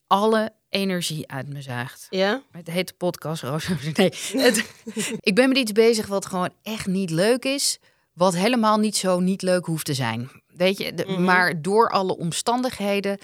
alle 0.07 0.53
energie 0.69 1.31
uit 1.31 1.49
me 1.49 1.63
zuigt. 1.63 2.07
Ja? 2.11 2.43
Het 2.51 2.71
heet 2.71 2.89
de 2.89 2.95
podcast 2.95 3.43
Roos. 3.43 3.69
Nee, 3.95 4.13
het, 4.33 4.71
ik 5.21 5.35
ben 5.35 5.49
met 5.49 5.59
iets 5.59 5.73
bezig 5.73 6.07
wat 6.07 6.27
gewoon 6.27 6.51
echt 6.63 6.87
niet 6.87 7.11
leuk 7.11 7.45
is. 7.45 7.79
Wat 8.13 8.35
helemaal 8.35 8.79
niet 8.79 8.97
zo 8.97 9.21
niet 9.21 9.43
leuk 9.43 9.67
hoeft 9.67 9.85
te 9.85 9.95
zijn. 9.95 10.31
Weet 10.47 10.79
je, 10.79 10.95
de, 10.95 11.05
mm 11.07 11.15
-hmm. 11.15 11.25
maar 11.25 11.63
door 11.63 11.91
alle 11.91 12.17
omstandigheden 12.17 13.19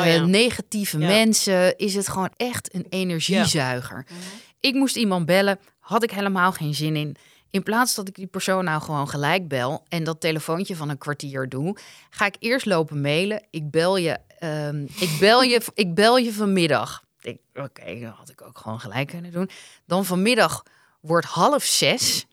Oh, 0.00 0.06
ja. 0.06 0.26
negatieve 0.26 0.98
ja. 0.98 1.06
mensen, 1.06 1.76
is 1.78 1.94
het 1.94 2.08
gewoon 2.08 2.32
echt 2.36 2.74
een 2.74 2.86
energiezuiger. 2.88 4.04
-hmm. 4.08 4.16
Ik 4.60 4.74
moest 4.74 4.96
iemand 4.96 5.26
bellen, 5.26 5.58
had 5.78 6.02
ik 6.02 6.10
helemaal 6.10 6.52
geen 6.52 6.74
zin 6.74 6.96
in. 6.96 7.16
In 7.50 7.62
plaats 7.62 7.94
dat 7.94 8.08
ik 8.08 8.14
die 8.14 8.26
persoon 8.26 8.64
nou 8.64 8.82
gewoon 8.82 9.08
gelijk 9.08 9.48
bel 9.48 9.84
en 9.88 10.04
dat 10.04 10.20
telefoontje 10.20 10.76
van 10.76 10.88
een 10.88 10.98
kwartier 10.98 11.48
doe, 11.48 11.76
ga 12.10 12.26
ik 12.26 12.36
eerst 12.38 12.66
lopen 12.66 13.00
mailen. 13.00 13.42
Ik 13.50 13.70
bel 13.70 13.96
je, 13.96 14.18
um, 14.40 14.86
ik 15.00 15.16
bel 15.20 15.42
je, 15.42 15.60
ik 15.74 15.94
bel 15.94 16.16
je 16.18 16.32
vanmiddag. 16.32 17.04
Oké, 17.24 17.38
okay, 17.54 18.00
dat 18.00 18.14
had 18.14 18.28
ik 18.28 18.42
ook 18.42 18.58
gewoon 18.58 18.80
gelijk 18.80 19.08
kunnen 19.08 19.32
doen. 19.32 19.50
Dan 19.86 20.04
vanmiddag 20.04 20.62
wordt 21.00 21.26
half 21.26 21.62
zes. 21.64 22.26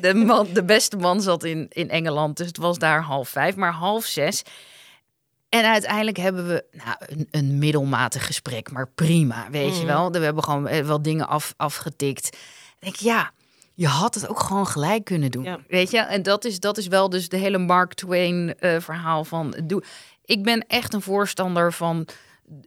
De, 0.00 0.14
man, 0.14 0.48
de 0.52 0.64
beste 0.64 0.96
man 0.96 1.22
zat 1.22 1.44
in, 1.44 1.66
in 1.68 1.90
Engeland, 1.90 2.36
dus 2.36 2.46
het 2.46 2.56
was 2.56 2.78
daar 2.78 3.02
half 3.02 3.28
vijf, 3.28 3.56
maar 3.56 3.72
half 3.72 4.04
zes. 4.04 4.42
En 5.50 5.64
uiteindelijk 5.64 6.16
hebben 6.16 6.46
we 6.46 6.64
nou, 6.72 6.96
een, 6.98 7.28
een 7.30 7.58
middelmatig 7.58 8.26
gesprek, 8.26 8.72
maar 8.72 8.88
prima, 8.94 9.50
weet 9.50 9.72
mm. 9.72 9.80
je 9.80 9.86
wel. 9.86 10.10
We 10.10 10.18
hebben 10.18 10.44
gewoon 10.44 10.68
eh, 10.68 10.84
wel 10.84 11.02
dingen 11.02 11.28
af, 11.28 11.54
afgetikt. 11.56 12.30
Dan 12.32 12.40
denk 12.78 12.94
ik, 12.94 13.00
ja, 13.00 13.32
je 13.74 13.86
had 13.86 14.14
het 14.14 14.28
ook 14.28 14.40
gewoon 14.40 14.66
gelijk 14.66 15.04
kunnen 15.04 15.30
doen, 15.30 15.44
ja. 15.44 15.58
weet 15.68 15.90
je. 15.90 15.98
En 15.98 16.22
dat 16.22 16.44
is, 16.44 16.60
dat 16.60 16.78
is 16.78 16.86
wel 16.86 17.08
dus 17.08 17.28
de 17.28 17.36
hele 17.36 17.58
Mark 17.58 17.94
Twain 17.94 18.54
uh, 18.60 18.80
verhaal 18.80 19.24
van... 19.24 19.54
Doe, 19.64 19.82
ik 20.24 20.42
ben 20.42 20.66
echt 20.66 20.94
een 20.94 21.02
voorstander 21.02 21.72
van... 21.72 22.06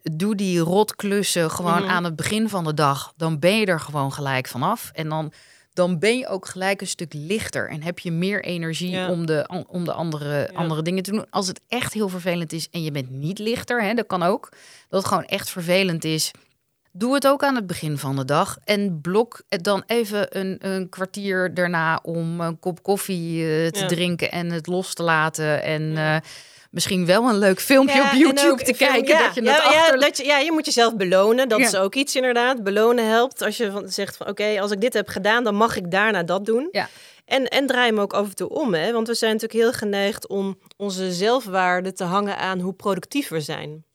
Doe 0.01 0.35
die 0.35 0.59
rotklussen 0.59 1.51
gewoon 1.51 1.83
mm. 1.83 1.89
aan 1.89 2.03
het 2.03 2.15
begin 2.15 2.49
van 2.49 2.63
de 2.63 2.73
dag. 2.73 3.13
Dan 3.17 3.39
ben 3.39 3.57
je 3.57 3.65
er 3.65 3.79
gewoon 3.79 4.13
gelijk 4.13 4.47
vanaf. 4.47 4.91
En 4.93 5.09
dan 5.09 5.33
dan 5.73 5.99
ben 5.99 6.17
je 6.17 6.27
ook 6.27 6.45
gelijk 6.45 6.81
een 6.81 6.87
stuk 6.87 7.13
lichter 7.13 7.69
en 7.69 7.81
heb 7.81 7.99
je 7.99 8.11
meer 8.11 8.43
energie 8.43 8.89
ja. 8.89 9.09
om 9.09 9.25
de, 9.25 9.63
om 9.67 9.85
de 9.85 9.93
andere, 9.93 10.49
ja. 10.51 10.57
andere 10.57 10.81
dingen 10.81 11.03
te 11.03 11.11
doen. 11.11 11.29
Als 11.29 11.47
het 11.47 11.61
echt 11.67 11.93
heel 11.93 12.09
vervelend 12.09 12.53
is 12.53 12.69
en 12.71 12.83
je 12.83 12.91
bent 12.91 13.09
niet 13.09 13.39
lichter, 13.39 13.83
hè, 13.83 13.93
dat 13.93 14.07
kan 14.07 14.23
ook. 14.23 14.49
Dat 14.89 14.99
het 14.99 15.05
gewoon 15.05 15.25
echt 15.25 15.49
vervelend 15.49 16.03
is. 16.03 16.31
Doe 16.91 17.13
het 17.13 17.27
ook 17.27 17.43
aan 17.43 17.55
het 17.55 17.67
begin 17.67 17.97
van 17.97 18.15
de 18.15 18.25
dag. 18.25 18.57
En 18.63 19.01
blok 19.01 19.41
het 19.49 19.63
dan 19.63 19.83
even 19.87 20.39
een, 20.39 20.57
een 20.59 20.89
kwartier 20.89 21.53
daarna 21.53 21.99
om 22.03 22.41
een 22.41 22.59
kop 22.59 22.83
koffie 22.83 23.37
uh, 23.37 23.67
te 23.67 23.79
ja. 23.79 23.87
drinken 23.87 24.31
en 24.31 24.51
het 24.51 24.67
los 24.67 24.93
te 24.93 25.03
laten. 25.03 25.63
En 25.63 25.81
uh, 25.81 26.17
misschien 26.73 27.05
wel 27.05 27.29
een 27.29 27.37
leuk 27.37 27.59
filmpje 27.61 27.95
ja, 27.95 28.05
op 28.05 28.11
YouTube 28.11 28.63
te 28.63 28.75
film, 28.75 28.91
kijken. 28.91 29.17
Ja, 29.17 29.25
dat 29.25 29.35
je 29.35 29.43
ja, 29.43 29.57
achter... 29.57 29.93
ja, 29.93 29.99
dat 29.99 30.17
je, 30.17 30.25
ja, 30.25 30.37
je 30.37 30.51
moet 30.51 30.65
jezelf 30.65 30.95
belonen. 30.95 31.49
Dat 31.49 31.59
is 31.59 31.75
ook 31.75 31.95
iets 31.95 32.15
inderdaad. 32.15 32.63
Belonen 32.63 33.07
helpt. 33.09 33.41
Als 33.41 33.57
je 33.57 33.71
van, 33.71 33.89
zegt 33.89 34.17
van 34.17 34.27
oké, 34.27 34.41
okay, 34.41 34.59
als 34.59 34.71
ik 34.71 34.81
dit 34.81 34.93
heb 34.93 35.07
gedaan, 35.07 35.43
dan 35.43 35.55
mag 35.55 35.75
ik 35.75 35.91
daarna 35.91 36.23
dat 36.23 36.45
doen. 36.45 36.67
Ja. 36.71 36.89
En, 37.25 37.47
en 37.47 37.67
draai 37.67 37.89
hem 37.89 37.99
ook 37.99 38.13
af 38.13 38.27
en 38.27 38.35
toe 38.35 38.49
om. 38.49 38.73
Hè? 38.73 38.91
Want 38.91 39.07
we 39.07 39.13
zijn 39.13 39.31
natuurlijk 39.31 39.59
heel 39.59 39.73
geneigd 39.73 40.27
om 40.27 40.59
onze 40.77 41.11
zelfwaarde 41.11 41.93
te 41.93 42.03
hangen 42.03 42.37
aan 42.37 42.59
hoe 42.59 42.73
productief 42.73 43.29
we 43.29 43.41
zijn. 43.41 43.85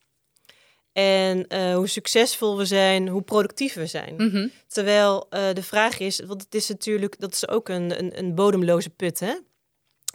En 0.92 1.46
eh, 1.46 1.74
hoe 1.74 1.88
succesvol 1.88 2.56
we 2.56 2.64
zijn, 2.64 3.08
hoe 3.08 3.22
productief 3.22 3.74
we 3.74 3.86
zijn. 3.86 4.14
Mhm. 4.16 4.48
Terwijl 4.68 5.26
eh, 5.30 5.52
de 5.52 5.62
vraag 5.62 5.98
is, 5.98 6.20
want 6.26 6.42
het 6.42 6.54
is 6.54 6.68
natuurlijk, 6.68 7.20
dat 7.20 7.32
is 7.32 7.48
ook 7.48 7.68
een, 7.68 7.98
een, 7.98 8.18
een 8.18 8.34
bodemloze 8.34 8.90
put, 8.90 9.20
hè? 9.20 9.34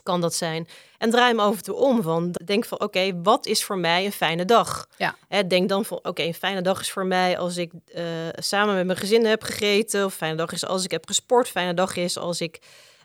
Kan 0.04 0.22
dat 0.22 0.34
zijn? 0.34 0.68
En 0.97 1.10
draai 1.10 1.28
hem 1.30 1.39
over 1.41 1.62
toe 1.62 1.76
om. 1.76 2.01
Van, 2.01 2.32
denk 2.45 2.66
van, 2.66 2.80
oké, 2.80 3.22
wat 3.24 3.45
is 3.45 3.64
voor 3.64 3.78
mij 3.78 4.06
een 4.06 4.12
fijne 4.12 4.45
dag? 4.45 4.88
Ja. 4.97 5.16
Hè, 5.28 5.47
denk 5.47 5.70
dan 5.70 5.86
van, 5.86 5.99
oké, 6.04 6.22
een 6.22 6.34
fijne 6.34 6.62
dag 6.62 6.80
is 6.82 6.91
voor 6.91 7.06
mij 7.06 7.38
als 7.38 7.58
ik 7.58 7.72
eh, 7.93 8.04
samen 8.36 8.76
met 8.76 8.86
mijn 8.86 8.97
gezin 8.97 9.26
heb 9.26 9.43
gegeten. 9.43 10.06
Of 10.06 10.12
een 10.12 10.18
fijne 10.18 10.36
dag 10.36 10.51
is 10.51 10.66
als 10.66 10.84
ik 10.84 10.91
heb 10.91 11.06
gesport. 11.08 11.47
Fijne 11.49 11.74
dag 11.74 11.95
is 11.95 12.18
als 12.18 12.41
ik 12.41 12.60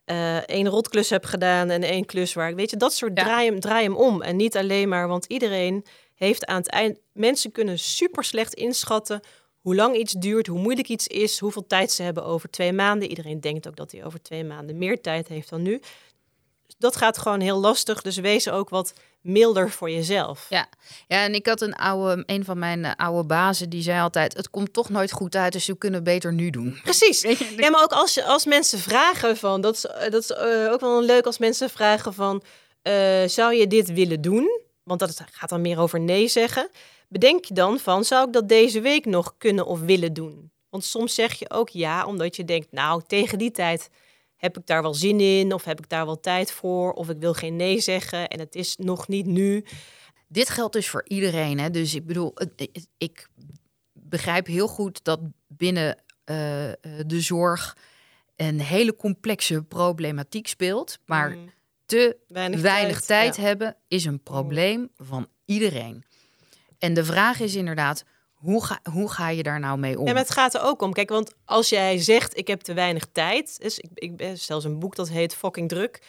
eh 0.04 0.36
één 0.48 0.68
rotklus 0.68 1.10
heb 1.10 1.24
gedaan 1.24 1.70
en 1.70 1.82
één 1.82 2.04
klus 2.04 2.32
waar 2.34 2.48
ik, 2.48 2.56
weet 2.56 2.70
je, 2.70 2.76
dat 2.76 2.92
soort 2.94 3.12
Ja. 3.18 3.24
draai, 3.24 3.48
hem, 3.48 3.60
draai 3.60 3.84
hem 3.84 3.96
om. 3.96 4.22
En 4.22 4.36
niet 4.36 4.56
alleen 4.56 4.88
maar, 4.88 5.08
want 5.08 5.24
iedereen 5.24 5.84
heeft 6.14 6.46
aan 6.46 6.56
het 6.56 6.68
eind, 6.70 6.98
mensen 7.12 7.52
kunnen 7.52 7.78
super 7.78 8.24
slecht 8.24 8.54
inschatten 8.54 9.20
hoe 9.60 9.74
lang 9.74 9.96
iets 9.96 10.12
duurt, 10.12 10.46
hoe 10.46 10.58
moeilijk 10.58 10.88
iets 10.88 11.06
is, 11.06 11.38
hoeveel 11.38 11.66
tijd 11.66 11.90
ze 11.92 12.02
hebben 12.02 12.24
over 12.24 12.50
twee 12.50 12.72
maanden. 12.72 13.08
Iedereen 13.08 13.40
denkt 13.40 13.68
ook 13.68 13.76
dat 13.76 13.92
hij 13.92 14.04
over 14.04 14.22
twee 14.22 14.44
maanden 14.44 14.78
meer 14.78 15.00
tijd 15.00 15.28
heeft 15.28 15.48
dan 15.50 15.62
nu. 15.62 15.80
Dat 16.78 16.96
gaat 16.96 17.18
gewoon 17.18 17.40
heel 17.40 17.58
lastig, 17.58 18.02
dus 18.02 18.16
wees 18.16 18.48
ook 18.48 18.68
wat 18.68 18.92
milder 19.20 19.70
voor 19.70 19.90
jezelf. 19.90 20.46
Ja. 20.48 20.68
ja, 21.08 21.24
en 21.24 21.34
ik 21.34 21.46
had 21.46 21.60
een 21.60 21.74
oude, 21.74 22.22
een 22.26 22.44
van 22.44 22.58
mijn 22.58 22.84
eh, 22.84 22.92
oude 22.96 23.26
bazen 23.26 23.70
die 23.70 23.82
zei 23.82 24.00
altijd: 24.00 24.36
Het 24.36 24.50
komt 24.50 24.72
toch 24.72 24.88
nooit 24.88 25.12
goed 25.12 25.36
uit, 25.36 25.52
dus 25.52 25.66
we 25.66 25.78
kunnen 25.78 26.00
het 26.00 26.08
beter 26.08 26.32
nu 26.32 26.50
doen. 26.50 26.78
Precies. 26.84 27.20
Ja, 27.56 27.70
maar 27.70 27.82
ook 27.82 27.92
als, 27.92 28.22
als 28.22 28.44
mensen 28.44 28.78
vragen 28.78 29.36
van, 29.36 29.60
dat 29.60 29.74
is, 29.74 29.86
eh, 29.86 30.10
dat 30.10 30.22
is 30.22 30.30
eh, 30.30 30.72
ook 30.72 30.80
wel 30.80 31.02
leuk 31.02 31.26
als 31.26 31.38
mensen 31.38 31.70
vragen 31.70 32.14
van, 32.14 32.42
zou 33.26 33.54
je 33.54 33.66
dit 33.66 33.92
willen 33.92 34.20
doen? 34.20 34.60
Want 34.82 35.00
dat 35.00 35.20
gaat 35.32 35.48
dan 35.48 35.60
meer 35.60 35.78
over 35.78 36.00
nee 36.00 36.28
zeggen. 36.28 36.68
Bedenk 37.08 37.44
je 37.44 37.54
dan 37.54 37.78
van, 37.78 38.04
zou 38.04 38.26
ik 38.26 38.32
dat 38.32 38.48
deze 38.48 38.80
week 38.80 39.04
nog 39.04 39.34
kunnen 39.38 39.66
of 39.66 39.80
willen 39.80 40.12
doen? 40.12 40.50
Want 40.70 40.84
soms 40.84 41.14
zeg 41.14 41.38
je 41.38 41.50
ook 41.50 41.68
ja, 41.68 42.06
omdat 42.06 42.36
je 42.36 42.44
denkt, 42.44 42.72
nou, 42.72 43.02
tegen 43.06 43.38
die 43.38 43.50
tijd 43.50 43.88
heb 44.38 44.58
ik 44.58 44.66
daar 44.66 44.82
wel 44.82 44.94
zin 44.94 45.20
in, 45.20 45.52
of 45.52 45.64
heb 45.64 45.78
ik 45.78 45.88
daar 45.88 46.06
wel 46.06 46.20
tijd 46.20 46.52
voor, 46.52 46.92
of 46.92 47.08
ik 47.08 47.18
wil 47.18 47.34
geen 47.34 47.56
nee 47.56 47.80
zeggen 47.80 48.28
en 48.28 48.38
het 48.38 48.54
is 48.54 48.76
nog 48.76 49.08
niet 49.08 49.26
nu. 49.26 49.64
Dit 50.28 50.50
geldt 50.50 50.72
dus 50.72 50.88
voor 50.88 51.04
iedereen. 51.06 51.58
Hè? 51.58 51.70
Dus 51.70 51.94
ik 51.94 52.06
bedoel, 52.06 52.34
ik 52.98 53.28
begrijp 53.92 54.46
heel 54.46 54.68
goed 54.68 55.04
dat 55.04 55.20
binnen 55.46 56.02
eh, 56.24 56.68
eh, 56.68 56.74
de 57.06 57.20
zorg 57.20 57.76
een 58.36 58.60
hele 58.60 58.96
complexe 58.96 59.62
problematiek 59.62 60.46
speelt. 60.46 60.98
Maar 61.04 61.30
Mm, 61.30 61.50
te 61.88 62.16
weinig, 62.26 62.60
weinig, 62.60 63.00
tijd, 63.00 63.36
ja. 63.36 63.42
hebben 63.42 63.76
is 63.88 64.04
een 64.04 64.22
probleem 64.22 64.90
van 64.96 65.28
iedereen. 65.44 66.04
En 66.78 66.94
de 66.94 67.04
vraag 67.04 67.40
is 67.40 67.54
inderdaad, 67.54 68.04
hoe 68.38 68.64
ga, 68.64 68.80
hoe 68.92 69.10
ga 69.10 69.28
je 69.28 69.42
daar 69.42 69.60
nou 69.60 69.78
mee 69.78 69.98
om? 69.98 70.06
Ja, 70.06 70.12
maar 70.12 70.22
het 70.22 70.32
gaat 70.32 70.54
er 70.54 70.62
ook 70.62 70.82
om. 70.82 70.92
Kijk, 70.92 71.08
want 71.08 71.34
als 71.44 71.68
jij 71.68 71.98
zegt, 71.98 72.36
ik 72.36 72.46
heb 72.46 72.60
te 72.60 72.72
weinig 72.74 73.06
tijd. 73.12 73.60
Dus 73.60 73.78
ik, 73.78 73.90
ik 73.94 74.16
ben 74.16 74.38
zelfs 74.38 74.64
een 74.64 74.78
boek 74.78 74.96
dat 74.96 75.08
heet 75.08 75.34
Fucking 75.34 75.68
Druk. 75.68 76.02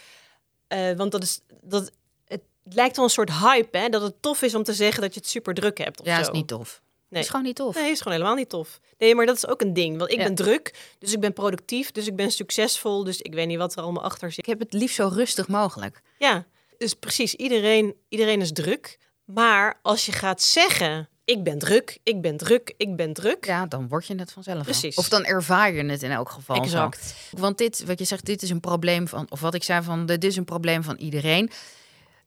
Eh, 0.68 0.92
want 0.92 1.12
dat 1.12 1.24
is, 1.24 1.40
dat, 1.62 1.92
het 2.26 2.42
lijkt 2.64 2.96
wel 2.96 3.06
een 3.06 3.12
soort 3.12 3.32
hype, 3.32 3.78
hè? 3.78 3.90
Dat 3.90 4.02
het 4.02 4.22
tof 4.22 4.42
is 4.42 4.56
om 4.56 4.64
te 4.64 4.74
zeggen 4.74 5.02
dat 5.02 5.14
je 5.14 5.20
het 5.20 5.30
super 5.30 5.54
druk 5.54 5.78
hebt 5.78 6.00
of 6.00 6.06
ja, 6.06 6.16
zo. 6.16 6.22
is 6.22 6.38
niet 6.38 6.48
tof. 6.48 6.82
Nee. 7.10 7.22
is 7.22 7.30
gewoon 7.30 7.46
niet 7.46 7.56
tof. 7.56 7.76
Nee, 7.76 7.92
is 7.92 7.98
gewoon 7.98 8.14
helemaal 8.14 8.36
niet 8.38 8.50
tof. 8.50 8.80
Nee, 8.98 9.16
maar 9.16 9.26
dat 9.26 9.36
is 9.36 9.48
ook 9.48 9.62
een 9.62 9.74
ding. 9.74 9.98
Want 9.98 10.12
ik 10.12 10.18
Ja. 10.18 10.24
ben 10.24 10.36
druk, 10.36 10.94
dus 11.00 11.14
ik 11.14 11.20
ben 11.20 11.34
productief, 11.34 11.92
dus 11.92 12.08
ik 12.08 12.16
ben 12.16 12.32
succesvol. 12.32 13.04
Dus 13.04 13.22
ik 13.22 13.34
weet 13.34 13.48
niet 13.48 13.58
wat 13.58 13.76
er 13.76 13.82
allemaal 13.84 14.04
achter 14.04 14.30
zit. 14.30 14.38
Ik 14.40 14.46
heb 14.46 14.60
het 14.60 14.74
liefst 14.74 14.96
zo 14.96 15.08
rustig 15.14 15.48
mogelijk. 15.48 16.02
Ja, 16.18 16.46
dus 16.78 16.94
precies. 16.94 17.36
Iedereen, 17.36 17.96
iedereen 18.10 18.42
is 18.42 18.52
druk. 18.52 18.98
Maar 19.26 19.80
als 19.82 20.06
je 20.06 20.12
gaat 20.12 20.42
zeggen, 20.42 21.10
ik 21.30 21.44
ben 21.44 21.60
druk, 21.60 21.98
ik 22.04 22.22
ben 22.22 22.38
druk, 22.38 22.74
ik 22.78 22.96
ben 22.96 23.14
druk. 23.14 23.46
Ja, 23.46 23.66
dan 23.66 23.88
word 23.88 24.08
je 24.08 24.16
het 24.16 24.32
vanzelf. 24.32 24.64
Precies. 24.64 24.96
Of 24.96 25.10
dan 25.10 25.26
ervaar 25.26 25.74
je 25.74 25.84
het 25.84 26.04
in 26.04 26.12
elk 26.12 26.30
geval. 26.30 26.56
zo. 26.56 26.62
exact. 26.62 27.16
Want 27.32 27.58
dit, 27.58 27.86
wat 27.86 28.00
je 28.00 28.06
zegt, 28.06 28.26
dit 28.26 28.42
is 28.42 28.50
een 28.50 28.60
probleem 28.60 29.08
van, 29.08 29.26
of 29.30 29.40
wat 29.40 29.54
ik 29.54 29.64
zei 29.64 29.84
van, 29.84 30.06
dit 30.06 30.24
is 30.24 30.36
een 30.36 30.46
probleem 30.46 30.84
van 30.84 30.96
iedereen. 30.96 31.52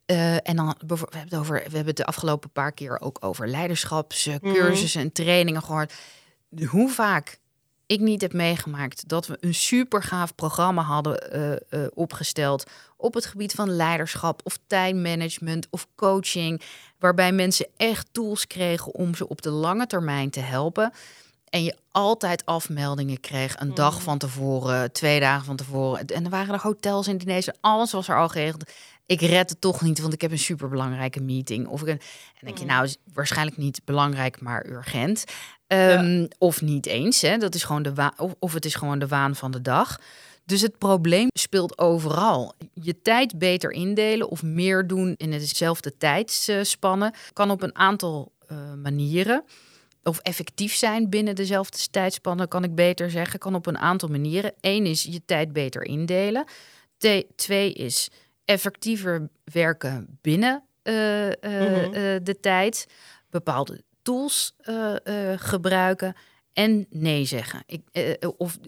Eh, 0.06 0.48
en 0.48 0.56
dan, 0.56 0.74
we 0.86 0.94
hebben, 0.94 1.20
het 1.20 1.34
over, 1.34 1.56
we 1.56 1.62
hebben 1.62 1.86
het 1.86 1.96
de 1.96 2.04
afgelopen 2.04 2.50
paar 2.50 2.72
keer 2.72 3.00
ook 3.00 3.16
over 3.20 3.48
leiderschapscursussen 3.48 5.00
en 5.00 5.12
trainingen 5.12 5.62
gehoord. 5.62 5.92
Hoe 6.66 6.90
vaak 6.90 7.38
ik 7.86 8.00
niet 8.00 8.20
heb 8.20 8.32
meegemaakt 8.32 9.08
dat 9.08 9.26
we 9.26 9.36
een 9.40 9.54
super 9.54 10.02
gaaf 10.02 10.34
programma 10.34 10.82
hadden 10.82 11.32
eh, 11.32 11.52
eh, 11.52 11.90
opgesteld 11.94 12.70
op 12.96 13.14
het 13.14 13.26
gebied 13.26 13.52
van 13.52 13.70
leiderschap 13.70 14.40
of 14.44 14.58
tijdmanagement 14.66 15.66
of 15.70 15.86
coaching, 15.94 16.62
waarbij 16.98 17.32
mensen 17.32 17.66
echt 17.76 18.08
tools 18.12 18.46
kregen 18.46 18.94
om 18.94 19.14
ze 19.14 19.28
op 19.28 19.42
de 19.42 19.50
lange 19.50 19.86
termijn 19.86 20.30
te 20.30 20.40
helpen. 20.40 20.92
En 21.48 21.64
je 21.64 21.76
altijd 21.90 22.46
afmeldingen 22.46 23.20
kreeg, 23.20 23.60
een 23.60 23.74
dag 23.74 24.02
van 24.02 24.18
tevoren, 24.18 24.92
twee 24.92 25.20
dagen 25.20 25.44
van 25.44 25.56
tevoren. 25.56 26.06
En 26.06 26.24
er 26.24 26.30
waren 26.30 26.54
er 26.54 26.60
hotels 26.60 27.06
in 27.06 27.12
Indonesië, 27.12 27.50
alles 27.60 27.92
was 27.92 28.08
er 28.08 28.16
al 28.16 28.28
geregeld. 28.28 28.70
Ik 29.06 29.20
red 29.20 29.50
het 29.50 29.60
toch 29.60 29.82
niet, 29.82 30.00
want 30.00 30.12
ik 30.12 30.20
heb 30.20 30.30
een 30.30 30.38
superbelangrijke 30.38 31.20
meeting. 31.20 31.66
Of 31.66 31.82
ik 31.82 31.88
een, 31.88 32.00
en 32.38 32.46
denk 32.46 32.58
je, 32.58 32.64
nou, 32.64 32.84
is 32.84 32.96
waarschijnlijk 33.12 33.56
niet 33.56 33.80
belangrijk, 33.84 34.40
maar 34.40 34.66
urgent. 34.66 35.24
Ehm, 35.78 36.26
Of 36.38 36.60
niet 36.62 36.86
eens, 36.86 37.20
hè? 37.20 37.36
Dat 37.36 37.54
is 37.54 37.64
gewoon 37.64 37.82
de 37.82 37.94
wa- 37.94 38.14
of, 38.16 38.34
of 38.38 38.52
het 38.52 38.64
is 38.64 38.74
gewoon 38.74 38.98
de 38.98 39.06
waan 39.06 39.34
van 39.36 39.50
de 39.50 39.60
dag. 39.62 40.00
Dus 40.44 40.60
het 40.60 40.78
probleem 40.78 41.28
speelt 41.32 41.78
overal. 41.78 42.54
Je 42.74 43.02
tijd 43.02 43.38
beter 43.38 43.70
indelen 43.70 44.28
of 44.28 44.42
meer 44.42 44.86
doen 44.86 45.14
in 45.16 45.30
dezelfde 45.30 45.96
tijdsspannen 45.96 47.12
kan 47.32 47.50
op 47.50 47.62
een 47.62 47.76
aantal 47.76 48.32
eh, 48.46 48.56
manieren. 48.82 49.44
Of 50.02 50.18
effectief 50.18 50.74
zijn 50.74 51.08
binnen 51.10 51.34
dezelfde 51.34 51.78
tijdspannen, 51.90 52.48
kan 52.48 52.64
ik 52.64 52.74
beter 52.74 53.10
zeggen, 53.10 53.38
kan 53.38 53.54
op 53.54 53.66
een 53.66 53.78
aantal 53.78 54.08
manieren. 54.08 54.52
Eén 54.60 54.86
is 54.86 55.02
je 55.02 55.22
tijd 55.24 55.52
beter 55.52 55.82
indelen. 55.84 56.44
Te- 56.96 57.26
twee 57.36 57.72
is 57.72 58.08
effectiever 58.44 59.28
werken 59.44 60.18
binnen 60.20 60.62
eh, 60.82 61.26
eh, 61.28 61.88
Mhm. 61.90 62.22
de 62.24 62.36
tijd. 62.40 62.86
Bepaalde 63.30 63.82
tools 64.02 64.54
eh, 64.58 65.30
eh, 65.32 65.38
gebruiken. 65.40 66.16
En 66.52 66.86
nee 66.90 67.24
zeggen. 67.24 67.62
Ik, 67.66 67.82
eh, 67.92 68.30
of 68.36 68.58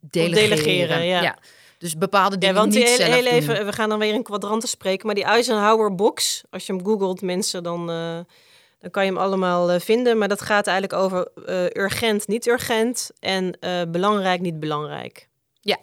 delegeren. 0.00 0.48
delegeren, 0.48 1.04
ja. 1.04 1.38
Dus 1.78 1.96
bepaalde 1.96 2.34
Ja, 2.34 2.40
dingen 2.40 2.54
want 2.54 2.72
die 2.72 2.80
niet 2.80 2.88
heel, 2.88 3.06
zelf 3.06 3.24
heel 3.24 3.54
doen. 3.54 3.66
we 3.66 3.72
gaan 3.72 3.88
dan 3.88 3.98
weer 3.98 4.14
in 4.14 4.22
kwadranten 4.22 4.68
spreken, 4.68 5.06
maar 5.06 5.14
die 5.14 5.24
Eisenhower 5.24 5.94
box, 5.94 6.42
als 6.50 6.66
je 6.66 6.72
hem 6.72 6.84
googelt, 6.84 7.22
mensen, 7.22 7.62
dan, 7.62 7.86
dan 7.86 8.90
kan 8.90 9.04
je 9.04 9.10
hem 9.10 9.20
allemaal 9.20 9.80
vinden. 9.80 10.18
Maar 10.18 10.28
dat 10.28 10.40
gaat 10.40 10.66
eigenlijk 10.66 11.00
over 11.02 11.30
urgent, 11.76 12.26
niet 12.28 12.46
urgent 12.46 13.10
en 13.20 13.58
belangrijk, 13.90 14.40
niet 14.40 14.60
belangrijk. 14.60 15.28
Ja, 15.60 15.78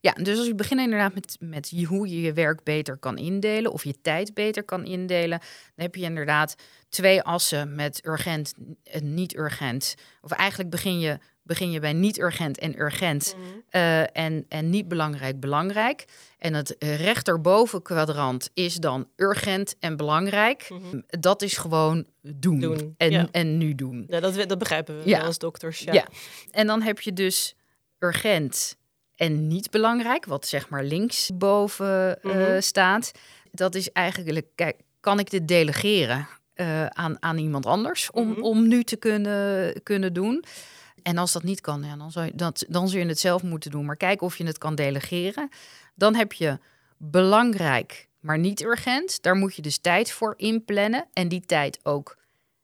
dus 0.00 0.38
als 0.38 0.46
we 0.46 0.54
beginnen 0.54 0.84
inderdaad 0.84 1.14
met, 1.14 1.36
met 1.40 1.72
hoe 1.86 2.08
je 2.08 2.20
je 2.20 2.32
werk 2.32 2.62
beter 2.62 2.96
kan 2.96 3.18
indelen 3.18 3.72
of 3.72 3.84
je 3.84 4.00
tijd 4.00 4.34
beter 4.34 4.62
kan 4.64 4.84
indelen, 4.84 5.38
dan 5.38 5.84
heb 5.84 5.94
je 5.94 6.02
inderdaad 6.02 6.54
twee 6.88 7.22
assen 7.22 7.74
met 7.74 8.06
urgent 8.06 8.54
en 8.82 9.14
niet 9.14 9.36
urgent. 9.36 9.94
Of 10.22 10.30
eigenlijk 10.30 10.70
begin 10.70 10.98
je, 11.00 11.18
begin 11.42 11.70
je 11.70 11.80
bij 11.80 11.92
niet 11.92 12.18
urgent 12.18 12.58
en 12.58 12.80
urgent 12.80 13.34
eh, 13.68 14.16
en, 14.16 14.44
en 14.48 14.70
niet 14.70 14.88
belangrijk 14.88 15.40
belangrijk. 15.40 16.04
En 16.38 16.54
het 16.54 16.76
rechterboven 16.78 17.82
kwadrant 17.82 18.50
is 18.54 18.74
dan 18.74 19.08
urgent 19.16 19.76
en 19.78 19.96
belangrijk. 19.96 20.68
Dat 21.20 21.42
is 21.42 21.56
gewoon 21.56 22.06
doen, 22.20 22.60
Doen, 22.60 22.94
en, 22.96 23.10
ja. 23.10 23.28
en 23.30 23.58
nu 23.58 23.74
doen. 23.74 24.04
Ja, 24.08 24.20
dat, 24.20 24.48
dat 24.48 24.58
begrijpen 24.58 24.98
we 25.02 25.08
Ja. 25.08 25.20
als 25.20 25.38
dokters. 25.38 25.78
Ja. 25.80 25.92
Ja. 25.92 26.06
En 26.50 26.66
dan 26.66 26.82
heb 26.82 27.00
je 27.00 27.12
dus 27.12 27.54
urgent 27.98 28.76
en 29.18 29.46
niet 29.48 29.70
belangrijk, 29.70 30.24
wat 30.24 30.46
zeg 30.46 30.68
maar 30.68 30.84
linksboven 30.84 32.22
eh, 32.22 32.34
Mhm. 32.34 32.60
staat. 32.60 33.10
Dat 33.50 33.74
is 33.74 33.92
eigenlijk, 33.92 34.46
kijk, 34.54 34.76
kan 35.00 35.18
ik 35.18 35.30
dit 35.30 35.48
delegeren 35.48 36.28
eh, 36.54 36.86
aan, 36.86 37.16
aan 37.22 37.38
iemand 37.38 37.66
anders 37.66 38.10
om, 38.10 38.28
Mhm. 38.28 38.40
om 38.40 38.68
nu 38.68 38.82
te 38.84 38.96
kunnen, 38.96 39.82
kunnen 39.82 40.12
doen? 40.12 40.44
En 41.02 41.18
als 41.18 41.32
dat 41.32 41.42
niet 41.42 41.60
kan, 41.60 41.82
ja, 41.82 41.96
dan, 41.96 42.10
zou 42.10 42.26
je, 42.26 42.32
dat, 42.34 42.64
dan 42.68 42.88
zul 42.88 43.00
je 43.00 43.06
het 43.06 43.18
zelf 43.20 43.42
moeten 43.42 43.70
doen. 43.70 43.84
Maar 43.84 43.96
kijk 43.96 44.22
of 44.22 44.36
je 44.38 44.44
het 44.44 44.58
kan 44.58 44.74
delegeren. 44.74 45.48
Dan 45.94 46.14
heb 46.14 46.32
je 46.32 46.58
belangrijk, 46.96 48.08
maar 48.20 48.38
niet 48.38 48.62
urgent. 48.62 49.22
Daar 49.22 49.34
moet 49.36 49.54
je 49.56 49.62
dus 49.62 49.78
tijd 49.78 50.12
voor 50.12 50.34
inplannen. 50.36 51.06
En 51.12 51.28
die 51.28 51.40
tijd 51.46 51.78
ook 51.82 52.16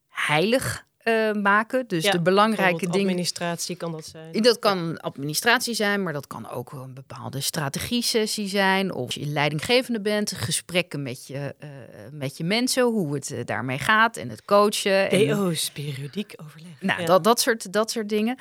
heilig 0.08 0.84
eh, 1.04 1.32
maken. 1.32 1.86
Dus 1.86 2.04
Ja, 2.04 2.10
de 2.10 2.20
belangrijke 2.20 2.78
dingen. 2.86 3.00
administratie 3.00 3.76
kan 3.76 3.92
dat 3.92 4.04
zijn. 4.06 4.42
Dat 4.42 4.58
kan 4.58 5.00
administratie 5.00 5.74
zijn, 5.74 6.02
maar 6.02 6.12
dat 6.12 6.26
kan 6.26 6.50
ook 6.50 6.72
een 6.72 6.94
bepaalde 6.94 7.40
strategie-sessie 7.40 8.48
zijn. 8.48 8.92
Of 8.92 9.04
als 9.04 9.14
je 9.14 9.26
leidinggevende 9.26 10.00
bent, 10.00 10.32
gesprekken 10.32 11.02
met 11.02 11.26
je, 11.26 11.54
eh, 11.58 11.68
met 12.10 12.36
je 12.36 12.44
mensen, 12.44 12.82
hoe 12.82 13.14
het 13.14 13.30
eh, 13.30 13.44
daarmee 13.44 13.78
gaat 13.78 14.16
en 14.16 14.28
het 14.28 14.44
coachen. 14.44 15.10
En, 15.10 15.26
DO's, 15.28 15.70
periodiek 15.70 16.34
overleg. 16.44 16.80
nou, 16.80 17.00
Ja. 17.00 17.06
dat, 17.06 17.24
dat, 17.24 17.40
soort, 17.40 17.72
dat 17.72 17.90
soort 17.90 18.08
dingen. 18.08 18.38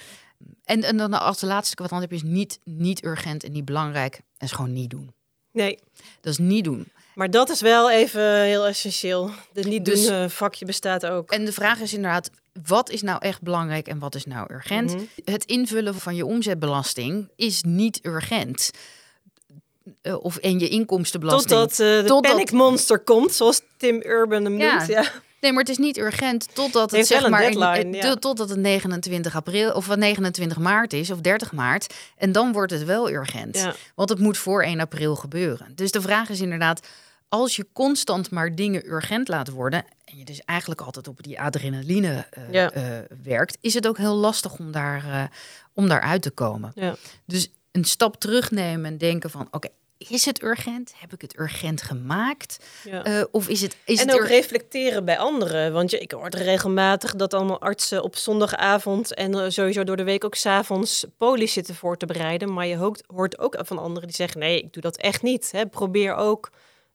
En, 0.64 0.84
en 0.84 0.98
dan 0.98 1.14
als 1.14 1.40
de 1.40 1.46
laatste 1.46 1.76
kwadrant 1.76 2.02
heb 2.02 2.10
je 2.12 2.16
is 2.16 2.24
niet, 2.24 2.60
niet 2.64 3.04
urgent 3.06 3.44
en 3.44 3.52
niet 3.52 3.66
belangrijk. 3.66 4.16
En 4.16 4.46
is 4.48 4.52
gewoon 4.52 4.74
niet 4.74 4.90
doen. 4.90 5.14
Nee. 5.52 5.80
Dat 6.22 6.32
is 6.32 6.38
niet 6.40 6.64
doen. 6.64 6.88
Maar 7.16 7.30
dat 7.32 7.50
is 7.50 7.62
wel 7.62 7.92
even 7.92 8.42
heel 8.42 8.68
essentieel. 8.68 9.32
De 9.54 9.62
niet 9.64 9.86
doen 9.86 9.96
Dus- 9.96 10.34
vakje 10.34 10.66
bestaat 10.66 11.06
ook. 11.06 11.32
En 11.32 11.46
de 11.46 11.52
vraag 11.54 11.80
is 11.80 11.94
inderdaad, 11.94 12.30
wat 12.66 12.90
is 12.90 13.02
nou 13.02 13.18
echt 13.22 13.42
belangrijk 13.42 13.88
en 13.88 14.00
wat 14.00 14.16
is 14.16 14.26
nou 14.26 14.54
urgent? 14.54 14.94
Mhm. 14.94 15.04
Het 15.26 15.46
invullen 15.46 15.96
van 15.96 16.16
je 16.16 16.26
omzetbelasting 16.26 17.30
is 17.36 17.62
niet 17.66 18.00
urgent. 18.06 18.72
Eh, 20.02 20.24
of 20.24 20.38
en 20.38 20.60
je 20.60 20.70
inkomstenbelasting. 20.70 21.50
Totdat 21.50 21.72
eh, 21.72 21.78
de 22.02 22.04
Totdat- 22.08 22.32
panic 22.32 22.52
monster 22.52 23.00
komt, 23.00 23.34
zoals 23.34 23.62
Tim 23.78 24.02
Urban 24.06 24.44
hem 24.44 24.58
Ja. 24.58 24.76
noemt. 24.76 24.88
Ja. 24.88 25.04
Nee, 25.42 25.52
maar 25.52 25.62
het 25.62 25.70
is 25.72 25.78
niet 25.78 25.98
urgent 25.98 26.48
totdat 26.56 26.92
het 26.92 27.08
zeg 27.08 27.30
maar 27.30 27.44
in- 27.44 27.60
deadline, 27.60 27.98
eh, 27.98 28.04
ja. 28.04 28.16
totdat 28.16 28.50
het 28.50 28.60
29 28.60 29.36
april 29.36 29.72
of 29.74 29.88
wat 29.88 29.98
29 29.98 30.58
maart 30.58 30.94
is 30.94 31.12
of 31.12 31.20
30 31.22 31.52
maart 31.52 31.94
en 32.18 32.32
dan 32.32 32.52
wordt 32.52 32.72
het 32.72 32.84
wel 32.84 33.10
urgent. 33.12 33.58
Ja. 33.58 33.74
Want 33.96 34.10
het 34.10 34.20
moet 34.20 34.38
voor 34.38 34.64
1 34.64 34.80
april 34.80 35.16
gebeuren. 35.16 35.72
Dus 35.76 35.92
de 35.92 36.02
vraag 36.02 36.30
is 36.30 36.42
inderdaad 36.42 36.88
als 37.34 37.56
je 37.56 37.68
constant 37.74 38.32
maar 38.32 38.56
dingen 38.56 38.86
urgent 38.86 39.28
laat 39.28 39.50
worden 39.50 39.86
en 40.06 40.18
je 40.18 40.26
dus 40.26 40.42
eigenlijk 40.46 40.82
altijd 40.82 41.08
op 41.08 41.24
die 41.24 41.42
adrenaline 41.42 42.26
eh, 42.30 42.52
Ja. 42.52 42.72
eh, 42.72 42.84
werkt, 43.24 43.58
is 43.62 43.74
het 43.74 43.88
ook 43.88 43.98
heel 43.98 44.16
lastig 44.16 44.60
om 44.60 44.72
daar 44.72 45.06
eh, 45.06 45.24
om 45.74 45.88
daaruit 45.88 46.22
te 46.22 46.30
komen. 46.30 46.72
Ja. 46.76 46.96
Dus 47.26 47.52
een 47.72 47.84
stap 47.84 48.16
terugnemen 48.16 48.86
en 48.86 48.98
denken 48.98 49.30
van 49.30 49.48
oké, 49.52 49.68
is 49.98 50.26
het 50.26 50.44
urgent? 50.44 50.94
Heb 50.98 51.14
ik 51.14 51.22
het 51.22 51.40
urgent 51.40 51.82
gemaakt? 51.82 52.66
Ja. 52.84 53.28
Of 53.32 53.48
is 53.48 53.62
het 53.62 53.78
is 53.86 54.02
en 54.02 54.08
het 54.08 54.20
ook 54.20 54.28
reflecteren 54.28 55.06
bij 55.06 55.18
anderen. 55.18 55.74
Want 55.74 55.92
je, 55.92 56.00
ik 56.00 56.12
hoor 56.12 56.30
regelmatig 56.30 57.16
dat 57.16 57.34
allemaal 57.34 57.62
artsen 57.62 58.04
op 58.04 58.16
zondagavond 58.16 59.14
en 59.14 59.54
sowieso 59.54 59.84
door 59.84 59.98
de 59.98 60.04
week 60.04 60.24
ook 60.26 60.36
s'avonds 60.36 61.06
polies 61.18 61.54
zitten 61.54 61.76
voor 61.76 61.98
te 61.98 62.06
bereiden. 62.06 62.54
Maar 62.54 62.68
je 62.68 62.78
hoort, 62.78 63.04
hoort 63.08 63.40
ook 63.40 63.56
van 63.60 63.78
anderen 63.78 64.08
die 64.08 64.18
zeggen: 64.18 64.40
nee, 64.40 64.62
ik 64.62 64.74
doe 64.74 64.82
dat 64.82 64.98
echt 64.98 65.22
niet. 65.22 65.52
Hè. 65.52 65.68
Probeer 65.68 66.16
ook 66.16 66.52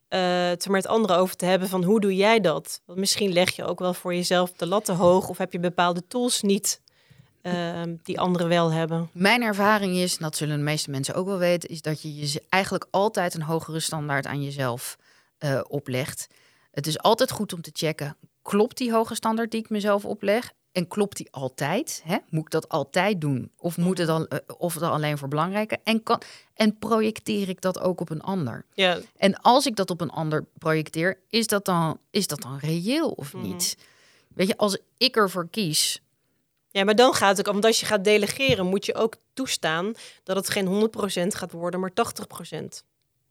eh, 0.09 0.49
het 0.49 0.69
met 0.69 0.87
anderen 0.87 1.17
over 1.17 1.37
te 1.37 1.45
hebben 1.45 1.69
van 1.69 1.85
hoe 1.85 2.01
doe 2.01 2.17
jij 2.17 2.41
dat? 2.41 2.81
Want 2.85 2.99
misschien 2.99 3.33
leg 3.33 3.57
je 3.57 3.65
ook 3.65 3.79
wel 3.79 3.95
voor 3.95 4.15
jezelf 4.15 4.53
de 4.53 4.67
lat 4.67 4.85
te 4.85 4.93
hoog 4.93 5.29
of 5.29 5.39
heb 5.39 5.53
je 5.53 5.59
bepaalde 5.59 6.07
tools 6.09 6.43
niet 6.43 6.81
ehm, 7.43 7.97
die 8.03 8.21
anderen 8.21 8.49
wel 8.49 8.73
hebben. 8.73 9.11
Mijn 9.13 9.43
ervaring 9.43 9.97
is, 9.97 10.17
en 10.17 10.23
dat 10.23 10.37
zullen 10.37 10.57
de 10.57 10.63
meeste 10.63 10.91
mensen 10.91 11.15
ook 11.15 11.27
wel 11.27 11.39
weten, 11.39 11.69
is 11.69 11.83
dat 11.83 12.03
je 12.03 12.17
je 12.17 12.43
eigenlijk 12.49 12.87
altijd 12.91 13.35
een 13.35 13.43
hogere 13.43 13.81
standaard 13.81 14.27
aan 14.27 14.43
jezelf 14.43 14.99
eh, 15.39 15.61
oplegt. 15.69 16.29
Het 16.71 16.87
is 16.87 16.99
altijd 16.99 17.31
goed 17.31 17.53
om 17.53 17.63
te 17.63 17.71
checken, 17.73 18.17
klopt 18.43 18.77
die 18.77 18.93
hoge 18.93 19.15
standaard 19.15 19.51
die 19.51 19.61
ik 19.61 19.71
mezelf 19.71 20.05
opleg? 20.05 20.53
En 20.79 20.89
klopt 20.89 21.17
die 21.17 21.29
altijd? 21.31 22.03
Hè? 22.05 22.17
Moet 22.29 22.45
ik 22.45 22.51
dat 22.51 22.69
altijd 22.69 23.21
doen? 23.21 23.51
Of 23.57 23.77
moet 23.77 23.99
het 23.99 24.07
dan, 24.07 24.27
eh, 24.27 24.39
of 24.59 24.75
het 24.75 24.83
alleen 24.83 25.19
voor 25.19 25.29
belangrijke? 25.29 25.79
En, 25.85 26.03
kan, 26.03 26.21
en 26.55 26.79
projecteer 26.79 27.49
ik 27.49 27.61
dat 27.61 27.81
ook 27.81 28.01
op 28.01 28.11
een 28.11 28.21
ander? 28.21 28.65
Ja, 28.75 28.99
En 29.17 29.41
als 29.41 29.67
ik 29.67 29.77
dat 29.77 29.91
op 29.91 30.01
een 30.01 30.11
ander 30.11 30.45
projecteer, 30.59 31.19
is 31.29 31.47
dat 31.47 31.65
dan, 31.65 31.99
is 32.11 32.27
dat 32.27 32.41
dan 32.43 32.59
reëel 32.59 33.11
of 33.11 33.33
Mhm. 33.35 33.43
niet? 33.43 33.77
Weet 34.35 34.47
je, 34.47 34.57
als 34.57 34.79
ik 34.97 35.17
ervoor 35.17 35.49
kies 35.51 36.01
Ja, 36.71 36.85
maar 36.85 36.95
dan 36.97 37.15
gaat 37.15 37.37
het 37.37 37.47
ook, 37.47 37.53
want 37.53 37.65
als 37.65 37.81
je 37.81 37.87
gaat 37.87 38.05
delegeren, 38.05 38.67
moet 38.67 38.87
je 38.87 38.95
ook 38.95 39.17
toestaan 39.35 39.93
dat 40.25 40.37
het 40.37 40.51
geen 40.51 40.67
100% 40.67 41.35
gaat 41.35 41.53
worden, 41.53 41.81
maar 41.81 41.93
80%. 41.95 42.85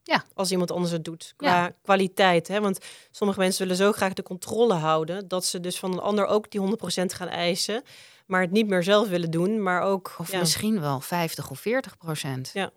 Ja. 0.08 0.24
Als 0.34 0.50
iemand 0.50 0.70
anders 0.70 0.92
het 0.92 1.04
doet, 1.04 1.32
qua 1.36 1.72
kwaliteit. 1.82 2.48
Hè? 2.48 2.60
Want 2.60 2.78
sommige 3.10 3.38
mensen 3.40 3.62
willen 3.62 3.76
zo 3.76 3.92
graag 3.92 4.12
de 4.12 4.22
controle 4.22 4.74
houden, 4.74 5.28
dat 5.28 5.44
ze 5.44 5.60
dus 5.60 5.78
van 5.78 5.92
een 5.92 5.98
ander 6.00 6.26
ook 6.26 6.50
die 6.50 6.60
100% 6.60 6.64
gaan 7.04 7.28
eisen, 7.28 7.82
maar 8.26 8.40
het 8.40 8.50
niet 8.50 8.68
meer 8.68 8.82
zelf 8.82 9.08
willen 9.08 9.30
doen, 9.30 9.62
maar 9.62 9.82
ook... 9.82 10.14
Of 10.18 10.30
ja. 10.30 10.38
misschien 10.38 10.80
wel 10.80 11.00
50 11.00 11.50
of 11.50 11.60
40 11.60 11.96
procent. 11.98 12.50
Ja. 12.54 12.70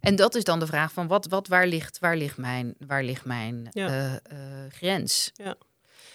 En 0.00 0.16
dat 0.16 0.34
is 0.34 0.44
dan 0.44 0.58
de 0.58 0.66
vraag 0.66 0.92
van 0.92 1.06
wat, 1.06 1.26
wat 1.26 1.48
waar, 1.48 1.66
ligt, 1.66 1.98
waar 1.98 2.16
ligt 2.16 2.36
mijn, 2.36 2.74
waar 2.86 3.02
ligt 3.02 3.24
mijn 3.24 3.68
Ja. 3.70 3.86
eh, 3.88 4.14
eh, 4.14 4.72
grens? 4.72 5.32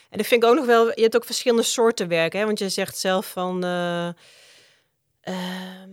En 0.10 0.18
dat 0.18 0.26
vind 0.28 0.44
ik 0.44 0.50
ook 0.50 0.56
nog 0.56 0.66
wel. 0.66 0.88
Je 0.88 1.02
hebt 1.02 1.16
ook 1.16 1.26
verschillende 1.26 1.64
soorten 1.64 2.08
werk, 2.08 2.34
hè? 2.34 2.46
Want 2.46 2.60
je 2.60 2.70
zegt 2.70 2.98
zelf 2.98 3.32
van. 3.32 3.64
eh, 3.64 4.08
ehm, 5.22 5.92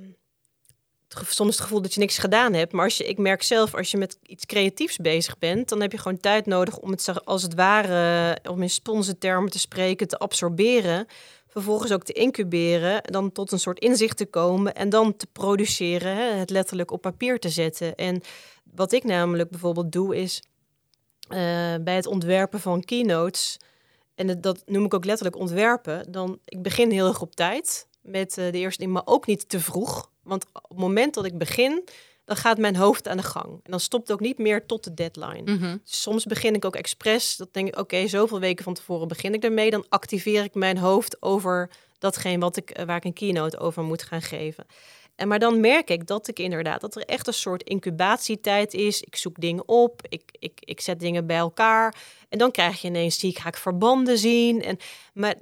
soms 1.29 1.51
het 1.51 1.61
gevoel 1.61 1.83
dat 1.83 1.95
je 1.95 2.01
niks 2.01 2.19
gedaan 2.19 2.53
hebt. 2.53 2.73
Maar 2.73 2.85
als 2.85 2.97
je, 2.97 3.05
ik 3.05 3.19
merk 3.19 3.43
zelf, 3.43 3.75
als 3.75 3.91
je 3.91 3.97
met 3.97 4.19
iets 4.23 4.47
creatiefs 4.47 4.97
bezig 4.97 5.39
bent, 5.39 5.69
dan 5.69 5.81
heb 5.81 5.93
je 5.93 5.99
gewoon 5.99 6.21
tijd 6.21 6.47
nodig 6.47 6.79
om 6.79 6.91
het 6.91 7.25
als 7.25 7.43
het 7.43 7.55
ware, 7.55 8.39
om 8.51 8.63
in 8.63 8.71
sponsentermen 8.71 9.51
te 9.51 9.59
spreken, 9.59 10.09
te 10.09 10.19
absorberen. 10.19 11.07
Vervolgens 11.49 11.93
ook 11.93 12.05
te 12.05 12.13
incuberen, 12.13 13.03
dan 13.03 13.33
tot 13.33 13.53
een 13.53 13.59
soort 13.59 13.79
inzicht 13.79 14.17
te 14.17 14.27
komen 14.27 14.75
en 14.75 14.89
dan 14.89 15.17
te 15.17 15.27
produceren, 15.33 16.39
het 16.39 16.51
letterlijk 16.51 16.91
op 16.91 17.01
papier 17.01 17.39
te 17.39 17.49
zetten. 17.49 17.95
En 17.95 18.21
wat 18.75 18.93
ik 18.93 19.05
namelijk 19.05 19.51
bijvoorbeeld 19.51 19.93
doe, 19.93 20.17
is 20.17 20.43
eh, 21.29 21.39
bij 21.81 21.95
het 21.95 22.07
ontwerpen 22.07 22.61
van 22.61 22.85
keynotes 22.85 23.59
en 24.15 24.41
dat 24.41 24.63
noem 24.67 24.85
ik 24.85 24.95
ook 24.95 25.05
letterlijk 25.05 25.37
ontwerpen, 25.37 26.13
dan 26.13 26.39
ik 26.45 26.63
begin 26.63 26.91
heel 26.91 27.07
erg 27.07 27.21
op 27.21 27.35
tijd 27.35 27.87
met 28.01 28.39
eh, 28.39 28.53
de 28.53 28.59
eerste 28.59 28.81
ding, 28.81 28.93
maar 28.93 29.03
ook 29.05 29.27
niet 29.27 29.49
te 29.49 29.61
vroeg. 29.61 30.11
Want 30.23 30.47
op 30.53 30.69
het 30.69 30.79
moment 30.79 31.15
dat 31.15 31.25
ik 31.25 31.39
begin, 31.39 31.85
dan 32.25 32.37
gaat 32.37 32.59
mijn 32.59 32.77
hoofd 32.77 33.09
aan 33.09 33.17
de 33.17 33.23
gang. 33.23 33.47
En 33.47 33.71
dan 33.71 33.81
stopt 33.81 34.09
het 34.09 34.17
ook 34.17 34.23
niet 34.23 34.39
meer 34.39 34.67
tot 34.67 34.85
de 34.85 34.95
deadline. 34.95 35.53
Mhm. 35.53 35.77
Soms 35.85 36.25
begin 36.25 36.55
ik 36.55 36.65
ook 36.65 36.77
expres. 36.77 37.37
Dat 37.37 37.53
denk 37.53 37.69
ik, 37.69 37.79
oké, 37.79 38.07
zoveel 38.07 38.41
weken 38.41 38.65
van 38.65 38.75
tevoren 38.75 39.09
begin 39.09 39.35
ik 39.35 39.45
ermee. 39.45 39.71
Dan 39.71 39.87
activeer 39.89 40.45
ik 40.45 40.55
mijn 40.55 40.79
hoofd 40.79 41.23
over 41.23 41.71
datgene 41.99 42.39
wat 42.39 42.57
ik, 42.57 42.71
eh, 42.71 42.85
waar 42.85 42.97
ik 42.97 43.05
een 43.05 43.13
keynote 43.13 43.59
over 43.59 43.83
moet 43.83 44.03
gaan 44.03 44.23
geven. 44.23 44.67
En 45.17 45.29
maar 45.29 45.39
dan 45.39 45.61
merk 45.61 45.91
ik 45.91 46.07
dat 46.07 46.29
ik 46.29 46.39
inderdaad, 46.39 46.81
dat 46.81 46.97
er 46.97 47.05
echt 47.05 47.27
een 47.27 47.35
soort 47.35 47.63
incubatietijd 47.63 48.75
is. 48.75 49.01
Ik 49.01 49.17
zoek 49.17 49.41
dingen 49.41 49.69
op, 49.69 50.01
ik, 50.09 50.23
ik, 50.39 50.53
ik 50.61 50.81
zet 50.81 51.01
dingen 51.01 51.27
bij 51.27 51.37
elkaar. 51.37 51.95
En 52.29 52.39
dan 52.39 52.51
krijg 52.51 52.81
je 52.81 52.89
ineens, 52.89 53.19
zie 53.19 53.31
ik, 53.31 53.39
ga 53.39 53.49
ik 53.49 53.57
verbanden 53.57 54.19
zien. 54.19 54.63
En, 54.63 54.79
maar 55.15 55.35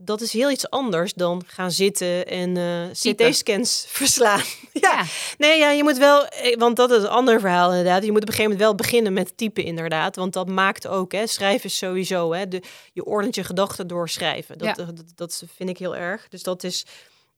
dat 0.00 0.20
is 0.20 0.32
heel 0.32 0.50
iets 0.50 0.70
anders 0.70 1.14
dan 1.14 1.42
gaan 1.46 1.70
zitten 1.70 2.26
en 2.26 2.56
eh, 2.56 2.90
Typen. 2.90 3.28
CT-scans 3.30 3.84
verslaan. 3.88 4.42
ja. 4.72 4.80
Ja. 4.92 5.04
Nee, 5.38 5.58
ja, 5.58 5.70
je 5.70 5.82
moet 5.82 5.98
wel, 5.98 6.26
eh, 6.26 6.56
want 6.58 6.76
dat 6.76 6.90
is 6.90 7.02
een 7.02 7.08
ander 7.08 7.40
verhaal 7.40 7.68
inderdaad. 7.70 8.04
Je 8.04 8.12
moet 8.12 8.22
op 8.22 8.28
een 8.28 8.34
gegeven 8.34 8.50
moment 8.50 8.68
wel 8.68 8.74
beginnen 8.74 9.12
met 9.12 9.36
typen 9.36 9.64
inderdaad, 9.64 10.16
want 10.16 10.32
dat 10.32 10.48
maakt 10.48 10.86
ook, 10.86 11.12
hè, 11.12 11.26
schrijven 11.26 11.64
is 11.68 11.76
sowieso, 11.78 12.32
hè, 12.32 12.48
de, 12.48 12.62
je 12.92 13.04
ordent 13.04 13.34
je 13.34 13.44
gedachten 13.44 13.86
door 13.86 14.08
schrijven. 14.08 14.58
Dat, 14.58 14.76
Ja. 14.76 14.82
eh, 14.82 14.86
dat, 14.86 15.04
dat 15.14 15.42
vind 15.56 15.68
ik 15.70 15.78
heel 15.78 15.96
erg. 15.96 16.28
Dus 16.28 16.42
dat 16.42 16.64
is, 16.64 16.86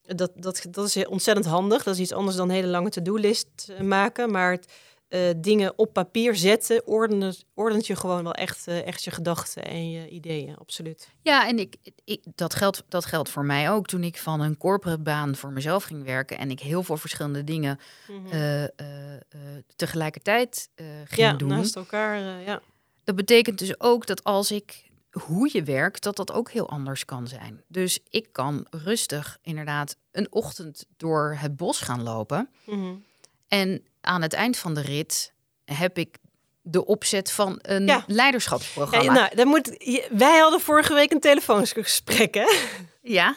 dat, 0.06 0.30
dat, 0.34 0.66
dat 0.70 0.86
is 0.86 1.06
ontzettend 1.06 1.46
handig. 1.46 1.82
Dat 1.82 1.94
is 1.94 2.00
iets 2.00 2.12
anders 2.12 2.36
dan 2.36 2.48
een 2.48 2.54
hele 2.54 2.66
lange 2.66 2.90
to-do-list 2.90 3.48
eh, 3.68 3.80
maken, 3.80 4.30
maar 4.30 4.50
het, 4.50 4.72
eh, 5.10 5.20
dingen 5.36 5.78
op 5.78 5.92
papier 5.92 6.36
zetten, 6.36 6.86
ordenen, 6.86 7.34
ordent 7.54 7.86
je 7.86 7.96
gewoon 7.96 8.22
wel 8.22 8.34
echt, 8.34 8.66
eh, 8.66 8.86
echt 8.86 9.04
je 9.04 9.10
gedachten 9.10 9.64
en 9.64 9.90
je 9.90 10.08
ideeën, 10.08 10.56
absoluut. 10.56 11.08
Ja, 11.22 11.48
en 11.48 11.58
ik, 11.58 11.76
ik, 12.04 12.22
dat, 12.34 12.54
geldt, 12.54 12.82
dat 12.88 13.04
geldt 13.04 13.28
voor 13.28 13.44
mij 13.44 13.70
ook. 13.70 13.86
Toen 13.86 14.04
ik 14.04 14.18
van 14.18 14.40
een 14.40 14.56
corporate 14.56 15.02
baan 15.02 15.36
voor 15.36 15.52
mezelf 15.52 15.84
ging 15.84 16.04
werken 16.04 16.38
en 16.38 16.50
ik 16.50 16.60
heel 16.60 16.82
veel 16.82 16.96
verschillende 16.96 17.44
dingen 17.44 17.78
eh, 18.30 18.64
eh, 18.64 18.70
tegelijkertijd 19.76 20.68
ging 21.04 21.30
ja, 21.30 21.32
doen. 21.32 21.48
naast 21.48 21.76
elkaar, 21.76 22.40
ja. 22.40 22.60
Dat 23.04 23.16
betekent 23.16 23.58
dus 23.58 23.80
ook 23.80 24.06
dat 24.06 24.24
als 24.24 24.50
ik 24.50 24.90
hoe 25.10 25.48
je 25.52 25.62
werkt, 25.62 26.02
dat 26.02 26.16
dat 26.16 26.32
ook 26.32 26.50
heel 26.50 26.68
anders 26.68 27.04
kan 27.04 27.28
zijn. 27.28 27.62
Dus 27.68 27.98
ik 28.08 28.28
kan 28.32 28.66
rustig 28.70 29.38
inderdaad 29.42 29.96
een 30.12 30.32
ochtend 30.32 30.86
door 30.96 31.36
het 31.38 31.56
bos 31.56 31.80
gaan 31.80 32.02
lopen. 32.02 32.48
Mhm. 32.64 32.94
En 33.48 33.84
aan 34.00 34.22
het 34.22 34.32
eind 34.32 34.56
van 34.56 34.74
de 34.74 34.80
rit 34.80 35.32
heb 35.64 35.98
ik 35.98 36.16
de 36.62 36.84
opzet 36.86 37.32
van 37.32 37.58
een 37.62 37.86
Ja. 37.86 38.04
leiderschapsprogramma. 38.06 39.04
Ja, 39.04 39.12
nou, 39.20 39.34
dan 39.34 39.48
moet, 39.48 39.70
wij 40.10 40.38
hadden 40.38 40.60
vorige 40.60 40.94
week 40.94 41.10
een 41.12 41.20
telefoongesprek, 41.20 42.34
hè? 42.34 42.50
ja. 43.02 43.36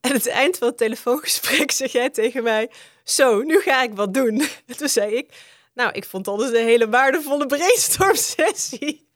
En 0.00 0.10
aan 0.10 0.16
het 0.16 0.26
eind 0.28 0.58
van 0.58 0.68
het 0.68 0.76
telefoongesprek 0.76 1.70
zeg 1.82 1.92
jij 1.92 2.10
tegen 2.10 2.42
mij... 2.42 2.70
Zo, 3.04 3.42
nu 3.42 3.60
ga 3.60 3.82
ik 3.82 3.94
wat 3.94 4.14
doen. 4.14 4.40
En 4.66 4.76
toen 4.76 4.88
zei 4.88 5.14
ik... 5.14 5.50
Nou, 5.74 5.92
ik 5.92 6.04
vond 6.04 6.26
het 6.26 6.34
altijd 6.34 6.54
een 6.54 6.64
hele 6.64 6.88
waardevolle 6.88 7.46
brainstorm-sessie. 7.46 9.08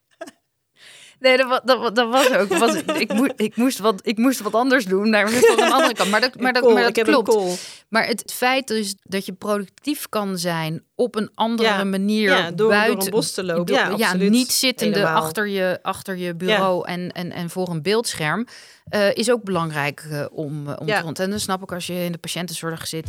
Nee, 1.21 1.37
dat, 1.37 1.61
dat, 1.65 1.97
dat 1.97 2.09
was 2.11 2.31
ook. 2.33 2.49
Was, 2.57 2.75
ik, 2.75 3.13
moest, 3.13 3.33
ik, 3.37 3.57
moest 3.57 3.79
wat, 3.79 4.01
ik 4.03 4.19
moest 4.19 4.41
wat 4.41 4.53
anders 4.55 4.85
doen 4.85 5.11
naar 5.11 5.31
van 5.31 5.63
een 5.65 5.73
andere 5.73 5.95
kant. 5.95 6.11
Maar 6.11 6.21
dat, 6.21 6.35
maar 6.41 6.53
dat, 6.53 6.73
maar 6.73 6.93
klopt. 6.93 7.61
Maar 7.89 8.07
het 8.07 8.33
feit 8.33 8.67
dus 8.67 8.95
dat 9.03 9.27
je 9.27 9.33
productief 9.33 10.09
kan 10.09 10.39
zijn 10.39 10.83
op 10.95 11.15
een 11.15 11.31
andere 11.35 11.69
Ja, 11.69 11.85
manier 11.85 12.31
ja, 12.31 12.43
door- 12.47 12.57
door 12.57 12.69
buiten 12.69 13.05
een 13.05 13.11
bos 13.11 13.33
te 13.33 13.45
lopen. 13.45 13.67
door- 13.67 13.99
Ja, 13.99 14.15
niet 14.15 14.53
zittende 14.53 14.99
Helemaal. 14.99 15.23
achter 15.23 15.49
je, 15.49 15.79
achter 15.83 16.17
je 16.17 16.35
bureau 16.35 16.89
en, 16.89 17.13
en, 17.13 17.33
en 17.33 17.51
voor 17.51 17.69
een 17.69 17.83
beeldscherm 17.83 18.47
eh, 18.89 19.15
is 19.15 19.31
ook 19.31 19.43
belangrijk 19.43 20.07
eh, 20.11 20.25
om, 20.31 20.69
eh, 20.69 20.75
om 20.79 20.87
te 20.87 20.99
rond. 21.01 21.19
En 21.19 21.31
dan 21.31 21.41
snap 21.41 21.63
ik 21.63 21.73
als 21.73 21.87
je 21.87 21.93
in 22.05 22.13
de 22.13 22.19
patiëntenzorg 22.19 22.87
zit. 22.87 23.09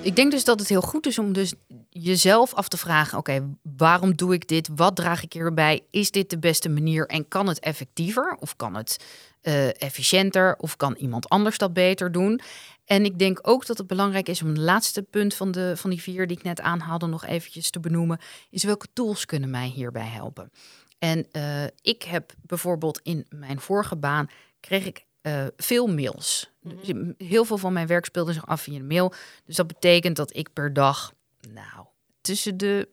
Ik 0.00 0.16
denk 0.16 0.30
dus 0.30 0.44
dat 0.44 0.60
het 0.60 0.68
heel 0.68 0.80
goed 0.80 1.06
is 1.06 1.18
om 1.18 1.32
dus 1.32 1.52
jezelf 1.92 2.54
af 2.54 2.68
te 2.68 2.76
vragen: 2.76 3.18
oké, 3.18 3.54
waarom 3.76 4.16
doe 4.16 4.34
ik 4.34 4.48
dit? 4.48 4.68
Wat 4.74 4.96
draag 4.96 5.22
ik 5.22 5.32
hierbij? 5.32 5.80
Is 5.90 6.10
dit 6.10 6.30
de 6.30 6.38
beste 6.38 6.68
manier 6.68 7.06
en 7.06 7.28
kan 7.28 7.48
het 7.48 7.60
effectiever 7.60 8.36
of 8.40 8.56
kan 8.56 8.74
het 8.74 9.04
eh, 9.40 9.82
efficiënter 9.82 10.56
of 10.56 10.76
kan 10.76 10.94
iemand 10.94 11.28
anders 11.28 11.58
dat 11.58 11.72
beter 11.72 12.12
doen? 12.12 12.40
En 12.84 13.04
ik 13.04 13.18
denk 13.18 13.38
ook 13.42 13.66
dat 13.66 13.78
het 13.78 13.86
belangrijk 13.86 14.28
is 14.28 14.42
om 14.42 14.48
het 14.48 14.58
laatste 14.58 15.02
punt 15.02 15.34
van, 15.34 15.50
de, 15.50 15.72
van 15.76 15.90
die 15.90 16.02
vier 16.02 16.26
die 16.26 16.36
ik 16.36 16.42
net 16.42 16.60
aanhaalde 16.60 17.06
nog 17.06 17.24
eventjes 17.24 17.70
te 17.70 17.80
benoemen. 17.80 18.18
Is 18.50 18.64
welke 18.64 18.86
tools 18.92 19.26
kunnen 19.26 19.50
mij 19.50 19.66
hierbij 19.66 20.06
helpen? 20.06 20.50
En 20.98 21.26
uh, 21.32 21.64
ik 21.80 22.02
heb 22.02 22.32
bijvoorbeeld 22.42 23.00
in 23.02 23.26
mijn 23.28 23.60
vorige 23.60 23.96
baan 23.96 24.28
kreeg 24.60 24.86
ik 24.86 25.04
uh, 25.22 25.46
veel 25.56 25.86
mails. 25.86 26.50
Mm 26.60 27.14
Heel 27.18 27.44
veel 27.44 27.58
van 27.58 27.72
mijn 27.72 27.86
werk 27.86 28.04
speelde 28.04 28.32
zich 28.32 28.46
af 28.46 28.60
via 28.60 28.78
de 28.78 28.84
mail. 28.84 29.12
Dus 29.44 29.56
dat 29.56 29.66
betekent 29.66 30.16
dat 30.16 30.36
ik 30.36 30.52
per 30.52 30.72
dag, 30.72 31.12
nou, 31.50 31.86
tussen 32.20 32.56
de 32.56 32.88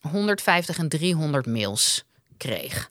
150 0.00 0.78
en 0.78 0.88
300 0.88 1.46
mails 1.46 2.04
kreeg. 2.36 2.90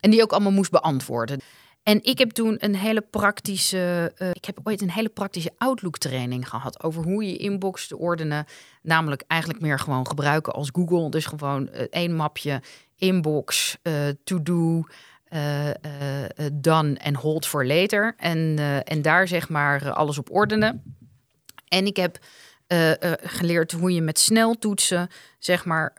En 0.00 0.10
die 0.10 0.22
ook 0.22 0.32
allemaal 0.32 0.52
moest 0.52 0.70
beantwoorden. 0.70 1.40
En 1.82 2.02
ik 2.02 2.18
heb 2.18 2.30
toen 2.30 2.56
een 2.58 2.76
hele 2.76 3.00
praktische, 3.00 4.12
uh, 4.18 4.30
ik 4.30 4.44
heb 4.44 4.60
ooit 4.64 4.80
een 4.80 4.90
hele 4.90 5.08
praktische 5.08 5.52
Outlook 5.56 5.98
training 5.98 6.48
gehad 6.48 6.82
over 6.82 7.02
hoe 7.02 7.24
je 7.26 7.36
inbox 7.36 7.86
te 7.86 7.96
ordenen. 7.96 8.44
Namelijk 8.82 9.24
eigenlijk 9.26 9.60
meer 9.60 9.78
gewoon 9.78 10.06
gebruiken 10.06 10.52
als 10.52 10.70
Google. 10.72 11.10
Dus 11.10 11.26
gewoon 11.26 11.68
uh, 11.72 11.80
één 11.90 12.16
mapje 12.16 12.62
inbox, 12.96 13.76
uh, 13.82 13.94
to 14.24 14.42
do, 14.42 14.84
done 16.52 16.94
en 16.98 17.14
hold 17.14 17.46
for 17.46 17.66
later. 17.66 18.14
En, 18.16 18.58
en 18.84 19.02
daar 19.02 19.28
zeg 19.28 19.48
maar 19.48 19.92
alles 19.92 20.18
op 20.18 20.30
ordenen. 20.30 20.96
En 21.68 21.86
ik 21.86 21.96
heb 21.96 22.18
geleerd 23.22 23.72
hoe 23.72 23.94
je 23.94 24.02
met 24.02 24.18
sneltoetsen 24.18 25.08
zeg 25.38 25.64
maar 25.64 25.92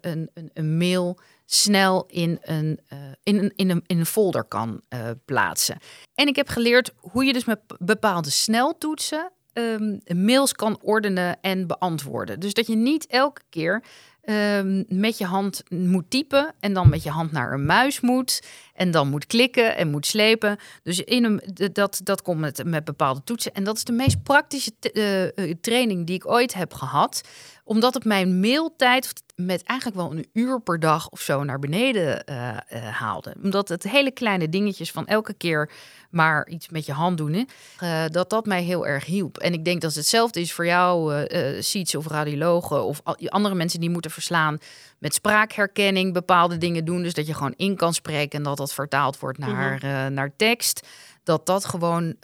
een, 0.00 0.28
een, 0.34 0.50
een 0.54 0.76
mail 0.78 1.18
snel 1.44 2.04
in 2.08 2.38
een, 2.42 2.80
in 3.22 3.38
een, 3.38 3.52
in 3.56 3.70
een, 3.70 3.82
in 3.86 3.98
een 3.98 4.06
folder 4.06 4.44
kan 4.44 4.82
plaatsen. 5.24 5.78
En 6.14 6.26
ik 6.26 6.36
heb 6.36 6.48
geleerd 6.48 6.92
hoe 6.96 7.24
je 7.24 7.32
dus 7.32 7.44
met 7.44 7.60
bepaalde 7.78 8.30
sneltoetsen 8.30 9.32
um, 9.58 10.00
mails 10.14 10.52
kan 10.52 10.78
ordenen 10.82 11.40
en 11.40 11.66
beantwoorden. 11.66 12.40
Dus 12.40 12.54
dat 12.54 12.66
je 12.66 12.76
niet 12.76 13.06
elke 13.06 13.42
keer 13.50 13.82
um, 14.30 14.84
met 14.88 15.18
je 15.18 15.24
hand 15.24 15.62
moet 15.68 16.10
typen 16.10 16.54
en 16.60 16.72
dan 16.72 16.88
met 16.88 17.02
je 17.02 17.10
hand 17.10 17.32
naar 17.32 17.52
een 17.52 17.66
muis 17.66 18.00
moet 18.00 18.42
en 18.74 18.90
dan 18.90 19.08
moet 19.08 19.26
klikken 19.26 19.76
en 19.76 19.90
moet 19.90 20.06
slepen. 20.06 20.56
Dus 20.82 21.00
in 21.00 21.24
een, 21.24 21.42
dat, 21.72 22.00
dat 22.04 22.22
komt 22.22 22.40
met, 22.40 22.64
met 22.64 22.84
bepaalde 22.84 23.20
toetsen. 23.24 23.54
En 23.54 23.64
dat 23.64 23.76
is 23.76 23.84
de 23.84 23.92
meest 23.92 24.22
praktische 24.22 24.72
uh, 24.92 25.54
training 25.60 26.06
die 26.06 26.14
ik 26.14 26.26
ooit 26.26 26.54
heb 26.54 26.74
gehad 26.74 27.22
omdat 27.64 27.94
het 27.94 28.04
mijn 28.04 28.40
mailtijd 28.40 29.12
met 29.46 29.62
eigenlijk 29.62 30.00
wel 30.00 30.10
een 30.10 30.28
uur 30.32 30.60
per 30.60 30.80
dag 30.80 31.08
of 31.08 31.20
zo 31.20 31.44
naar 31.44 31.58
beneden 31.58 32.24
uh, 32.30 32.56
uh, 32.72 32.86
haalde. 32.86 33.34
Omdat 33.42 33.68
het 33.68 33.82
hele 33.82 34.10
kleine 34.10 34.48
dingetjes 34.48 34.90
van 34.90 35.06
elke 35.06 35.34
keer 35.34 35.70
maar 36.10 36.48
iets 36.48 36.68
met 36.68 36.86
je 36.86 36.92
hand 36.92 37.16
doen, 37.16 37.48
uh, 37.82 38.04
dat 38.10 38.30
dat 38.30 38.46
mij 38.46 38.62
heel 38.62 38.86
erg 38.86 39.04
hielp. 39.04 39.38
En 39.38 39.52
ik 39.52 39.64
denk 39.64 39.80
dat 39.80 39.90
het 39.90 39.98
hetzelfde 39.98 40.40
is 40.40 40.52
voor 40.52 40.66
jou, 40.66 41.14
uh, 41.32 41.96
of 41.96 42.06
radiologen 42.06 42.84
of 42.84 43.00
andere 43.24 43.54
mensen 43.54 43.80
die 43.80 43.90
moeten 43.90 44.10
verslaan 44.10 44.58
met 44.98 45.14
spraakherkenning 45.14 46.12
bepaalde 46.12 46.58
dingen 46.58 46.84
doen. 46.84 47.02
Dus 47.02 47.14
dat 47.14 47.26
je 47.26 47.34
gewoon 47.34 47.54
in 47.56 47.76
kan 47.76 47.94
spreken 47.94 48.38
en 48.38 48.44
dat 48.44 48.56
dat 48.56 48.72
vertaald 48.72 49.18
wordt 49.18 49.38
naar, 49.38 49.80
mm 49.84 50.14
naar 50.14 50.32
tekst. 50.36 50.86
Dat 51.22 51.46
dat 51.46 51.64
gewoon 51.64 52.16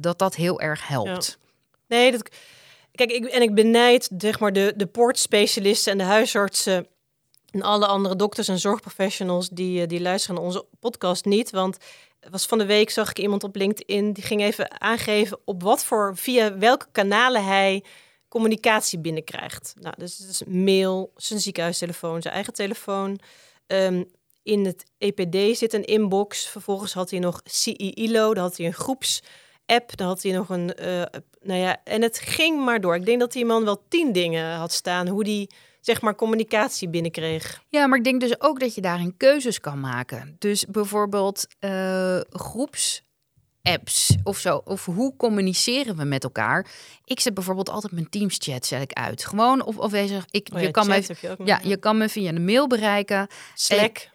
dat 0.00 0.18
dat 0.18 0.34
heel 0.34 0.60
erg 0.60 0.88
helpt. 0.88 1.38
Ja. 1.40 1.96
Nee, 1.96 2.10
dat 2.12 2.28
Kijk, 2.98 3.10
ik, 3.10 3.24
en 3.24 3.42
ik 3.42 3.54
benijd 3.54 4.10
zeg 4.18 4.40
maar, 4.40 4.52
de, 4.52 4.72
de 4.76 4.86
poortspecialisten 4.86 5.92
en 5.92 5.98
de 5.98 6.04
huisartsen 6.04 6.86
en 7.50 7.62
alle 7.62 7.86
andere 7.86 8.16
dokters 8.16 8.48
en 8.48 8.58
zorgprofessionals 8.58 9.48
die, 9.48 9.80
eh, 9.82 9.88
die 9.88 10.00
luisteren 10.00 10.36
naar 10.36 10.44
onze 10.44 10.66
podcast 10.80 11.24
niet. 11.24 11.50
Want 11.50 11.76
was 12.30 12.46
van 12.46 12.58
de 12.58 12.66
week 12.66 12.90
zag 12.90 13.10
ik 13.10 13.18
iemand 13.18 13.44
op 13.44 13.56
LinkedIn 13.56 14.12
die 14.12 14.24
ging 14.24 14.42
even 14.42 14.80
aangeven 14.80 15.38
op 15.44 15.62
wat 15.62 15.84
voor 15.84 16.16
via 16.16 16.58
welke 16.58 16.86
kanalen 16.92 17.44
hij 17.44 17.84
communicatie 18.28 18.98
binnenkrijgt. 18.98 19.74
Nou, 19.80 19.94
dus 19.98 20.18
het 20.18 20.28
is 20.28 20.42
mail, 20.44 21.12
zijn 21.16 21.40
ziekenhuistelefoon, 21.40 22.22
zijn 22.22 22.34
eigen 22.34 22.52
telefoon. 22.52 23.18
Um, 23.66 24.10
in 24.42 24.64
het 24.64 24.84
EPD 24.98 25.58
zit 25.58 25.72
een 25.72 25.84
inbox. 25.84 26.48
Vervolgens 26.48 26.92
had 26.92 27.10
hij 27.10 27.18
nog 27.18 27.40
CIILO, 27.44 28.34
daar 28.34 28.42
had 28.42 28.56
hij 28.56 28.66
een 28.66 28.72
groeps 28.72 29.22
app. 29.68 29.96
Dan 29.96 30.06
had 30.06 30.22
hij 30.22 30.32
nog 30.32 30.48
een. 30.48 30.72
Uh, 30.80 31.02
nou 31.42 31.60
ja, 31.60 31.76
en 31.84 32.02
het 32.02 32.18
ging 32.18 32.64
maar 32.64 32.80
door. 32.80 32.94
Ik 32.94 33.04
denk 33.04 33.20
dat 33.20 33.32
die 33.32 33.44
man 33.44 33.64
wel 33.64 33.82
tien 33.88 34.12
dingen 34.12 34.54
had 34.54 34.72
staan. 34.72 35.08
Hoe 35.08 35.24
die 35.24 35.50
zeg 35.80 36.00
maar 36.00 36.14
communicatie 36.14 36.88
binnenkreeg. 36.88 37.62
Ja, 37.68 37.86
maar 37.86 37.98
ik 37.98 38.04
denk 38.04 38.20
dus 38.20 38.40
ook 38.40 38.60
dat 38.60 38.74
je 38.74 38.80
daarin 38.80 39.16
keuzes 39.16 39.60
kan 39.60 39.80
maken. 39.80 40.36
Dus 40.38 40.66
bijvoorbeeld 40.66 41.46
uh, 41.60 42.20
groeps 42.30 43.02
apps 43.62 44.16
of 44.22 44.38
zo. 44.38 44.60
Of 44.64 44.84
hoe 44.84 45.16
communiceren 45.16 45.96
we 45.96 46.04
met 46.04 46.24
elkaar? 46.24 46.66
Ik 47.04 47.20
zet 47.20 47.34
bijvoorbeeld 47.34 47.68
altijd 47.70 47.92
mijn 47.92 48.08
Teams 48.08 48.36
chat 48.38 48.66
zet 48.66 48.82
ik 48.82 48.92
uit. 48.92 49.24
Gewoon 49.24 49.64
of 49.64 49.76
of 49.76 49.92
ik, 49.92 50.48
oh 50.52 50.60
ja, 50.60 50.66
je 50.66 50.70
kan 50.70 50.86
me 50.86 50.94
je 50.94 51.36
ja, 51.44 51.60
je 51.62 51.76
kan 51.76 51.96
me 51.98 52.08
via 52.08 52.32
de 52.32 52.40
mail 52.40 52.66
bereiken. 52.66 53.26
Slack. 53.54 54.08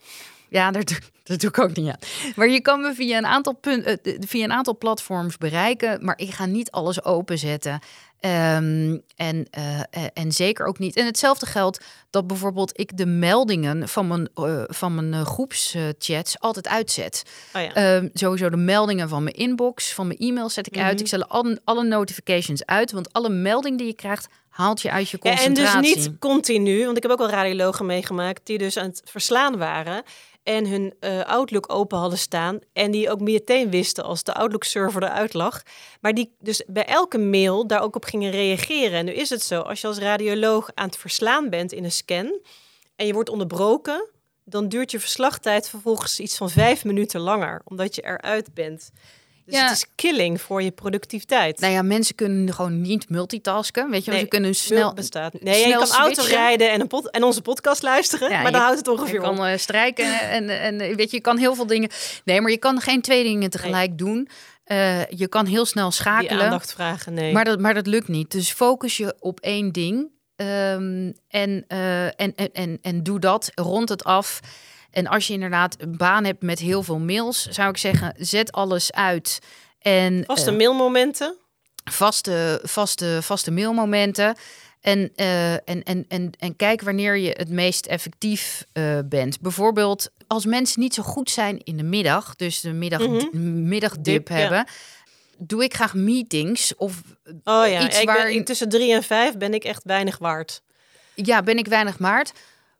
Ja, 0.54 0.72
dat, 0.72 1.00
dat 1.24 1.40
doe 1.40 1.50
ik 1.50 1.60
ook 1.60 1.76
niet 1.76 1.88
aan. 1.88 2.00
Maar 2.36 2.50
je 2.50 2.62
kan 2.62 2.82
me 2.82 2.94
via 2.94 3.18
een 3.18 3.26
aantal, 3.26 3.54
punt, 3.54 3.88
uh, 3.88 4.16
via 4.20 4.44
een 4.44 4.52
aantal 4.52 4.78
platforms 4.78 5.38
bereiken, 5.38 6.06
maar 6.06 6.18
ik 6.18 6.30
ga 6.30 6.46
niet 6.46 6.72
alles 6.72 7.04
openzetten. 7.04 7.80
Um, 8.26 9.02
en, 9.16 9.48
uh, 9.58 9.80
en 10.14 10.32
zeker 10.32 10.66
ook 10.66 10.80
niet. 10.80 10.96
En 10.96 11.06
hetzelfde 11.06 11.46
geldt 11.46 11.84
dat 12.10 12.28
bijvoorbeeld 12.28 12.80
ik 12.80 12.98
de 12.98 13.06
meldingen 13.06 13.88
van 13.88 14.08
mijn, 14.08 14.30
uh, 14.36 14.64
van 14.68 14.96
mijn 14.96 15.26
groepschats 15.26 16.40
altijd 16.40 16.68
uitzet. 16.68 17.24
Oh 17.54 17.62
ja. 17.62 17.96
um, 17.96 18.10
sowieso 18.14 18.50
de 18.50 18.58
meldingen 18.58 19.10
van 19.10 19.24
mijn 19.24 19.36
inbox, 19.36 19.94
van 19.94 20.08
mijn 20.08 20.20
e-mail 20.20 20.50
zet 20.50 20.68
ik 20.68 20.78
uit. 20.78 20.94
Mhm. 20.94 21.02
Ik 21.02 21.08
zet 21.08 21.30
alle, 21.30 21.62
alle 21.64 21.84
notifications 21.84 22.66
uit, 22.66 22.92
want 22.92 23.14
alle 23.14 23.30
meldingen 23.30 23.78
die 23.78 23.88
je 23.88 23.94
krijgt, 23.96 24.28
haalt 24.50 24.82
je 24.82 24.92
uit 24.92 25.10
je 25.10 25.18
concentratie. 25.20 25.64
Ja, 25.64 25.76
en 25.76 25.82
dus 25.82 25.96
niet 25.96 26.20
continu, 26.20 26.86
want 26.86 26.98
ik 26.98 27.04
heb 27.04 27.12
ook 27.12 27.20
al 27.20 27.30
radiologen 27.30 27.86
meegemaakt 27.86 28.42
die 28.44 28.58
dus 28.58 28.78
aan 28.78 28.88
het 28.88 29.02
verslaan 29.06 29.58
waren 29.58 30.04
en 30.44 30.68
hun 30.68 30.94
uh, 31.00 31.22
Outlook 31.22 31.74
open 31.74 31.98
hadden 31.98 32.20
staan. 32.20 32.60
En 32.74 32.92
die 32.92 33.10
ook 33.10 33.20
meteen 33.20 33.70
wisten 33.70 34.04
als 34.04 34.24
de 34.24 34.34
Outlook-server 34.34 35.04
eruit 35.04 35.34
lag. 35.34 35.62
Maar 36.02 36.14
die 36.14 36.36
dus 36.40 36.64
bij 36.68 36.86
elke 36.86 37.18
mail 37.18 37.68
daar 37.68 37.82
ook 37.82 37.96
op 37.96 38.06
gingen 38.06 38.32
reageren. 38.32 38.98
En 39.00 39.06
nu 39.06 39.12
is 39.12 39.30
het 39.30 39.44
zo, 39.44 39.60
als 39.60 39.82
je 39.82 39.88
als 39.88 39.98
radioloog 39.98 40.72
aan 40.74 40.86
het 40.86 40.98
verslaan 40.98 41.50
bent 41.50 41.72
in 41.72 41.84
een 41.84 41.92
scan 41.92 42.40
en 42.96 43.06
je 43.06 43.14
wordt 43.14 43.30
onderbroken, 43.30 44.08
dan 44.44 44.68
duurt 44.68 44.92
je 44.92 45.00
verslagtijd 45.00 45.70
vervolgens 45.70 46.20
iets 46.20 46.38
van 46.38 46.50
vijf 46.50 46.84
minuten 46.84 47.20
langer, 47.20 47.62
omdat 47.64 47.96
je 47.96 48.02
eruit 48.02 48.54
bent. 48.54 48.92
Dus 49.46 49.56
ja. 49.56 49.64
het 49.64 49.78
is 49.78 49.86
killing 49.96 50.42
voor 50.42 50.62
je 50.62 50.72
productiviteit. 50.72 51.60
Nou 51.60 51.74
ja, 51.74 51.82
mensen 51.82 52.16
kunnen 52.16 52.54
gewoon 52.54 52.82
niet 52.82 53.10
multitasken. 53.10 53.90
Weet 53.90 54.06
je, 54.06 54.12
nee, 54.12 54.20
ze 54.20 54.26
kunnen 54.26 54.56
snel 54.56 54.94
bestaat. 54.94 55.34
Nee, 55.42 55.64
snel 55.64 55.80
je 55.82 55.88
kan 55.88 55.98
auto 55.98 56.24
rijden 56.24 56.72
en, 56.72 56.82
een 56.82 56.88
pot 56.88 57.10
en 57.12 57.24
onze 57.24 57.42
podcast 57.42 57.82
luisteren, 57.82 58.30
ja, 58.30 58.42
maar 58.42 58.52
dan 58.52 58.62
houdt 58.62 58.78
het 58.78 58.88
ongeveer 58.88 59.14
je 59.14 59.20
kan 59.20 59.48
uh, 59.48 59.58
strijken 59.58 60.20
en, 60.20 60.50
en 60.62 60.78
weet 60.78 61.10
je, 61.10 61.16
je 61.16 61.22
kan 61.22 61.38
heel 61.38 61.56
veel 61.56 61.68
dingen. 61.68 61.90
Nee, 62.26 62.42
maar 62.42 62.52
je 62.52 62.58
kan 62.58 62.82
geen 62.82 63.02
twee 63.02 63.24
dingen 63.24 63.50
tegelijk 63.50 63.88
nee. 63.88 63.98
doen. 63.98 64.30
Uh, 64.68 65.06
je 65.06 65.28
kan 65.28 65.46
heel 65.46 65.66
snel 65.66 65.92
schakelen. 65.92 66.34
Die 66.34 66.42
aandacht 66.42 66.74
vragen, 66.74 67.14
nee. 67.14 67.34
Maar 67.34 67.46
dat, 67.46 67.60
maar 67.60 67.74
dat 67.74 67.88
lukt 67.88 68.08
niet. 68.08 68.32
Dus 68.32 68.52
focus 68.52 68.98
je 68.98 69.16
op 69.20 69.40
één 69.40 69.72
ding. 69.72 70.12
Um, 70.36 71.14
en, 71.28 71.66
uh, 71.68 72.06
en, 72.06 72.14
en, 72.16 72.50
en, 72.54 72.80
en 72.82 73.04
doe 73.04 73.20
dat, 73.20 73.52
rond 73.56 73.90
het 73.90 74.04
af. 74.04 74.40
En 74.94 75.08
als 75.08 75.28
je 75.28 75.34
inderdaad 75.34 75.76
een 75.78 75.98
baan 75.98 76.24
hebt 76.24 76.42
met 76.42 76.60
heel 76.60 76.84
veel 76.84 77.00
mails, 77.00 77.48
zou 77.50 77.70
ik 77.70 77.78
zeggen, 77.78 78.14
zet 78.18 78.52
alles 78.52 78.92
uit. 78.92 79.40
En, 79.80 80.24
vaste 80.26 80.52
uh, 80.52 80.58
mailmomenten? 80.58 81.36
Vaste, 81.92 82.60
vaste, 82.64 83.20
vaste 83.22 83.52
mailmomenten. 83.52 84.36
En, 84.82 85.12
uh, 85.16 85.54
en, 85.54 85.84
en, 85.84 86.06
en, 86.08 86.32
en 86.40 86.56
kijk 86.56 86.82
wanneer 86.82 87.18
je 87.18 87.34
het 87.38 87.50
meest 87.50 87.86
effectief 87.86 88.66
uh, 88.74 89.00
bent. 89.06 89.42
Bijvoorbeeld 89.42 90.12
als 90.28 90.46
mensen 90.46 90.82
niet 90.82 90.94
zo 90.94 91.04
goed 91.04 91.30
zijn 91.30 91.60
in 91.64 91.78
de 91.78 91.84
middag, 91.84 92.36
dus 92.36 92.60
de 92.60 92.74
middag, 92.74 93.08
mm 93.08 93.20
-hmm. 93.20 93.68
middagdip 93.68 94.04
Dip, 94.04 94.28
hebben. 94.28 94.58
Ja. 94.58 94.68
Doe 95.38 95.64
ik 95.64 95.74
graag 95.74 95.94
meetings 95.94 96.76
of 96.76 97.02
oh 97.44 97.68
ja, 97.68 97.86
iets 97.86 98.00
ik 98.00 98.06
waar... 98.06 98.28
Ben, 98.28 98.44
tussen 98.44 98.70
drie 98.70 98.94
en 98.94 99.04
vijf 99.04 99.38
ben 99.38 99.54
ik 99.54 99.64
echt 99.64 99.84
weinig 99.84 100.18
waard. 100.18 100.62
Ja, 101.16 101.42
ben 101.42 101.58
ik 101.58 101.68
weinig 101.68 101.98
waard. 101.98 102.34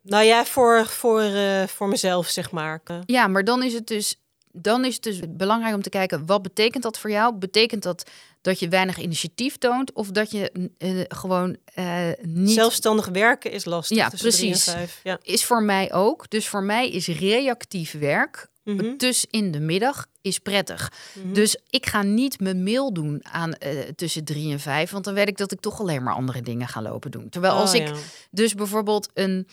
Nou 0.04 0.24
ja, 0.24 0.44
voor, 0.44 0.86
voor, 0.86 1.22
uh, 1.22 1.66
voor 1.66 1.88
mezelf, 1.88 2.28
zeg 2.28 2.50
maar. 2.50 2.82
Ja, 3.06 3.26
maar 3.26 3.44
dan 3.44 3.62
is 3.62 3.72
het 3.72 3.86
dus 3.86 4.16
dan 4.56 4.84
is 4.84 4.94
het 4.94 5.02
dus 5.02 5.20
belangrijk 5.28 5.74
om 5.74 5.82
te 5.82 5.88
kijken 5.88 6.26
wat 6.26 6.42
betekent 6.42 6.82
dat 6.82 6.98
voor 6.98 7.10
jou? 7.10 7.34
Betekent 7.34 7.82
dat 7.82 8.10
dat 8.40 8.58
je 8.58 8.68
weinig 8.68 8.98
initiatief 8.98 9.56
toont 9.56 9.92
of 9.92 10.08
dat 10.08 10.30
je 10.30 10.70
uh, 10.78 11.00
gewoon 11.08 11.56
uh, 11.78 12.08
niet 12.22 12.50
zelfstandig 12.50 13.06
werken 13.06 13.50
is 13.50 13.64
lastig. 13.64 13.96
Ja, 13.96 14.08
precies. 14.08 14.74
Ja. 15.02 15.18
Is 15.22 15.44
voor 15.44 15.62
mij 15.62 15.92
ook. 15.92 16.30
Dus 16.30 16.48
voor 16.48 16.62
mij 16.62 16.90
is 16.90 17.06
reactief 17.06 17.92
werk 17.92 18.48
mm 18.64 18.78
-hmm. 18.78 18.96
dus 18.96 19.26
in 19.30 19.50
de 19.50 19.60
middag 19.60 20.06
is 20.20 20.38
prettig. 20.38 20.92
Mm 21.14 21.22
-hmm. 21.22 21.32
Dus 21.32 21.56
ik 21.70 21.86
ga 21.86 22.02
niet 22.02 22.40
mijn 22.40 22.62
mail 22.62 22.92
doen 22.92 23.20
aan 23.22 23.54
uh, 23.66 23.80
tussen 23.96 24.24
drie 24.24 24.52
en 24.52 24.60
vijf, 24.60 24.90
want 24.90 25.04
dan 25.04 25.14
weet 25.14 25.28
ik 25.28 25.36
dat 25.36 25.52
ik 25.52 25.60
toch 25.60 25.80
alleen 25.80 26.02
maar 26.02 26.14
andere 26.14 26.42
dingen 26.42 26.68
ga 26.68 26.82
lopen 26.82 27.10
doen. 27.10 27.28
Terwijl 27.28 27.54
als 27.54 27.74
oh, 27.74 27.80
ik 27.80 27.88
ja. 27.88 27.94
dus 28.30 28.54
bijvoorbeeld 28.54 29.08
een 29.14 29.48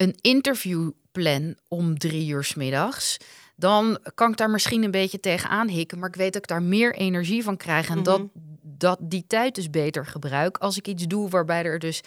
een 0.00 0.16
interview 0.20 0.90
plan 1.12 1.56
om 1.68 1.98
drie 1.98 2.28
uur 2.28 2.44
s 2.44 2.54
middags, 2.54 3.16
dan 3.56 3.98
kan 4.14 4.30
ik 4.30 4.36
daar 4.36 4.50
misschien 4.50 4.82
een 4.82 4.90
beetje 4.90 5.20
tegenaan 5.20 5.68
hikken. 5.68 5.98
Maar 5.98 6.08
ik 6.08 6.14
weet 6.14 6.32
dat 6.32 6.42
ik 6.42 6.48
daar 6.48 6.62
meer 6.62 6.94
energie 6.94 7.42
van 7.42 7.56
krijg. 7.56 7.88
En 7.88 7.98
mm 7.98 8.04
-hmm. 8.04 8.30
dat, 8.32 8.42
dat, 8.62 8.98
die 9.00 9.24
tijd 9.26 9.54
dus 9.54 9.70
beter 9.70 10.06
gebruik 10.06 10.58
als 10.58 10.76
ik 10.76 10.88
iets 10.88 11.06
doe 11.06 11.28
waarbij 11.28 11.64
er 11.64 11.78
dus 11.78 12.00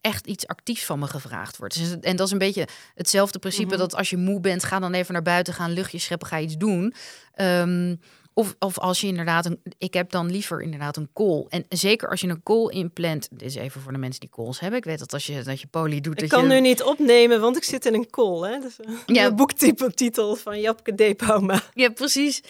echt 0.00 0.26
iets 0.26 0.46
actiefs 0.46 0.84
van 0.84 0.98
me 0.98 1.06
gevraagd 1.06 1.56
wordt. 1.56 1.78
Dus, 1.78 1.96
en 2.00 2.16
dat 2.16 2.26
is 2.26 2.32
een 2.32 2.38
beetje 2.38 2.68
hetzelfde 2.94 3.38
principe 3.38 3.68
Mhm. 3.68 3.78
dat 3.78 3.94
als 3.94 4.10
je 4.10 4.16
moe 4.16 4.40
bent, 4.40 4.64
ga 4.64 4.78
dan 4.78 4.92
even 4.92 5.12
naar 5.12 5.22
buiten, 5.22 5.54
ga 5.54 5.64
een 5.64 5.70
luchtje 5.72 5.98
scheppen, 5.98 6.28
ga 6.28 6.40
iets 6.40 6.56
doen. 6.56 6.94
Ehm, 7.34 7.96
of, 8.34 8.56
of 8.58 8.78
als 8.78 9.00
je 9.00 9.06
inderdaad 9.06 9.46
een. 9.46 9.60
Ik 9.78 9.94
heb 9.94 10.10
dan 10.10 10.30
liever 10.30 10.62
inderdaad 10.62 10.96
een 10.96 11.08
call. 11.12 11.46
En 11.48 11.64
zeker 11.68 12.08
als 12.08 12.20
je 12.20 12.28
een 12.28 12.42
call 12.42 12.68
inplant. 12.68 13.28
Dit 13.30 13.42
is 13.42 13.54
even 13.54 13.80
voor 13.80 13.92
de 13.92 13.98
mensen 13.98 14.20
die 14.20 14.30
calls 14.30 14.60
hebben. 14.60 14.78
Ik 14.78 14.84
weet 14.84 14.98
dat 14.98 15.12
als 15.12 15.26
je 15.26 15.42
dat 15.42 15.60
je 15.60 15.66
poly 15.66 16.00
doet. 16.00 16.22
Ik 16.22 16.30
dat 16.30 16.38
kan 16.38 16.48
je, 16.48 16.54
nu 16.54 16.60
niet 16.60 16.82
opnemen, 16.82 17.40
want 17.40 17.56
ik 17.56 17.64
zit 17.64 17.86
in 17.86 17.94
een 17.94 18.10
call. 18.10 18.50
Hè? 18.50 18.58
Dus, 18.60 18.76
Ja. 19.06 19.28
De 19.30 19.74
boektitel 19.74 20.36
van 20.36 20.60
Japke 20.60 20.94
Deepauma. 20.94 21.62
Ja, 21.74 21.88
precies. 21.88 22.42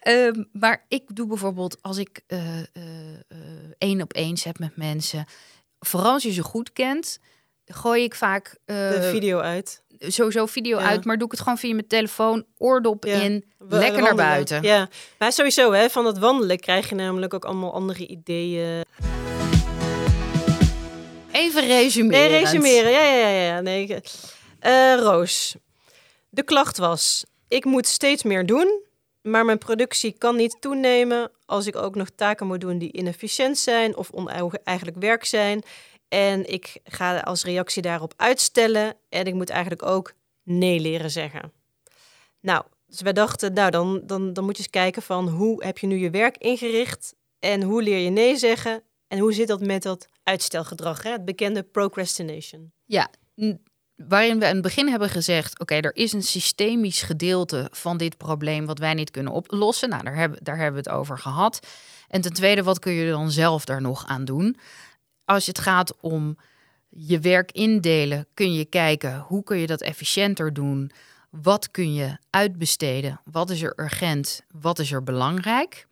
Ehm, 0.00 0.42
maar 0.52 0.84
ik 0.88 1.02
doe 1.06 1.26
bijvoorbeeld 1.26 1.82
als 1.82 1.96
ik 1.96 2.20
eh, 2.26 2.58
eh, 2.58 2.64
eh, 3.28 3.38
één 3.78 4.02
op 4.02 4.14
eens 4.16 4.44
heb 4.44 4.58
met 4.58 4.76
mensen. 4.76 5.24
Vooral 5.78 6.12
als 6.12 6.22
je 6.22 6.32
ze 6.32 6.42
goed 6.42 6.72
kent, 6.72 7.18
gooi 7.66 8.02
ik 8.02 8.14
vaak 8.14 8.56
eh, 8.64 8.76
De 8.90 9.02
video 9.12 9.38
uit. 9.38 9.82
sowieso 9.98 10.46
video 10.46 10.78
Ja. 10.78 10.84
uit. 10.86 11.04
Maar 11.04 11.16
doe 11.16 11.24
ik 11.26 11.32
het 11.32 11.40
gewoon 11.40 11.58
via 11.58 11.74
mijn 11.74 11.86
telefoon, 11.86 12.44
oordop 12.58 13.04
Ja. 13.04 13.20
in, 13.20 13.44
We- 13.58 13.78
lekker 13.78 14.02
naar 14.02 14.14
buiten. 14.14 14.62
Ja, 14.62 14.88
maar 15.18 15.32
sowieso, 15.32 15.72
hè, 15.72 15.90
van 15.90 16.06
het 16.06 16.18
wandelen 16.18 16.58
krijg 16.60 16.88
je 16.88 16.94
namelijk 16.94 17.34
ook 17.34 17.44
allemaal 17.44 17.72
andere 17.72 18.06
ideeën. 18.06 18.84
Even 21.32 21.66
resumeren. 21.66 22.30
Nee, 22.30 22.40
resumeren. 22.40 22.90
Ja, 22.90 23.02
ja, 23.04 23.28
ja. 23.28 23.44
ja. 23.44 23.60
Nee, 23.60 23.94
eh, 24.60 24.94
Roos, 24.98 25.54
de 26.28 26.42
klacht 26.42 26.78
was: 26.78 27.24
ik 27.48 27.64
moet 27.64 27.86
steeds 27.86 28.22
meer 28.22 28.46
doen, 28.46 28.80
maar 29.22 29.44
mijn 29.44 29.58
productie 29.58 30.14
kan 30.18 30.36
niet 30.36 30.56
toenemen 30.60 31.30
als 31.46 31.66
ik 31.66 31.76
ook 31.76 31.94
nog 31.94 32.08
taken 32.16 32.46
moet 32.46 32.60
doen 32.60 32.78
die 32.78 32.92
inefficiënt 32.92 33.58
zijn 33.58 33.96
of 33.96 34.10
oneigenlijk 34.12 34.96
werk 35.00 35.24
zijn. 35.24 35.62
En 36.12 36.52
ik 36.52 36.76
ga 36.84 37.18
als 37.20 37.44
reactie 37.44 37.82
daarop 37.82 38.14
uitstellen 38.16 38.94
en 39.08 39.24
ik 39.24 39.34
moet 39.34 39.50
eigenlijk 39.50 39.82
ook 39.82 40.12
nee 40.42 40.80
leren 40.80 41.10
zeggen. 41.10 41.52
Nou, 42.40 42.64
dus 42.86 43.00
wij 43.00 43.12
dachten, 43.12 43.52
nou 43.52 43.70
dan, 43.70 44.00
dan, 44.04 44.32
dan 44.32 44.44
moet 44.44 44.56
je 44.56 44.62
eens 44.62 44.72
kijken 44.72 45.02
van 45.02 45.28
hoe 45.28 45.64
heb 45.64 45.78
je 45.78 45.86
nu 45.86 45.96
je 45.98 46.10
werk 46.10 46.36
ingericht 46.36 47.14
en 47.38 47.62
hoe 47.62 47.82
leer 47.82 47.98
je 47.98 48.10
nee 48.10 48.36
zeggen 48.36 48.82
en 49.08 49.18
hoe 49.18 49.32
zit 49.32 49.48
dat 49.48 49.60
met 49.60 49.82
dat 49.82 50.08
uitstelgedrag, 50.22 51.02
hè? 51.02 51.10
het 51.10 51.24
bekende 51.24 51.62
procrastination. 51.62 52.72
N- 53.40 53.62
Waarin 53.96 54.38
we 54.38 54.46
in 54.46 54.52
het 54.52 54.62
begin 54.62 54.88
hebben 54.88 55.08
gezegd: 55.08 55.58
oké, 55.60 55.74
er 55.74 55.96
is 55.96 56.12
een 56.12 56.22
systemisch 56.22 57.02
gedeelte 57.02 57.68
van 57.70 57.96
dit 57.96 58.16
probleem 58.16 58.66
wat 58.66 58.78
wij 58.78 58.94
niet 58.94 59.10
kunnen 59.10 59.32
oplossen. 59.32 59.88
Nou, 59.88 60.02
daar 60.02 60.16
hebben, 60.16 60.38
daar 60.44 60.56
hebben 60.56 60.82
we 60.82 60.90
het 60.90 60.98
over 60.98 61.18
gehad. 61.18 61.66
En 62.08 62.20
ten 62.20 62.32
tweede, 62.32 62.62
wat 62.62 62.78
kun 62.78 62.92
je 62.92 63.10
dan 63.10 63.30
zelf 63.30 63.64
daar 63.64 63.80
nog 63.80 64.06
aan 64.06 64.24
doen? 64.24 64.56
Als 65.24 65.46
het 65.46 65.58
gaat 65.58 66.00
om 66.00 66.36
je 66.88 67.20
werk 67.20 67.52
indelen, 67.52 68.26
kun 68.34 68.52
je 68.54 68.64
kijken 68.64 69.18
hoe 69.18 69.42
kun 69.42 69.58
je 69.58 69.66
dat 69.66 69.80
efficiënter 69.80 70.52
doen. 70.52 70.90
Wat 71.30 71.70
kun 71.70 71.94
je 71.94 72.16
uitbesteden? 72.30 73.20
Wat 73.24 73.50
is 73.50 73.62
er 73.62 73.72
urgent? 73.76 74.42
Wat 74.50 74.78
is 74.78 74.92
er 74.92 75.02
belangrijk? 75.02 75.86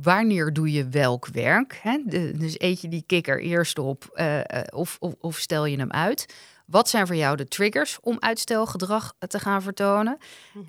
Wanneer 0.00 0.52
doe 0.52 0.72
je 0.72 0.88
welk 0.88 1.26
werk? 1.26 1.78
Hè? 1.82 1.98
De- 2.06 2.36
dus 2.38 2.60
eet 2.60 2.80
je 2.80 2.88
die 2.88 3.04
kikker 3.06 3.40
eerst 3.40 3.78
op 3.78 4.10
eh, 4.14 4.38
eh, 4.38 4.44
of, 4.70 4.96
of, 5.00 5.14
of 5.20 5.36
stel 5.38 5.64
je 5.66 5.76
hem 5.78 5.90
uit? 5.90 6.34
Wat 6.66 6.88
zijn 6.88 7.06
voor 7.06 7.16
jou 7.16 7.36
de 7.36 7.48
triggers 7.48 7.98
om 8.00 8.16
uitstelgedrag 8.20 9.14
te 9.18 9.38
gaan 9.38 9.62
vertonen? 9.62 10.18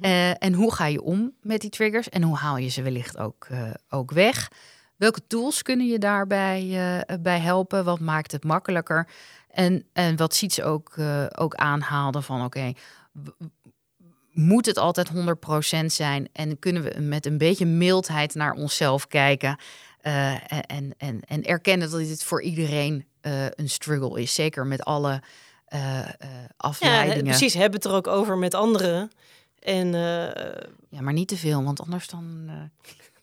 Eh, 0.02 0.44
en 0.44 0.54
hoe 0.54 0.74
ga 0.74 0.86
je 0.86 1.02
om 1.02 1.34
met 1.42 1.62
die 1.62 1.70
triggers? 1.70 2.10
En 2.10 2.22
hoe 2.24 2.38
haal 2.38 2.58
je 2.58 2.70
ze 2.70 2.82
wellicht 2.82 3.18
ook, 3.18 3.48
eh, 3.50 3.70
ook 3.90 4.12
weg? 4.12 4.52
Welke 5.02 5.28
tools 5.28 5.62
kunnen 5.62 5.88
je 5.88 6.00
daarbij 6.00 6.60
eh, 7.08 7.16
bij 7.20 7.40
helpen? 7.40 7.84
Wat 7.86 8.00
maakt 8.00 8.32
het 8.32 8.44
makkelijker? 8.44 9.08
En, 9.50 9.86
en 9.94 10.16
wat 10.16 10.36
ziet 10.36 10.54
ze 10.54 10.64
ook, 10.64 10.94
eh, 10.98 11.26
ook 11.36 11.56
aanhaalde 11.56 12.22
van 12.22 12.44
oké, 12.46 12.74
moet 14.32 14.66
het 14.66 14.78
altijd 14.78 15.10
100% 15.10 15.86
zijn? 15.86 16.30
En 16.34 16.60
kunnen 16.60 16.84
we 16.84 17.00
met 17.00 17.26
een 17.26 17.38
beetje 17.38 17.66
mildheid 17.66 18.36
naar 18.36 18.54
onszelf 18.54 19.08
kijken? 19.08 19.58
eh, 20.02 20.34
en, 20.68 20.94
en, 20.98 21.20
en 21.28 21.44
erkennen 21.44 21.92
dat 21.92 22.00
dit 22.00 22.24
voor 22.24 22.42
iedereen 22.42 23.06
een 23.56 23.70
struggle 23.70 24.22
is. 24.22 24.34
Zeker 24.34 24.66
met 24.68 24.84
alle 24.84 25.22
eh, 25.66 26.00
eh, 26.00 26.06
Ja, 26.20 26.48
afleidingen. 26.58 27.24
precies. 27.24 27.54
Hebben 27.54 27.80
het 27.80 27.90
er 27.90 27.96
ook 27.96 28.08
over 28.08 28.38
met 28.38 28.54
anderen. 28.54 29.12
En 29.60 29.92
Ja, 30.90 31.02
maar 31.02 31.14
niet 31.14 31.28
te 31.28 31.38
veel, 31.38 31.64
want 31.64 31.82
anders 31.82 32.08
dan. 32.08 32.50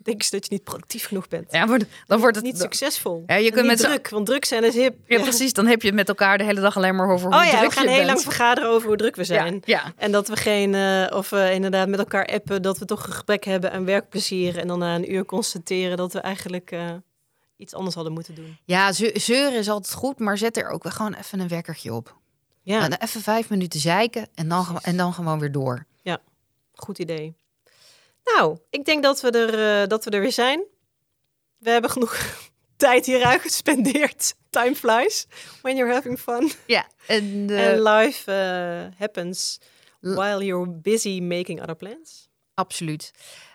Eh, 0.09 0.16
denk 0.18 0.22
je 0.22 0.30
dat 0.30 0.44
je 0.46 0.52
niet 0.52 0.64
productief 0.64 1.06
genoeg 1.06 1.28
bent. 1.28 1.52
ja, 1.52 1.66
dan 2.06 2.20
wordt 2.20 2.36
het. 2.36 2.44
niet 2.44 2.59
succesvol. 2.59 3.22
Ja, 3.26 3.34
je 3.34 3.50
kunt 3.52 3.68
niet 3.68 3.76
met 3.80 3.90
druk, 3.90 4.09
want 4.09 4.26
druk 4.26 4.44
zijn 4.44 4.64
is 4.64 4.74
hip. 4.74 4.96
ja, 5.06 5.22
precies. 5.22 5.52
Dan 5.52 5.66
heb 5.66 5.80
je 5.80 5.86
het 5.86 5.96
met 5.96 6.09
elkaar 6.09 6.38
de 6.38 6.44
hele 6.44 6.61
dag 6.61 6.76
alleen 6.76 6.96
maar 6.96 7.11
over 7.11 7.26
hoe 7.32 7.40
Oh 7.40 7.46
ja, 7.46 7.61
we 7.61 7.70
gaan 7.70 7.86
heel 7.86 8.04
lang 8.04 8.20
vergaderen 8.20 8.70
over 8.70 8.88
hoe 8.88 8.96
druk 8.96 9.16
we 9.16 9.24
zijn. 9.24 9.62
Ja, 9.64 9.82
ja. 9.84 9.92
En 9.96 10.12
dat 10.12 10.28
we 10.28 10.36
geen, 10.36 10.74
eh, 10.74 11.06
of 11.16 11.30
we 11.30 11.50
inderdaad 11.52 11.88
met 11.88 11.98
elkaar 11.98 12.26
appen, 12.26 12.62
dat 12.62 12.78
we 12.78 12.84
toch 12.84 13.06
een 13.06 13.12
gebrek 13.12 13.44
hebben 13.44 13.72
aan 13.72 13.84
werkplezier. 13.84 14.59
En 14.59 14.66
dan 14.68 14.78
na 14.78 14.94
een 14.94 15.12
uur 15.12 15.24
constateren 15.24 15.96
dat 15.96 16.12
we 16.12 16.20
eigenlijk 16.20 16.70
eh, 16.70 16.90
iets 17.56 17.74
anders 17.74 17.94
hadden 17.94 18.12
moeten 18.12 18.34
doen. 18.34 18.59
ja 18.64 18.92
ze- 18.92 19.12
zeuren 19.14 19.59
is 19.59 19.68
altijd 19.68 19.94
goed, 19.94 20.18
maar 20.18 20.38
zet 20.38 20.56
er 20.56 20.68
ook 20.68 20.82
wel 20.82 20.92
gewoon 20.92 21.14
even 21.14 21.40
een 21.40 21.48
wekkertje 21.48 21.92
op. 21.94 22.16
Ja, 22.62 22.78
Nou, 22.88 23.02
even 23.02 23.20
vijf 23.20 23.48
minuten 23.50 23.80
zeiken 23.80 24.28
en 24.34 24.48
dan, 24.48 24.78
en 24.82 24.96
dan 24.96 25.12
gewoon 25.12 25.38
weer 25.38 25.52
door. 25.52 25.86
goed 26.74 26.98
idee. 26.98 27.34
Nou, 28.35 28.59
ik 28.70 28.85
denk 28.85 29.03
dat 29.03 29.20
we 29.20 29.31
er, 29.31 29.83
eh, 29.83 29.89
dat 29.89 30.05
we 30.05 30.11
er 30.11 30.20
weer 30.20 30.33
zijn. 30.33 30.64
We 31.59 31.70
hebben 31.70 31.91
genoeg 31.91 32.16
tijd 32.76 33.07
hieruit 33.07 33.41
gespendeerd. 33.41 34.35
Time 34.51 34.74
flies 34.74 35.26
when 35.62 35.76
you're 35.76 35.95
having 35.95 36.18
fun. 36.18 36.51
Ja, 36.66 36.87
en, 37.07 37.47
eh, 37.51 37.68
And 37.68 37.79
life 37.79 38.33
eh, 38.33 38.87
happens 38.99 39.59
while 40.01 40.45
you're 40.45 40.70
busy 40.70 41.20
making 41.20 41.61
other 41.61 41.76
plans. 41.76 42.29
absoluut. 42.55 43.11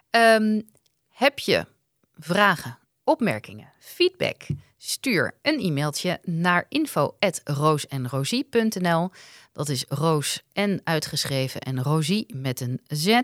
Ehm, 0.10 0.62
heb 1.10 1.40
je 1.40 1.66
vragen, 2.18 2.80
opmerkingen, 3.04 3.74
feedback? 3.80 4.42
Stuur 4.78 5.38
een 5.42 5.60
e-mailtje 5.60 6.20
naar 6.24 6.66
info@roosenrosie.nl. 6.70 9.10
Dat 9.52 9.70
is 9.70 9.86
Roos 9.88 10.42
en 10.54 10.82
uitgeschreven 10.84 11.62
en 11.62 11.84
Rosie 11.84 12.26
met 12.36 12.60
een 12.62 12.82
Z. 12.88 13.20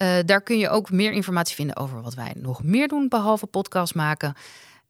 Eh, 0.00 0.18
daar 0.24 0.42
kun 0.42 0.58
je 0.58 0.68
ook 0.68 0.90
meer 0.90 1.12
informatie 1.12 1.54
vinden 1.54 1.76
over 1.76 2.02
wat 2.02 2.14
wij 2.14 2.32
nog 2.36 2.62
meer 2.62 2.88
doen 2.88 3.08
behalve 3.08 3.46
podcast 3.46 3.94
maken. 3.94 4.34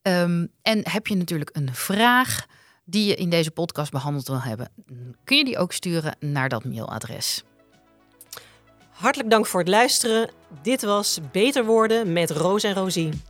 Ehm, 0.02 0.46
en 0.62 0.88
heb 0.88 1.06
je 1.06 1.16
natuurlijk 1.16 1.50
een 1.52 1.74
vraag 1.74 2.46
die 2.84 3.06
je 3.06 3.14
in 3.14 3.30
deze 3.30 3.50
podcast 3.50 3.90
behandeld 3.90 4.26
wil 4.26 4.40
hebben, 4.40 4.70
kun 5.24 5.36
je 5.36 5.44
die 5.44 5.58
ook 5.58 5.72
sturen 5.72 6.16
naar 6.20 6.48
dat 6.48 6.64
mailadres. 6.64 7.42
Hartelijk 8.90 9.30
dank 9.30 9.46
voor 9.46 9.60
het 9.60 9.68
luisteren. 9.68 10.30
Dit 10.62 10.82
was 10.82 11.18
Beter 11.32 11.64
Worden 11.64 12.12
met 12.12 12.30
Roos 12.30 12.62
en 12.62 12.74
Rosie. 12.74 13.22